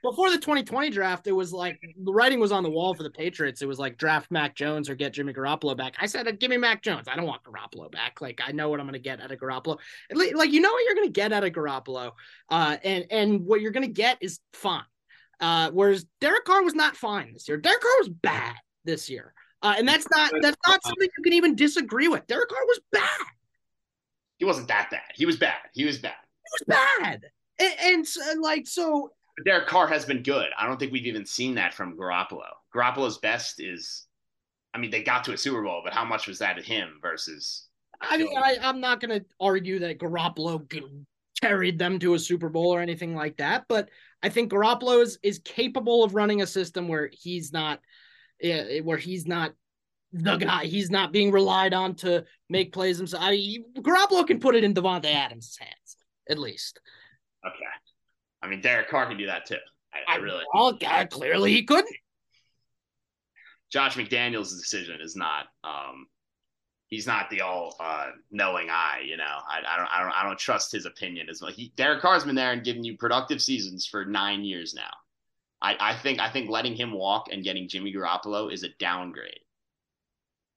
before 0.03 0.29
the 0.29 0.37
2020 0.37 0.89
draft, 0.91 1.25
it 1.27 1.31
was 1.31 1.51
like 1.51 1.79
the 2.03 2.13
writing 2.13 2.39
was 2.39 2.51
on 2.51 2.61
the 2.63 2.69
wall 2.69 2.93
for 2.93 3.03
the 3.03 3.09
Patriots. 3.09 3.61
It 3.61 3.67
was 3.67 3.79
like 3.79 3.97
draft 3.97 4.29
Mac 4.29 4.55
Jones 4.55 4.89
or 4.89 4.95
get 4.95 5.13
Jimmy 5.13 5.33
Garoppolo 5.33 5.75
back. 5.75 5.95
I 5.99 6.05
said, 6.05 6.39
give 6.39 6.51
me 6.51 6.57
Mac 6.57 6.83
Jones. 6.83 7.07
I 7.07 7.15
don't 7.15 7.25
want 7.25 7.43
Garoppolo 7.43 7.91
back. 7.91 8.21
Like 8.21 8.39
I 8.45 8.51
know 8.51 8.69
what 8.69 8.79
I'm 8.79 8.85
going 8.85 8.93
to 8.93 8.99
get 8.99 9.19
out 9.19 9.31
of 9.31 9.39
Garoppolo. 9.39 9.77
Like 10.13 10.51
you 10.51 10.61
know 10.61 10.71
what 10.71 10.83
you're 10.85 10.95
going 10.95 11.07
to 11.07 11.13
get 11.13 11.33
out 11.33 11.43
of 11.43 11.51
Garoppolo, 11.51 12.11
uh, 12.49 12.77
and 12.83 13.05
and 13.09 13.45
what 13.45 13.61
you're 13.61 13.71
going 13.71 13.87
to 13.87 13.93
get 13.93 14.17
is 14.21 14.39
fine. 14.53 14.83
Uh, 15.39 15.71
whereas 15.71 16.05
Derek 16.19 16.45
Carr 16.45 16.63
was 16.63 16.75
not 16.75 16.95
fine 16.95 17.33
this 17.33 17.47
year. 17.47 17.57
Derek 17.57 17.81
Carr 17.81 17.97
was 17.99 18.09
bad 18.09 18.55
this 18.85 19.09
year. 19.09 19.33
Uh, 19.63 19.75
and 19.77 19.87
that's 19.87 20.07
not 20.15 20.31
that's 20.41 20.57
not 20.67 20.83
something 20.83 21.07
you 21.17 21.23
can 21.23 21.33
even 21.33 21.55
disagree 21.55 22.07
with. 22.07 22.25
Derek 22.27 22.49
Carr 22.49 22.65
was 22.67 22.79
bad. 22.91 23.09
He 24.41 24.45
wasn't 24.45 24.69
that 24.69 24.89
bad. 24.89 25.03
He 25.13 25.27
was 25.27 25.37
bad. 25.37 25.59
He 25.71 25.85
was 25.85 25.99
bad. 25.99 26.15
He 26.65 26.65
was 26.67 26.79
bad. 26.99 27.21
And, 27.59 27.73
and 27.79 28.07
so, 28.07 28.21
like 28.41 28.65
so 28.65 29.11
But 29.37 29.45
Derek 29.45 29.67
Carr 29.67 29.85
has 29.85 30.03
been 30.03 30.23
good. 30.23 30.47
I 30.57 30.65
don't 30.65 30.79
think 30.79 30.91
we've 30.91 31.05
even 31.05 31.27
seen 31.27 31.53
that 31.55 31.75
from 31.75 31.95
Garoppolo. 31.95 32.49
Garoppolo's 32.75 33.19
best 33.19 33.61
is, 33.61 34.07
I 34.73 34.79
mean, 34.79 34.89
they 34.89 35.03
got 35.03 35.23
to 35.25 35.33
a 35.33 35.37
Super 35.37 35.61
Bowl, 35.61 35.81
but 35.83 35.93
how 35.93 36.03
much 36.03 36.27
was 36.27 36.39
that 36.39 36.57
to 36.57 36.63
him 36.63 36.97
versus? 37.03 37.67
I 38.01 38.17
mean, 38.17 38.35
I, 38.35 38.57
I'm 38.63 38.79
not 38.79 38.99
going 38.99 39.19
to 39.19 39.25
argue 39.39 39.77
that 39.77 39.99
Garoppolo 39.99 40.67
carried 41.39 41.77
them 41.77 41.99
to 41.99 42.15
a 42.15 42.19
Super 42.19 42.49
Bowl 42.49 42.73
or 42.73 42.81
anything 42.81 43.15
like 43.15 43.37
that, 43.37 43.65
but 43.69 43.89
I 44.23 44.29
think 44.29 44.51
Garoppolo 44.51 45.03
is, 45.03 45.19
is 45.21 45.37
capable 45.37 46.03
of 46.03 46.15
running 46.15 46.41
a 46.41 46.47
system 46.47 46.87
where 46.87 47.11
he's 47.13 47.53
not, 47.53 47.79
where 48.41 48.97
he's 48.97 49.27
not 49.27 49.53
the 50.13 50.37
guy. 50.37 50.65
He's 50.65 50.89
not 50.89 51.11
being 51.11 51.31
relied 51.31 51.73
on 51.73 51.95
to 51.95 52.25
make 52.49 52.73
plays 52.73 52.97
himself. 52.97 53.23
I 53.23 53.31
mean, 53.31 53.65
Garoppolo 53.77 54.25
can 54.25 54.39
put 54.39 54.55
it 54.55 54.63
in 54.63 54.73
Davante 54.73 55.05
Adams' 55.05 55.57
hands, 55.59 55.97
at 56.29 56.37
least. 56.37 56.79
Okay, 57.45 57.55
I 58.41 58.47
mean, 58.47 58.61
Derek 58.61 58.89
Carr 58.89 59.07
can 59.07 59.17
do 59.17 59.27
that 59.27 59.45
too. 59.45 59.57
I, 59.93 60.13
I 60.13 60.17
really. 60.17 60.43
Well, 60.53 60.73
God, 60.73 61.09
clearly 61.09 61.51
he 61.51 61.63
couldn't. 61.63 61.95
Josh 63.71 63.95
McDaniels' 63.95 64.57
decision 64.57 64.99
is 65.01 65.15
not. 65.15 65.45
um 65.63 66.07
He's 66.87 67.07
not 67.07 67.29
the 67.29 67.39
all 67.39 67.77
uh, 67.79 68.07
knowing 68.31 68.69
eye, 68.69 69.03
you 69.05 69.15
know. 69.15 69.23
I, 69.23 69.59
I 69.65 69.77
don't, 69.77 69.87
I 69.89 70.03
don't, 70.03 70.11
I 70.11 70.23
don't 70.23 70.37
trust 70.37 70.73
his 70.73 70.85
opinion 70.85 71.29
as 71.29 71.41
well. 71.41 71.49
He, 71.49 71.71
Derek 71.77 72.01
Carr's 72.01 72.25
been 72.25 72.35
there 72.35 72.51
and 72.51 72.65
giving 72.65 72.83
you 72.83 72.97
productive 72.97 73.41
seasons 73.41 73.85
for 73.85 74.03
nine 74.03 74.43
years 74.43 74.73
now. 74.73 74.91
I, 75.61 75.77
I 75.79 75.95
think, 75.95 76.19
I 76.19 76.29
think 76.29 76.49
letting 76.49 76.75
him 76.75 76.91
walk 76.91 77.27
and 77.31 77.45
getting 77.45 77.69
Jimmy 77.69 77.93
Garoppolo 77.93 78.51
is 78.51 78.63
a 78.63 78.69
downgrade. 78.77 79.39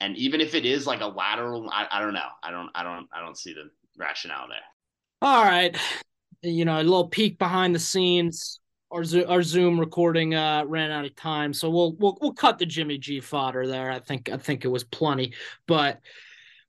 And 0.01 0.17
even 0.17 0.41
if 0.41 0.55
it 0.55 0.65
is 0.67 0.87
like 0.87 1.01
a 1.01 1.07
lateral, 1.07 1.71
I, 1.71 1.87
I 1.91 2.01
don't 2.01 2.15
know. 2.15 2.29
I 2.43 2.51
don't, 2.51 2.71
I 2.75 2.83
don't, 2.83 3.09
I 3.13 3.21
don't 3.21 3.39
see 3.39 3.55
the 3.55 3.71
rationale 3.97 4.49
there. 4.49 4.59
All 5.23 5.45
right. 5.45 5.77
You 6.43 6.65
know, 6.65 6.81
a 6.81 6.83
little 6.83 7.09
peek 7.09 7.39
behind 7.39 7.75
the 7.75 7.79
scenes. 7.79 8.61
Our, 8.91 9.03
our 9.27 9.43
Zoom 9.43 9.81
recording 9.81 10.35
uh, 10.35 10.65
ran 10.67 10.93
out 10.93 11.05
of 11.05 11.17
time, 11.17 11.53
so 11.53 11.69
we'll 11.69 11.95
we'll 11.95 12.17
we'll 12.21 12.33
cut 12.33 12.59
the 12.59 12.67
Jimmy 12.67 12.97
G 12.97 13.19
fodder 13.19 13.67
there. 13.67 13.91
I 13.91 13.99
think 13.99 14.29
I 14.29 14.37
think 14.37 14.65
it 14.65 14.69
was 14.69 14.85
plenty, 14.85 15.33
but 15.67 16.01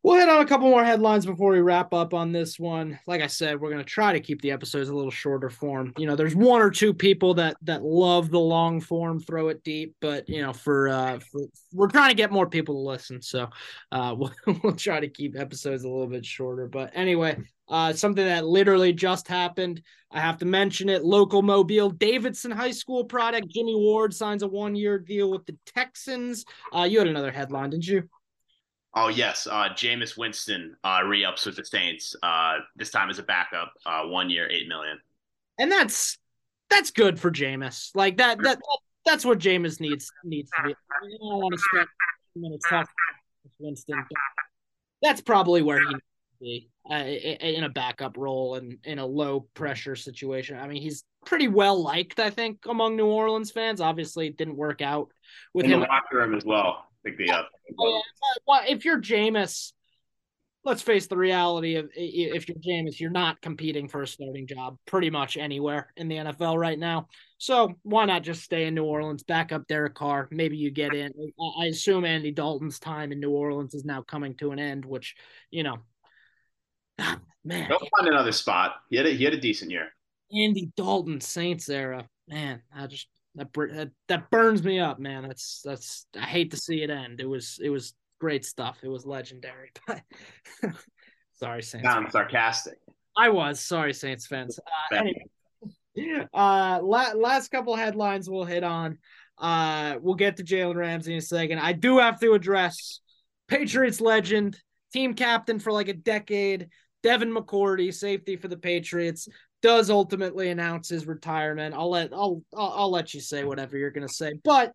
We'll 0.05 0.19
hit 0.19 0.29
on 0.29 0.39
a 0.39 0.45
couple 0.45 0.69
more 0.69 0.85
headlines 0.85 1.25
before 1.25 1.51
we 1.51 1.61
wrap 1.61 1.91
up 1.91 2.13
on 2.13 2.31
this 2.31 2.59
one. 2.59 2.99
Like 3.07 3.21
I 3.21 3.25
said, 3.25 3.59
we're 3.59 3.71
going 3.71 3.83
to 3.83 3.89
try 3.89 4.13
to 4.13 4.19
keep 4.19 4.39
the 4.39 4.51
episodes 4.51 4.89
a 4.89 4.93
little 4.93 5.09
shorter 5.09 5.49
form. 5.49 5.93
You 5.97 6.05
know, 6.05 6.15
there's 6.15 6.35
one 6.35 6.61
or 6.61 6.69
two 6.69 6.93
people 6.93 7.33
that 7.33 7.57
that 7.63 7.83
love 7.83 8.29
the 8.29 8.39
long 8.39 8.81
form, 8.81 9.19
throw 9.19 9.47
it 9.47 9.63
deep, 9.63 9.95
but 10.01 10.29
you 10.29 10.43
know, 10.43 10.53
for 10.53 10.89
uh 10.89 11.17
for, 11.17 11.47
we're 11.73 11.87
trying 11.87 12.11
to 12.11 12.15
get 12.15 12.31
more 12.31 12.47
people 12.47 12.75
to 12.75 12.87
listen, 12.87 13.19
so 13.19 13.49
uh 13.91 14.13
we'll, 14.19 14.31
we'll 14.61 14.75
try 14.75 14.99
to 14.99 15.07
keep 15.07 15.35
episodes 15.35 15.85
a 15.85 15.89
little 15.89 16.05
bit 16.05 16.23
shorter. 16.23 16.67
But 16.67 16.91
anyway, 16.93 17.39
uh 17.67 17.91
something 17.93 18.25
that 18.25 18.45
literally 18.45 18.93
just 18.93 19.27
happened. 19.27 19.81
I 20.11 20.19
have 20.19 20.37
to 20.37 20.45
mention 20.45 20.87
it. 20.87 21.03
Local 21.03 21.41
Mobile 21.41 21.89
Davidson 21.89 22.51
High 22.51 22.69
School 22.69 23.05
product 23.05 23.47
Jimmy 23.49 23.75
Ward 23.75 24.13
signs 24.13 24.43
a 24.43 24.47
one-year 24.47 24.99
deal 24.99 25.31
with 25.31 25.47
the 25.47 25.57
Texans. 25.65 26.45
Uh 26.71 26.83
you 26.83 26.99
had 26.99 27.07
another 27.07 27.31
headline, 27.31 27.71
didn't 27.71 27.87
you? 27.87 28.07
Oh 28.97 29.09
yes, 29.09 29.45
uh, 29.45 29.69
Jameis 29.73 30.17
Winston 30.17 30.77
uh, 30.85 31.01
re-ups 31.05 31.45
with 31.45 31.57
the 31.57 31.65
Saints. 31.65 32.15
Uh, 32.23 32.59
this 32.77 32.91
time 32.91 33.09
as 33.09 33.19
a 33.19 33.23
backup, 33.23 33.73
uh, 33.85 34.03
one 34.03 34.29
year, 34.29 34.49
eight 34.49 34.69
million. 34.69 34.97
And 35.59 35.69
that's 35.69 36.17
that's 36.69 36.91
good 36.91 37.19
for 37.19 37.29
Jameis. 37.29 37.91
Like 37.93 38.17
that 38.17 38.37
that, 38.37 38.57
that 38.57 38.79
that's 39.05 39.25
what 39.25 39.39
Jameis 39.39 39.81
needs 39.81 40.09
needs 40.23 40.49
to 40.51 40.63
be. 40.63 40.73
I 40.73 41.07
don't 41.19 41.41
want 41.41 41.53
to 41.55 41.59
spend 41.59 41.87
minutes 42.37 42.65
talking 42.69 42.87
with 43.43 43.51
Winston. 43.59 44.05
that's 45.01 45.19
probably 45.19 45.61
where 45.61 45.79
he 45.79 45.85
needs 45.85 45.99
to 45.99 46.39
be 46.39 46.69
uh, 46.89 46.95
in 46.95 47.65
a 47.65 47.69
backup 47.69 48.15
role 48.15 48.55
and 48.55 48.77
in 48.85 48.99
a 48.99 49.05
low 49.05 49.41
pressure 49.55 49.97
situation. 49.97 50.57
I 50.57 50.69
mean, 50.69 50.81
he's 50.81 51.03
pretty 51.25 51.49
well 51.49 51.81
liked, 51.83 52.19
I 52.21 52.29
think, 52.29 52.59
among 52.65 52.95
New 52.95 53.07
Orleans 53.07 53.51
fans. 53.51 53.81
Obviously, 53.81 54.27
it 54.27 54.37
didn't 54.37 54.55
work 54.55 54.81
out 54.81 55.09
with 55.53 55.65
in 55.65 55.71
him. 55.71 55.79
the 55.81 55.87
locker 55.87 56.17
room 56.17 56.33
as 56.33 56.45
well 56.45 56.85
think 57.05 57.17
the 57.17 57.31
uh, 57.31 57.43
well, 58.47 58.61
if 58.67 58.83
you're 58.83 58.99
Jameis, 58.99 59.71
let's 60.63 60.81
face 60.81 61.07
the 61.07 61.17
reality 61.17 61.75
of 61.75 61.89
if 61.95 62.49
you're 62.49 62.57
Jameis, 62.57 62.99
you're 62.99 63.11
not 63.11 63.41
competing 63.41 63.87
for 63.87 64.01
a 64.01 64.07
starting 64.07 64.47
job 64.47 64.77
pretty 64.85 65.09
much 65.09 65.37
anywhere 65.37 65.93
in 65.95 66.07
the 66.07 66.15
NFL 66.15 66.59
right 66.59 66.77
now. 66.77 67.07
So 67.37 67.75
why 67.83 68.05
not 68.05 68.23
just 68.23 68.43
stay 68.43 68.65
in 68.65 68.73
New 68.73 68.83
Orleans, 68.83 69.23
back 69.23 69.51
up 69.51 69.67
Derek 69.67 69.93
Carr? 69.93 70.27
Maybe 70.31 70.57
you 70.57 70.71
get 70.71 70.93
in. 70.93 71.11
I 71.59 71.65
assume 71.65 72.03
Andy 72.03 72.31
Dalton's 72.31 72.79
time 72.79 73.11
in 73.11 73.19
New 73.19 73.31
Orleans 73.31 73.73
is 73.75 73.85
now 73.85 74.01
coming 74.01 74.35
to 74.37 74.51
an 74.51 74.59
end, 74.59 74.83
which 74.83 75.15
you 75.51 75.63
know, 75.63 75.77
man, 77.43 77.69
go 77.69 77.77
find 77.97 78.07
another 78.09 78.31
spot. 78.31 78.75
He 78.89 78.97
had 78.97 79.05
a, 79.05 79.11
he 79.11 79.23
had 79.23 79.33
a 79.33 79.39
decent 79.39 79.71
year. 79.71 79.89
Andy 80.31 80.71
Dalton 80.75 81.21
Saints 81.21 81.69
era, 81.69 82.07
man. 82.27 82.61
I 82.75 82.87
just 82.87 83.07
that 83.35 83.53
that 83.53 83.91
that 84.07 84.29
burns 84.29 84.63
me 84.63 84.79
up, 84.79 84.99
man. 84.99 85.23
That's 85.27 85.61
that's 85.63 86.07
I 86.19 86.25
hate 86.25 86.51
to 86.51 86.57
see 86.57 86.81
it 86.81 86.89
end. 86.89 87.19
It 87.19 87.27
was 87.27 87.59
it 87.61 87.69
was 87.69 87.93
great 88.19 88.45
stuff. 88.45 88.79
It 88.83 88.89
was 88.89 89.05
legendary. 89.05 89.71
But 89.87 90.01
sorry, 91.33 91.61
Saints. 91.61 91.87
I'm 91.87 92.09
sarcastic. 92.09 92.77
I 93.17 93.29
was 93.29 93.59
sorry, 93.59 93.93
Saints 93.93 94.25
fans. 94.25 94.59
Uh, 94.91 94.95
anyway, 94.95 95.25
uh, 96.33 96.79
la- 96.81 97.13
last 97.13 97.49
couple 97.51 97.75
headlines 97.75 98.29
we'll 98.29 98.45
hit 98.45 98.63
on. 98.63 98.97
Uh, 99.37 99.95
we'll 100.01 100.15
get 100.15 100.37
to 100.37 100.43
Jalen 100.43 100.75
Ramsey 100.75 101.13
in 101.13 101.19
a 101.19 101.21
second. 101.21 101.59
I 101.59 101.73
do 101.73 101.99
have 101.99 102.19
to 102.21 102.33
address 102.33 103.01
Patriots 103.47 103.99
legend, 103.99 104.57
team 104.93 105.13
captain 105.13 105.59
for 105.59 105.71
like 105.71 105.89
a 105.89 105.93
decade, 105.93 106.69
Devin 107.03 107.33
McCourty, 107.33 107.93
safety 107.93 108.37
for 108.37 108.47
the 108.47 108.57
Patriots 108.57 109.27
does 109.65 109.89
ultimately 109.89 110.49
announce 110.49 110.89
his 110.89 111.07
retirement. 111.07 111.73
I'll 111.73 111.89
let 111.89 112.13
I'll 112.13 112.43
I'll, 112.55 112.73
I'll 112.75 112.91
let 112.91 113.15
you 113.15 113.19
say 113.19 113.43
whatever 113.43 113.77
you're 113.77 113.91
gonna 113.91 114.07
say, 114.07 114.33
but. 114.43 114.71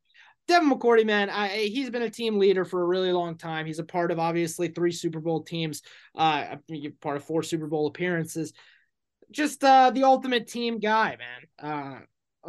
Devin 0.48 0.68
McCourty, 0.68 1.06
man, 1.06 1.30
I, 1.30 1.48
he's 1.48 1.90
been 1.90 2.02
a 2.02 2.10
team 2.10 2.36
leader 2.36 2.64
for 2.64 2.82
a 2.82 2.86
really 2.86 3.12
long 3.12 3.36
time. 3.36 3.66
He's 3.66 3.78
a 3.78 3.84
part 3.84 4.10
of 4.10 4.18
obviously 4.18 4.66
three 4.66 4.90
Super 4.90 5.20
Bowl 5.20 5.44
teams, 5.44 5.80
uh, 6.16 6.56
part 7.00 7.16
of 7.16 7.22
four 7.22 7.44
Super 7.44 7.68
Bowl 7.68 7.86
appearances. 7.86 8.52
Just 9.30 9.62
uh, 9.62 9.90
the 9.90 10.02
ultimate 10.02 10.48
team 10.48 10.80
guy, 10.80 11.16
man. 11.18 11.70
Uh, 11.72 12.00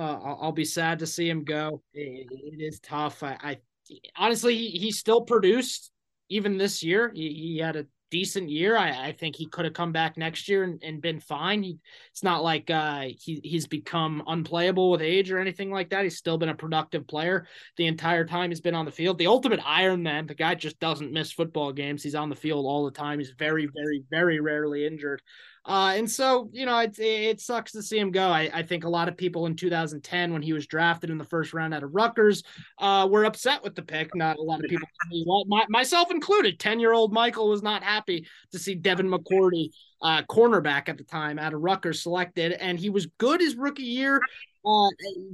uh, 0.01 0.19
I'll, 0.23 0.39
I'll, 0.41 0.51
be 0.51 0.65
sad 0.65 0.97
to 0.99 1.05
see 1.05 1.29
him 1.29 1.43
go. 1.43 1.83
it, 1.93 2.27
it 2.31 2.63
is 2.63 2.79
tough. 2.79 3.21
I, 3.21 3.37
I 3.39 3.57
honestly, 4.15 4.57
he, 4.57 4.69
he 4.69 4.91
still 4.91 5.21
produced 5.21 5.91
even 6.29 6.57
this 6.57 6.81
year. 6.81 7.11
He, 7.13 7.33
he 7.33 7.57
had 7.59 7.75
a 7.75 7.85
decent 8.11 8.49
year. 8.49 8.77
I, 8.77 9.07
I 9.07 9.11
think 9.13 9.35
he 9.35 9.47
could 9.47 9.65
have 9.65 9.73
come 9.73 9.91
back 9.91 10.17
next 10.17 10.47
year 10.47 10.63
and, 10.63 10.83
and 10.83 11.01
been 11.01 11.19
fine. 11.19 11.63
He, 11.63 11.79
it's 12.11 12.21
not 12.21 12.43
like 12.43 12.69
uh, 12.69 13.07
he, 13.17 13.41
he's 13.43 13.65
become 13.65 14.21
unplayable 14.27 14.91
with 14.91 15.01
age 15.01 15.31
or 15.31 15.39
anything 15.39 15.71
like 15.71 15.89
that. 15.89 16.03
He's 16.03 16.17
still 16.17 16.37
been 16.37 16.49
a 16.49 16.55
productive 16.55 17.07
player 17.07 17.47
the 17.77 17.87
entire 17.87 18.25
time 18.25 18.51
he's 18.51 18.61
been 18.61 18.75
on 18.75 18.85
the 18.85 18.91
field. 18.91 19.17
The 19.17 19.27
ultimate 19.27 19.61
Iron 19.65 20.03
Man, 20.03 20.27
the 20.27 20.35
guy 20.35 20.53
just 20.53 20.79
doesn't 20.79 21.11
miss 21.11 21.31
football 21.31 21.71
games. 21.71 22.03
He's 22.03 22.15
on 22.15 22.29
the 22.29 22.35
field 22.35 22.65
all 22.65 22.85
the 22.85 22.91
time. 22.91 23.17
He's 23.17 23.31
very, 23.31 23.67
very, 23.73 24.03
very 24.11 24.39
rarely 24.39 24.85
injured. 24.85 25.21
Uh, 25.63 25.93
and 25.95 26.09
so, 26.09 26.49
you 26.51 26.65
know, 26.65 26.79
it, 26.79 26.97
it 26.97 27.39
sucks 27.39 27.71
to 27.71 27.83
see 27.83 27.99
him 27.99 28.11
go. 28.11 28.29
I, 28.29 28.49
I 28.51 28.63
think 28.63 28.83
a 28.83 28.89
lot 28.89 29.07
of 29.07 29.15
people 29.15 29.45
in 29.45 29.55
2010, 29.55 30.33
when 30.33 30.41
he 30.41 30.53
was 30.53 30.65
drafted 30.65 31.09
in 31.09 31.17
the 31.19 31.23
first 31.23 31.53
round 31.53 31.73
out 31.73 31.83
of 31.83 31.93
Rutgers, 31.93 32.43
uh, 32.79 33.07
were 33.09 33.25
upset 33.25 33.63
with 33.63 33.75
the 33.75 33.83
pick. 33.83 34.15
Not 34.15 34.37
a 34.37 34.41
lot 34.41 34.63
of 34.63 34.69
people, 34.69 34.87
my, 35.47 35.63
myself 35.69 36.09
included. 36.09 36.59
10 36.59 36.79
year 36.79 36.93
old 36.93 37.13
Michael 37.13 37.49
was 37.49 37.61
not 37.61 37.83
happy 37.83 38.25
to 38.51 38.59
see 38.59 38.73
Devin 38.73 39.07
McCourty, 39.07 39.69
uh, 40.01 40.23
cornerback 40.23 40.89
at 40.89 40.97
the 40.97 41.03
time, 41.03 41.37
out 41.37 41.53
of 41.53 41.61
Rutgers 41.61 42.01
selected. 42.01 42.53
And 42.53 42.79
he 42.79 42.89
was 42.89 43.05
good 43.19 43.39
his 43.39 43.55
rookie 43.55 43.83
year 43.83 44.19
uh, 44.63 44.89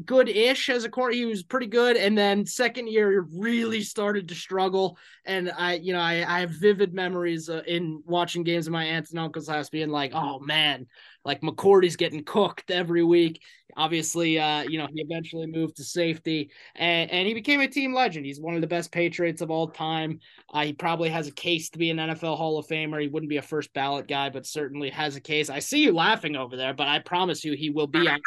good-ish 0.06 0.70
as 0.70 0.86
a 0.86 0.90
corner. 0.90 1.14
He 1.14 1.26
was 1.26 1.44
pretty 1.44 1.68
good, 1.68 1.98
and 1.98 2.18
then 2.18 2.46
second 2.46 2.88
year 2.88 3.28
really 3.34 3.82
started 3.82 4.30
to 4.30 4.36
struggle. 4.36 4.98
And 5.26 5.52
I, 5.52 5.76
you 5.76 5.94
know, 5.94 6.00
I, 6.00 6.24
I 6.28 6.40
have 6.40 6.52
vivid 6.52 6.94
memories 6.94 7.50
uh, 7.50 7.62
in 7.68 8.02
watching 8.06 8.44
games 8.44 8.68
of 8.68 8.74
my 8.74 8.86
aunts 8.86 9.12
and 9.12 9.20
uncles' 9.20 9.50
house, 9.50 9.70
being 9.70 9.90
like, 9.90 10.12
"Oh 10.14 10.40
man, 10.40 10.88
like 11.26 11.42
McCourty's 11.42 11.98
getting 11.98 12.24
cooked 12.24 12.72
every 12.72 13.04
week." 13.04 13.42
Obviously, 13.76 14.40
uh, 14.40 14.64
you 14.64 14.80
know, 14.80 14.88
he 14.92 15.02
eventually 15.02 15.46
moved 15.46 15.76
to 15.76 15.84
safety, 15.84 16.50
and, 16.76 17.12
and 17.12 17.28
he 17.28 17.36
became 17.36 17.60
a 17.60 17.68
team 17.68 17.94
legend. 17.94 18.26
He's 18.26 18.40
one 18.40 18.56
of 18.56 18.62
the 18.62 18.68
best 18.68 18.92
Patriots 18.92 19.42
of 19.42 19.52
all 19.52 19.68
time. 19.68 20.20
Uh, 20.52 20.64
he 20.64 20.74
probably 20.74 21.10
has 21.10 21.28
a 21.28 21.32
case 21.32 21.70
to 21.70 21.78
be 21.78 21.92
an 21.92 21.98
NFL 21.98 22.38
Hall 22.38 22.58
of 22.58 22.66
Famer. 22.66 23.00
He 23.00 23.08
wouldn't 23.08 23.30
be 23.30 23.38
a 23.38 23.42
first 23.42 23.72
ballot 23.74 24.08
guy, 24.08 24.30
but 24.30 24.48
certainly 24.48 24.90
has 24.90 25.16
a 25.16 25.22
case. 25.22 25.52
I 25.52 25.60
see 25.60 25.84
you 25.84 25.94
laughing 25.94 26.36
over 26.36 26.56
there, 26.56 26.74
but 26.74 26.88
I 26.88 27.00
promise 27.00 27.44
you, 27.44 27.54
he 27.54 27.70
will 27.70 27.86
be 27.86 28.08
on 28.08 28.20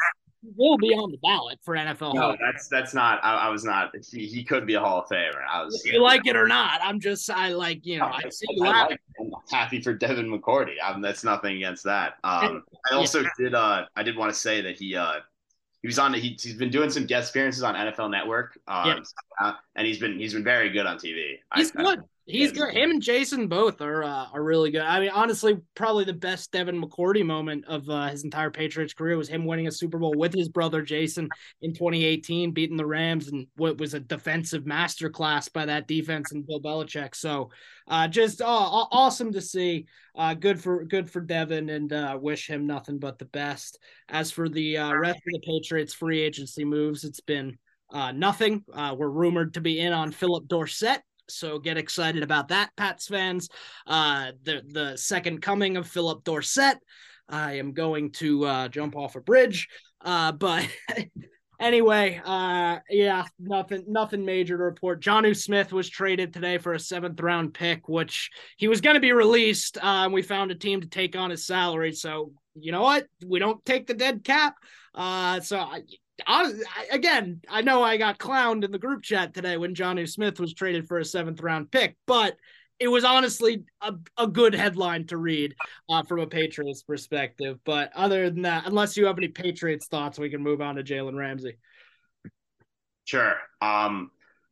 will 0.56 0.78
be 0.78 0.88
on 0.88 1.10
the 1.10 1.18
ballot 1.18 1.58
for 1.62 1.74
NFL. 1.74 2.14
No, 2.14 2.36
that's 2.40 2.68
that's 2.68 2.94
not. 2.94 3.20
I, 3.22 3.34
I 3.34 3.48
was 3.48 3.64
not. 3.64 3.92
He, 4.10 4.26
he, 4.26 4.44
could 4.44 4.66
be 4.66 4.74
a 4.74 4.80
Hall 4.80 5.00
of 5.02 5.08
Famer. 5.08 5.42
I 5.50 5.62
was. 5.62 5.82
You 5.84 6.02
like 6.02 6.26
it 6.26 6.36
or 6.36 6.48
not, 6.48 6.80
I'm 6.82 7.00
just. 7.00 7.30
I 7.30 7.50
like 7.50 7.84
you 7.84 7.98
know. 7.98 8.06
I, 8.06 8.22
I 8.24 8.28
see 8.30 8.46
you 8.50 8.64
I 8.64 8.86
like, 8.86 9.00
I'm 9.20 9.30
happy 9.50 9.80
for 9.80 9.92
Devin 9.92 10.28
McCourty. 10.28 10.74
I'm, 10.82 11.00
that's 11.00 11.24
nothing 11.24 11.56
against 11.56 11.84
that. 11.84 12.14
Um, 12.24 12.62
I 12.90 12.94
also 12.94 13.20
yeah. 13.20 13.28
did. 13.38 13.54
Uh, 13.54 13.86
I 13.96 14.02
did 14.02 14.16
want 14.16 14.32
to 14.32 14.38
say 14.38 14.60
that 14.60 14.78
he. 14.78 14.96
Uh, 14.96 15.20
he 15.82 15.88
was 15.88 15.98
on. 15.98 16.12
He, 16.14 16.36
he's 16.40 16.54
been 16.54 16.70
doing 16.70 16.90
some 16.90 17.06
guest 17.06 17.30
appearances 17.30 17.62
on 17.62 17.74
NFL 17.74 18.10
Network. 18.10 18.58
Um, 18.68 19.02
yeah. 19.40 19.54
and 19.76 19.86
he's 19.86 19.98
been 19.98 20.18
he's 20.18 20.34
been 20.34 20.44
very 20.44 20.70
good 20.70 20.86
on 20.86 20.98
TV. 20.98 21.38
He's 21.54 21.74
I, 21.74 21.82
good. 21.82 22.02
He's 22.26 22.52
good. 22.52 22.72
Him 22.74 22.90
and 22.90 23.02
Jason 23.02 23.48
both 23.48 23.80
are 23.80 24.04
uh, 24.04 24.26
are 24.32 24.42
really 24.42 24.70
good. 24.70 24.82
I 24.82 25.00
mean, 25.00 25.10
honestly, 25.10 25.56
probably 25.74 26.04
the 26.04 26.12
best 26.12 26.52
Devin 26.52 26.80
McCourty 26.80 27.24
moment 27.24 27.64
of 27.66 27.88
uh, 27.88 28.08
his 28.08 28.24
entire 28.24 28.50
Patriots 28.50 28.94
career 28.94 29.16
was 29.16 29.28
him 29.28 29.44
winning 29.44 29.66
a 29.66 29.72
Super 29.72 29.98
Bowl 29.98 30.14
with 30.16 30.32
his 30.32 30.48
brother 30.48 30.82
Jason 30.82 31.28
in 31.62 31.72
2018, 31.72 32.52
beating 32.52 32.76
the 32.76 32.86
Rams, 32.86 33.28
and 33.28 33.46
what 33.56 33.78
was 33.78 33.94
a 33.94 34.00
defensive 34.00 34.64
masterclass 34.64 35.52
by 35.52 35.66
that 35.66 35.88
defense 35.88 36.30
and 36.32 36.46
Bill 36.46 36.60
Belichick. 36.60 37.14
So, 37.14 37.50
uh, 37.88 38.06
just 38.06 38.40
uh, 38.40 38.46
awesome 38.46 39.32
to 39.32 39.40
see. 39.40 39.86
Uh, 40.14 40.34
good 40.34 40.60
for 40.60 40.84
good 40.84 41.10
for 41.10 41.20
Devin, 41.20 41.68
and 41.68 41.92
uh, 41.92 42.18
wish 42.20 42.48
him 42.48 42.66
nothing 42.66 42.98
but 42.98 43.18
the 43.18 43.24
best. 43.26 43.78
As 44.08 44.30
for 44.30 44.48
the 44.48 44.78
uh, 44.78 44.94
rest 44.94 45.18
of 45.18 45.32
the 45.32 45.40
Patriots 45.40 45.94
free 45.94 46.20
agency 46.20 46.64
moves, 46.64 47.04
it's 47.04 47.20
been 47.20 47.58
uh, 47.92 48.12
nothing. 48.12 48.64
Uh, 48.72 48.94
we're 48.96 49.08
rumored 49.08 49.54
to 49.54 49.60
be 49.60 49.80
in 49.80 49.92
on 49.92 50.12
Phillip 50.12 50.46
Dorsett 50.46 51.02
so 51.30 51.58
get 51.58 51.78
excited 51.78 52.22
about 52.22 52.48
that, 52.48 52.70
Pats 52.76 53.08
fans. 53.08 53.48
Uh, 53.86 54.32
the 54.42 54.62
the 54.68 54.96
second 54.96 55.42
coming 55.42 55.76
of 55.76 55.88
Phillip 55.88 56.24
Dorsett. 56.24 56.78
I 57.28 57.54
am 57.54 57.72
going 57.72 58.10
to 58.12 58.44
uh, 58.44 58.68
jump 58.68 58.96
off 58.96 59.14
a 59.16 59.20
bridge, 59.20 59.68
uh, 60.04 60.32
but 60.32 60.68
anyway, 61.60 62.20
uh, 62.24 62.78
yeah, 62.88 63.24
nothing 63.38 63.84
nothing 63.86 64.24
major 64.24 64.56
to 64.56 64.62
report. 64.62 65.00
Jonnu 65.00 65.36
Smith 65.36 65.72
was 65.72 65.88
traded 65.88 66.32
today 66.32 66.58
for 66.58 66.72
a 66.72 66.80
seventh 66.80 67.20
round 67.20 67.54
pick, 67.54 67.88
which 67.88 68.30
he 68.56 68.66
was 68.68 68.80
going 68.80 68.94
to 68.94 69.00
be 69.00 69.12
released. 69.12 69.76
Uh, 69.76 70.04
and 70.04 70.12
we 70.12 70.22
found 70.22 70.50
a 70.50 70.56
team 70.56 70.80
to 70.80 70.88
take 70.88 71.16
on 71.16 71.30
his 71.30 71.46
salary. 71.46 71.92
So 71.92 72.32
you 72.54 72.72
know 72.72 72.82
what? 72.82 73.06
We 73.24 73.38
don't 73.38 73.64
take 73.64 73.86
the 73.86 73.94
dead 73.94 74.24
cap. 74.24 74.54
Uh, 74.94 75.40
so 75.40 75.58
I, 75.58 75.82
Again, 76.90 77.40
I 77.48 77.62
know 77.62 77.82
I 77.82 77.96
got 77.96 78.18
clowned 78.18 78.64
in 78.64 78.70
the 78.70 78.78
group 78.78 79.02
chat 79.02 79.34
today 79.34 79.56
when 79.56 79.74
Jonnu 79.74 80.08
Smith 80.08 80.40
was 80.40 80.54
traded 80.54 80.86
for 80.86 80.98
a 80.98 81.04
seventh 81.04 81.40
round 81.40 81.70
pick, 81.70 81.96
but 82.06 82.36
it 82.78 82.88
was 82.88 83.04
honestly 83.04 83.64
a, 83.82 83.94
a 84.16 84.26
good 84.26 84.54
headline 84.54 85.06
to 85.08 85.18
read 85.18 85.54
uh, 85.90 86.02
from 86.02 86.20
a 86.20 86.26
Patriots 86.26 86.82
perspective. 86.82 87.58
But 87.64 87.90
other 87.94 88.30
than 88.30 88.42
that, 88.42 88.66
unless 88.66 88.96
you 88.96 89.06
have 89.06 89.18
any 89.18 89.28
Patriots 89.28 89.86
thoughts, 89.86 90.18
we 90.18 90.30
can 90.30 90.42
move 90.42 90.62
on 90.62 90.76
to 90.76 90.82
Jalen 90.82 91.16
Ramsey. 91.16 91.58
Sure. 93.04 93.36
Um, 93.60 94.10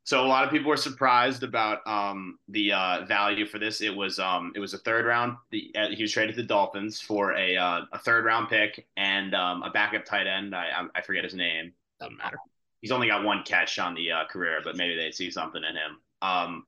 So 0.09 0.24
a 0.24 0.26
lot 0.26 0.42
of 0.42 0.50
people 0.50 0.70
were 0.70 0.78
surprised 0.78 1.42
about 1.42 1.86
um, 1.86 2.38
the 2.48 2.72
uh, 2.72 3.04
value 3.04 3.44
for 3.44 3.59
this. 3.59 3.82
It 3.82 3.94
was 3.94 4.18
um, 4.18 4.54
it 4.56 4.59
was 4.59 4.72
a 4.72 4.78
third 4.78 5.04
round. 5.04 5.36
The, 5.50 5.70
uh, 5.76 5.88
he 5.90 6.00
was 6.00 6.12
traded 6.12 6.34
to 6.34 6.40
the 6.40 6.48
Dolphins 6.48 6.98
for 6.98 7.34
a 7.34 7.59
uh, 7.59 7.82
a 7.92 7.98
third 7.98 8.24
round 8.24 8.48
pick 8.48 8.86
and 8.96 9.34
um, 9.34 9.62
a 9.62 9.68
backup 9.68 10.06
tight 10.06 10.26
end. 10.26 10.56
I 10.56 10.86
I 10.94 11.02
forget 11.02 11.24
his 11.24 11.34
name. 11.34 11.74
Doesn't 12.00 12.16
matter. 12.16 12.38
He's 12.80 12.90
only 12.90 13.09
got 13.09 13.22
one 13.22 13.42
catch 13.42 13.78
on 13.78 13.94
the 13.94 14.11
uh, 14.11 14.24
career, 14.30 14.62
but 14.64 14.76
maybe 14.78 14.96
they 14.96 15.11
see 15.11 15.30
something 15.30 15.62
in 15.62 15.76
him. 15.76 15.98
Um, 16.22 16.64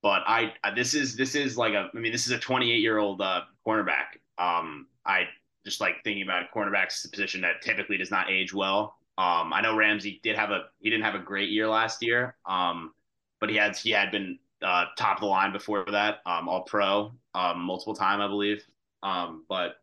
but 0.00 0.22
I 0.28 0.52
this 0.76 0.94
is 0.94 1.16
this 1.16 1.34
is 1.34 1.58
like 1.58 1.74
a 1.74 1.90
I 1.92 1.98
mean 1.98 2.12
this 2.12 2.26
is 2.26 2.32
a 2.32 2.38
28 2.38 2.80
year 2.80 2.98
old 2.98 3.20
uh, 3.20 3.40
cornerback. 3.66 4.20
Um, 4.38 4.86
I 5.04 5.24
just 5.64 5.80
like 5.80 6.04
thinking 6.04 6.22
about 6.22 6.44
a 6.44 6.56
cornerbacks, 6.56 7.10
position 7.10 7.40
that 7.40 7.60
typically 7.60 7.96
does 7.96 8.12
not 8.12 8.30
age 8.30 8.54
well. 8.54 8.97
Um, 9.18 9.52
I 9.52 9.60
know 9.60 9.76
Ramsey 9.76 10.20
did 10.22 10.36
have 10.36 10.50
a 10.50 10.66
he 10.78 10.90
didn't 10.90 11.04
have 11.04 11.16
a 11.16 11.18
great 11.18 11.50
year 11.50 11.68
last 11.68 12.02
year, 12.02 12.36
um, 12.46 12.92
but 13.40 13.50
he 13.50 13.56
had 13.56 13.76
he 13.76 13.90
had 13.90 14.12
been 14.12 14.38
uh, 14.62 14.86
top 14.96 15.16
of 15.16 15.20
the 15.22 15.26
line 15.26 15.52
before 15.52 15.84
that, 15.90 16.20
um, 16.24 16.48
All 16.48 16.62
Pro 16.62 17.12
um, 17.34 17.60
multiple 17.60 17.94
time, 17.94 18.20
I 18.20 18.28
believe. 18.28 18.64
Um, 19.02 19.44
but 19.48 19.76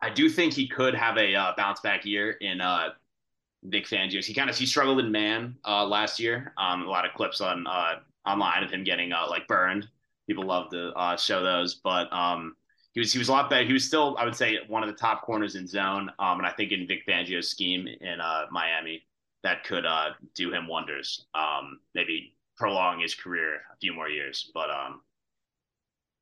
I 0.00 0.10
do 0.10 0.30
think 0.30 0.54
he 0.54 0.66
could 0.66 0.94
have 0.94 1.18
a 1.18 1.34
uh, 1.34 1.52
bounce 1.56 1.80
back 1.80 2.04
year 2.06 2.32
in 2.32 2.62
uh, 2.62 2.90
Vic 3.64 3.86
Fangio's. 3.86 4.26
He 4.26 4.34
kind 4.34 4.48
of 4.50 4.56
he 4.56 4.64
struggled 4.66 4.98
in 4.98 5.12
man 5.12 5.56
uh, 5.66 5.86
last 5.86 6.18
year. 6.18 6.54
Um, 6.56 6.82
a 6.82 6.90
lot 6.90 7.04
of 7.04 7.12
clips 7.14 7.42
on 7.42 7.66
uh, 7.66 7.96
online 8.26 8.64
of 8.64 8.70
him 8.70 8.84
getting 8.84 9.12
uh, 9.12 9.26
like 9.28 9.46
burned. 9.46 9.86
People 10.26 10.44
love 10.44 10.70
to 10.70 10.92
uh, 10.92 11.16
show 11.16 11.42
those, 11.42 11.74
but 11.74 12.12
um, 12.12 12.56
he 12.92 13.00
was 13.00 13.12
he 13.12 13.18
was 13.18 13.28
a 13.28 13.32
lot 13.32 13.48
better. 13.48 13.64
He 13.64 13.72
was 13.72 13.84
still, 13.84 14.16
I 14.18 14.24
would 14.24 14.36
say, 14.36 14.58
one 14.68 14.82
of 14.82 14.88
the 14.88 14.94
top 14.94 15.22
corners 15.22 15.54
in 15.54 15.66
zone. 15.66 16.10
Um, 16.18 16.38
and 16.38 16.46
I 16.46 16.52
think 16.52 16.72
in 16.72 16.86
Vic 16.86 17.06
Fangio's 17.08 17.48
scheme 17.48 17.86
in 17.86 18.20
uh, 18.20 18.46
Miami, 18.50 19.02
that 19.42 19.64
could 19.64 19.86
uh, 19.86 20.10
do 20.34 20.52
him 20.52 20.68
wonders. 20.68 21.26
Um, 21.34 21.80
maybe 21.94 22.34
prolong 22.56 23.00
his 23.00 23.14
career 23.14 23.62
a 23.72 23.76
few 23.80 23.94
more 23.94 24.08
years. 24.08 24.50
But 24.52 24.70
um, 24.70 25.00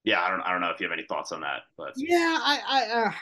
yeah, 0.05 0.23
I 0.23 0.31
don't 0.31 0.41
I 0.43 0.53
don't 0.53 0.61
know 0.61 0.71
if 0.71 0.81
you 0.81 0.89
have 0.89 0.97
any 0.97 1.07
thoughts 1.07 1.33
on 1.33 1.41
that. 1.41 1.63
But 1.77 1.95
yeah, 1.97 2.39
I 2.41 2.61
I 2.69 3.01
uh, 3.01 3.13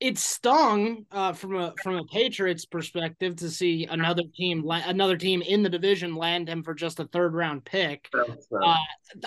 it 0.00 0.16
stung 0.16 1.04
uh, 1.10 1.32
from 1.32 1.56
a 1.56 1.74
from 1.82 1.96
a 1.96 2.04
Patriots 2.04 2.64
perspective 2.64 3.36
to 3.36 3.50
see 3.50 3.86
another 3.90 4.22
team 4.36 4.64
another 4.68 5.16
team 5.16 5.42
in 5.42 5.62
the 5.62 5.68
division 5.68 6.14
land 6.14 6.48
him 6.48 6.62
for 6.62 6.74
just 6.74 7.00
a 7.00 7.04
third 7.06 7.34
round 7.34 7.64
pick. 7.64 8.08
Uh, 8.14 8.76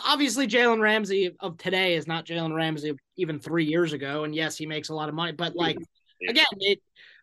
obviously, 0.06 0.48
Jalen 0.48 0.80
Ramsey 0.80 1.36
of 1.42 1.58
today 1.58 1.96
is 1.96 2.08
not 2.08 2.26
Jalen 2.26 2.56
Ramsey 2.56 2.90
of 2.90 3.00
even 3.18 3.40
three 3.40 3.66
years 3.66 3.92
ago, 3.92 4.24
and 4.24 4.34
yes, 4.34 4.58
he 4.58 4.66
makes 4.66 4.90
a 4.90 4.96
lot 4.96 5.10
of 5.10 5.16
money. 5.16 5.34
But 5.34 5.56
like 5.56 5.78
again, 6.28 6.46
it 6.60 6.80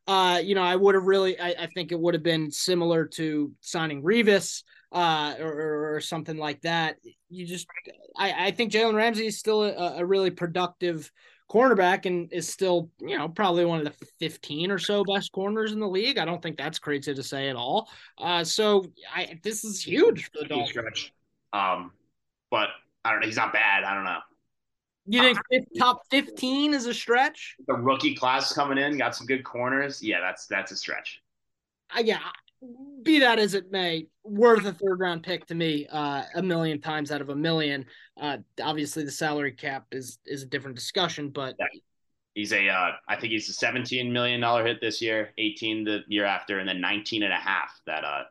uh, 0.07 0.41
you 0.45 0.55
know 0.55 0.63
I 0.63 0.77
would 0.77 0.95
have 0.95 1.05
really 1.05 1.41
I, 1.41 1.49
I 1.51 1.69
think 1.75 1.91
it 1.91 1.99
would 1.99 2.15
have 2.15 2.23
been 2.23 2.51
similar 2.51 3.07
to 3.07 3.53
signing 3.63 4.03
Revis 4.03 4.63
uh, 4.93 5.37
or, 5.41 5.95
or 5.95 6.01
something 6.03 6.37
like 6.37 6.61
that. 6.63 6.97
You 7.31 7.47
just 7.47 7.67
I 8.15 8.49
I 8.49 8.51
think 8.51 8.73
Jalen 8.73 8.95
Ramsey 8.95 9.27
is 9.27 9.39
still 9.39 9.65
a, 9.65 10.01
a 10.01 10.05
really 10.05 10.31
productive 10.31 11.11
cornerback 11.51 12.07
and 12.07 12.33
is 12.33 12.49
still, 12.49 12.91
you 13.01 13.17
know, 13.17 13.29
probably 13.29 13.65
one 13.65 13.79
of 13.79 13.85
the 13.85 14.07
15 14.19 14.71
or 14.71 14.79
so 14.79 15.05
best 15.05 15.33
corners 15.33 15.73
in 15.73 15.81
the 15.81 15.89
league. 15.89 16.19
I 16.19 16.25
don't 16.25 16.43
think 16.43 16.57
that's 16.57 16.79
crazy 16.79 17.15
to 17.15 17.23
say 17.23 17.49
at 17.49 17.57
all. 17.57 17.89
Uh, 18.19 18.45
so 18.45 18.85
I 19.15 19.39
this 19.43 19.65
is 19.65 19.83
huge 19.83 20.25
for 20.27 20.43
the 20.43 20.49
Dolphins. 20.49 21.11
Um, 21.53 21.93
but 22.51 22.69
I 23.05 23.13
don't 23.13 23.21
know. 23.21 23.27
He's 23.27 23.37
not 23.37 23.53
bad. 23.53 23.85
I 23.85 23.95
don't 23.95 24.05
know. 24.05 24.19
You 25.11 25.35
think 25.51 25.67
top 25.79 26.03
15 26.11 26.75
is 26.75 26.85
a 26.85 26.93
stretch? 26.93 27.57
The 27.67 27.73
rookie 27.73 28.15
class 28.15 28.53
coming 28.53 28.77
in 28.77 28.99
got 28.99 29.17
some 29.17 29.27
good 29.27 29.43
corners. 29.43 30.03
Yeah, 30.03 30.21
that's 30.21 30.47
that's 30.47 30.71
a 30.71 30.77
stretch. 30.77 31.23
Uh, 31.97 32.03
yeah, 32.05 32.19
be 33.03 33.21
that 33.21 33.39
as 33.39 33.55
it 33.55 33.71
may, 33.71 34.07
worth 34.25 34.65
a 34.67 34.73
third 34.73 35.01
round 35.01 35.23
pick 35.23 35.47
to 35.47 35.55
me, 35.55 35.87
uh, 35.91 36.25
a 36.35 36.43
million 36.43 36.81
times 36.81 37.11
out 37.11 37.21
of 37.21 37.29
a 37.29 37.37
million. 37.37 37.87
Uh, 38.21 38.39
obviously, 38.63 39.05
the 39.05 39.11
salary 39.11 39.53
cap 39.53 39.87
is 39.93 40.19
is 40.27 40.43
a 40.43 40.47
different 40.47 40.77
discussion, 40.77 41.31
but 41.31 41.57
he's 42.35 42.53
a, 42.53 42.69
uh, 42.69 42.93
I 43.09 43.17
think 43.17 43.33
he's 43.33 43.49
a 43.49 43.53
seventeen 43.53 44.13
million 44.13 44.41
dollar 44.41 44.67
hit 44.67 44.81
this 44.81 45.01
year, 45.01 45.31
eighteen 45.39 45.85
the 45.85 46.01
year 46.09 46.25
after, 46.25 46.59
and 46.59 46.69
then 46.69 46.81
19 46.81 47.23
and 47.23 47.33
a 47.33 47.37
half 47.37 47.81
that 47.87 48.05
uh 48.05 48.25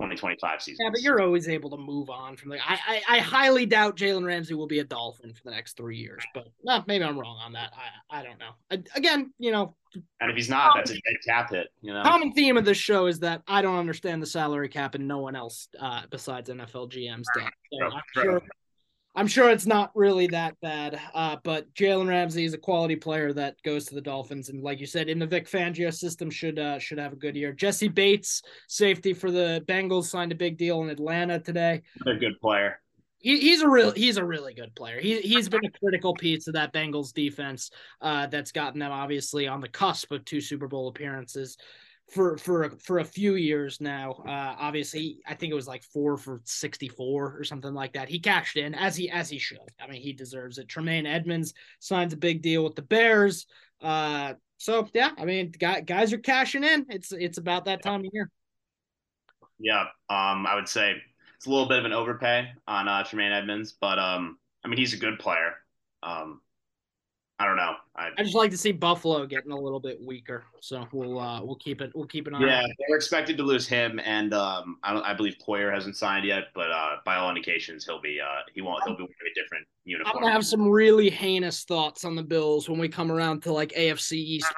2025 0.00 0.62
season. 0.62 0.84
Yeah, 0.84 0.90
but 0.90 1.02
you're 1.02 1.20
always 1.20 1.48
able 1.48 1.70
to 1.70 1.76
move 1.76 2.10
on 2.10 2.36
from 2.36 2.50
like 2.50 2.60
I 2.66 2.78
I, 2.86 3.16
I 3.16 3.18
highly 3.18 3.66
doubt 3.66 3.96
Jalen 3.96 4.24
Ramsey 4.24 4.54
will 4.54 4.66
be 4.66 4.78
a 4.78 4.84
Dolphin 4.84 5.34
for 5.34 5.42
the 5.44 5.50
next 5.50 5.76
three 5.76 5.98
years, 5.98 6.24
but 6.34 6.48
well, 6.62 6.84
maybe 6.86 7.04
I'm 7.04 7.18
wrong 7.18 7.38
on 7.44 7.52
that. 7.52 7.72
I 8.10 8.20
I 8.20 8.22
don't 8.22 8.38
know. 8.38 8.52
I, 8.70 8.82
again, 8.96 9.32
you 9.38 9.52
know. 9.52 9.74
And 10.20 10.30
if 10.30 10.36
he's 10.36 10.48
not, 10.48 10.72
that's 10.76 10.90
a 10.92 10.94
dead 10.94 11.16
cap 11.26 11.50
hit. 11.50 11.68
You 11.82 11.92
know. 11.92 12.02
Common 12.02 12.32
theme 12.32 12.56
of 12.56 12.64
this 12.64 12.78
show 12.78 13.06
is 13.06 13.18
that 13.20 13.42
I 13.48 13.60
don't 13.60 13.76
understand 13.76 14.22
the 14.22 14.26
salary 14.26 14.68
cap, 14.68 14.94
and 14.94 15.06
no 15.06 15.18
one 15.18 15.36
else 15.36 15.68
uh, 15.78 16.02
besides 16.10 16.48
NFL 16.48 16.90
GMs 16.92 17.24
does. 17.34 17.50
So 17.72 17.84
I'm 17.84 18.02
sure 18.14 18.42
I'm 19.16 19.26
sure 19.26 19.50
it's 19.50 19.66
not 19.66 19.90
really 19.94 20.28
that 20.28 20.54
bad. 20.60 21.00
Uh, 21.14 21.36
but 21.42 21.72
Jalen 21.74 22.08
Ramsey 22.08 22.44
is 22.44 22.54
a 22.54 22.58
quality 22.58 22.96
player 22.96 23.32
that 23.32 23.56
goes 23.64 23.86
to 23.86 23.94
the 23.94 24.00
Dolphins, 24.00 24.48
and 24.48 24.62
like 24.62 24.80
you 24.80 24.86
said, 24.86 25.08
in 25.08 25.18
the 25.18 25.26
Vic 25.26 25.48
Fangio 25.48 25.92
system, 25.92 26.30
should 26.30 26.58
uh, 26.58 26.78
should 26.78 26.98
have 26.98 27.12
a 27.12 27.16
good 27.16 27.36
year. 27.36 27.52
Jessie 27.52 27.88
Bates, 27.88 28.42
safety 28.68 29.12
for 29.12 29.30
the 29.30 29.64
Bengals, 29.66 30.04
signed 30.04 30.32
a 30.32 30.36
big 30.36 30.56
deal 30.56 30.82
in 30.82 30.90
Atlanta 30.90 31.40
today. 31.40 31.82
A 32.06 32.14
good 32.14 32.40
player. 32.40 32.80
He, 33.18 33.38
he's 33.38 33.60
a 33.60 33.68
real 33.68 33.90
he's 33.90 34.16
a 34.16 34.24
really 34.24 34.54
good 34.54 34.74
player. 34.74 35.00
He 35.00 35.20
he's 35.20 35.48
been 35.48 35.64
a 35.64 35.78
critical 35.78 36.14
piece 36.14 36.46
of 36.46 36.54
that 36.54 36.72
Bengals 36.72 37.12
defense 37.12 37.70
uh, 38.00 38.28
that's 38.28 38.52
gotten 38.52 38.78
them 38.78 38.92
obviously 38.92 39.46
on 39.46 39.60
the 39.60 39.68
cusp 39.68 40.10
of 40.12 40.24
two 40.24 40.40
Super 40.40 40.68
Bowl 40.68 40.88
appearances 40.88 41.58
for 42.10 42.36
for 42.38 42.70
for 42.82 42.98
a 42.98 43.04
few 43.04 43.34
years 43.36 43.80
now. 43.80 44.12
Uh, 44.26 44.56
obviously, 44.58 45.20
I 45.26 45.34
think 45.34 45.50
it 45.52 45.54
was 45.54 45.68
like 45.68 45.84
four 45.84 46.16
for 46.16 46.40
sixty 46.44 46.88
four 46.88 47.36
or 47.38 47.44
something 47.44 47.72
like 47.72 47.92
that. 47.94 48.08
He 48.08 48.18
cashed 48.18 48.56
in 48.56 48.74
as 48.74 48.96
he 48.96 49.10
as 49.10 49.30
he 49.30 49.38
should. 49.38 49.58
I 49.80 49.86
mean, 49.86 50.02
he 50.02 50.12
deserves 50.12 50.58
it. 50.58 50.68
Tremaine 50.68 51.06
Edmunds 51.06 51.54
signs 51.78 52.12
a 52.12 52.16
big 52.16 52.42
deal 52.42 52.64
with 52.64 52.74
the 52.74 52.82
Bears. 52.82 53.46
Uh, 53.80 54.34
so 54.58 54.88
yeah, 54.92 55.10
I 55.16 55.24
mean, 55.24 55.52
guys 55.52 56.12
are 56.12 56.18
cashing 56.18 56.64
in. 56.64 56.86
It's 56.88 57.12
it's 57.12 57.38
about 57.38 57.64
that 57.64 57.82
time 57.82 58.00
of 58.00 58.10
year. 58.12 58.30
Yeah, 59.58 59.82
um, 60.08 60.46
I 60.46 60.54
would 60.54 60.68
say 60.68 60.96
it's 61.36 61.46
a 61.46 61.50
little 61.50 61.68
bit 61.68 61.78
of 61.78 61.84
an 61.84 61.92
overpay 61.92 62.50
on 62.66 62.88
uh, 62.88 63.04
Tremaine 63.04 63.32
Edmunds, 63.32 63.72
but 63.80 63.98
um, 63.98 64.38
I 64.64 64.68
mean, 64.68 64.78
he's 64.78 64.94
a 64.94 64.98
good 64.98 65.18
player. 65.18 65.54
Um, 66.02 66.40
I 67.40 67.46
don't 67.46 67.56
know. 67.56 67.74
I, 67.96 68.10
I, 68.18 68.22
just 68.22 68.34
like 68.34 68.50
to 68.50 68.58
see 68.58 68.70
Buffalo 68.70 69.24
getting 69.24 69.50
a 69.50 69.58
little 69.58 69.80
bit 69.80 69.98
weaker, 69.98 70.44
so 70.60 70.86
we'll 70.92 71.18
uh, 71.18 71.42
we'll 71.42 71.56
keep 71.56 71.80
it 71.80 71.90
we'll 71.94 72.06
keep 72.06 72.26
an 72.26 72.34
eye. 72.34 72.44
Yeah, 72.44 72.66
they're 72.78 72.96
expected 72.96 73.38
to 73.38 73.42
lose 73.42 73.66
him, 73.66 73.98
and 74.04 74.34
um, 74.34 74.76
I, 74.82 75.00
I 75.00 75.14
believe 75.14 75.36
Poyer 75.38 75.72
hasn't 75.72 75.96
signed 75.96 76.26
yet, 76.26 76.48
but 76.54 76.70
uh, 76.70 76.96
by 77.06 77.16
all 77.16 77.30
indications, 77.30 77.86
he'll 77.86 78.00
be 78.02 78.20
uh, 78.20 78.42
he 78.54 78.60
won't 78.60 78.82
he'll 78.84 78.94
be 78.94 79.04
wearing 79.04 79.14
a 79.34 79.40
different 79.42 79.66
uniform. 79.84 80.16
I'm 80.16 80.22
gonna 80.22 80.34
have 80.34 80.44
some 80.44 80.68
really 80.68 81.08
heinous 81.08 81.64
thoughts 81.64 82.04
on 82.04 82.14
the 82.14 82.22
Bills 82.22 82.68
when 82.68 82.78
we 82.78 82.90
come 82.90 83.10
around 83.10 83.42
to 83.44 83.52
like 83.54 83.72
AFC 83.72 84.12
East 84.12 84.52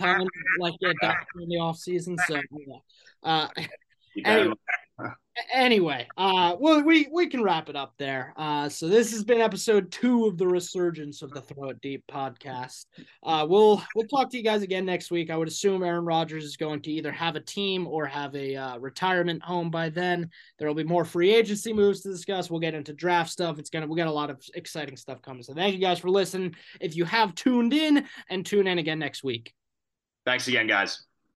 time, 0.00 0.26
like 0.58 0.74
yeah, 0.80 1.14
in 1.40 1.48
the 1.48 1.58
off 1.58 1.78
season. 1.78 2.16
So 2.26 2.34
yeah. 2.34 2.76
Uh, 3.22 3.48
anyway, 5.54 6.06
uh, 6.16 6.56
well, 6.58 6.82
we 6.82 7.08
we 7.12 7.26
can 7.26 7.42
wrap 7.42 7.68
it 7.68 7.76
up 7.76 7.94
there. 7.98 8.32
Uh, 8.36 8.68
so 8.68 8.88
this 8.88 9.10
has 9.12 9.24
been 9.24 9.40
episode 9.40 9.90
two 9.90 10.26
of 10.26 10.38
the 10.38 10.46
resurgence 10.46 11.22
of 11.22 11.30
the 11.32 11.40
Throw 11.40 11.70
It 11.70 11.80
Deep 11.80 12.04
podcast. 12.10 12.86
Uh, 13.22 13.46
we'll 13.48 13.82
we'll 13.94 14.06
talk 14.06 14.30
to 14.30 14.36
you 14.36 14.42
guys 14.42 14.62
again 14.62 14.86
next 14.86 15.10
week. 15.10 15.30
I 15.30 15.36
would 15.36 15.48
assume 15.48 15.82
Aaron 15.82 16.04
Rodgers 16.04 16.44
is 16.44 16.56
going 16.56 16.82
to 16.82 16.90
either 16.90 17.12
have 17.12 17.36
a 17.36 17.40
team 17.40 17.86
or 17.86 18.06
have 18.06 18.34
a 18.34 18.56
uh, 18.56 18.78
retirement 18.78 19.42
home 19.42 19.70
by 19.70 19.88
then. 19.88 20.30
There 20.58 20.68
will 20.68 20.74
be 20.74 20.84
more 20.84 21.04
free 21.04 21.34
agency 21.34 21.72
moves 21.72 22.00
to 22.02 22.10
discuss. 22.10 22.50
We'll 22.50 22.60
get 22.60 22.74
into 22.74 22.92
draft 22.92 23.30
stuff. 23.30 23.58
It's 23.58 23.70
gonna 23.70 23.86
we 23.86 23.96
got 23.96 24.08
a 24.08 24.12
lot 24.12 24.30
of 24.30 24.40
exciting 24.54 24.96
stuff 24.96 25.20
coming. 25.22 25.42
So 25.42 25.54
thank 25.54 25.74
you 25.74 25.80
guys 25.80 25.98
for 25.98 26.10
listening. 26.10 26.54
If 26.80 26.96
you 26.96 27.04
have 27.04 27.34
tuned 27.34 27.72
in, 27.72 28.06
and 28.28 28.44
tune 28.44 28.66
in 28.66 28.78
again 28.78 28.98
next 28.98 29.22
week. 29.22 29.54
Thanks 30.24 30.48
again, 30.48 30.66
guys. 30.66 31.06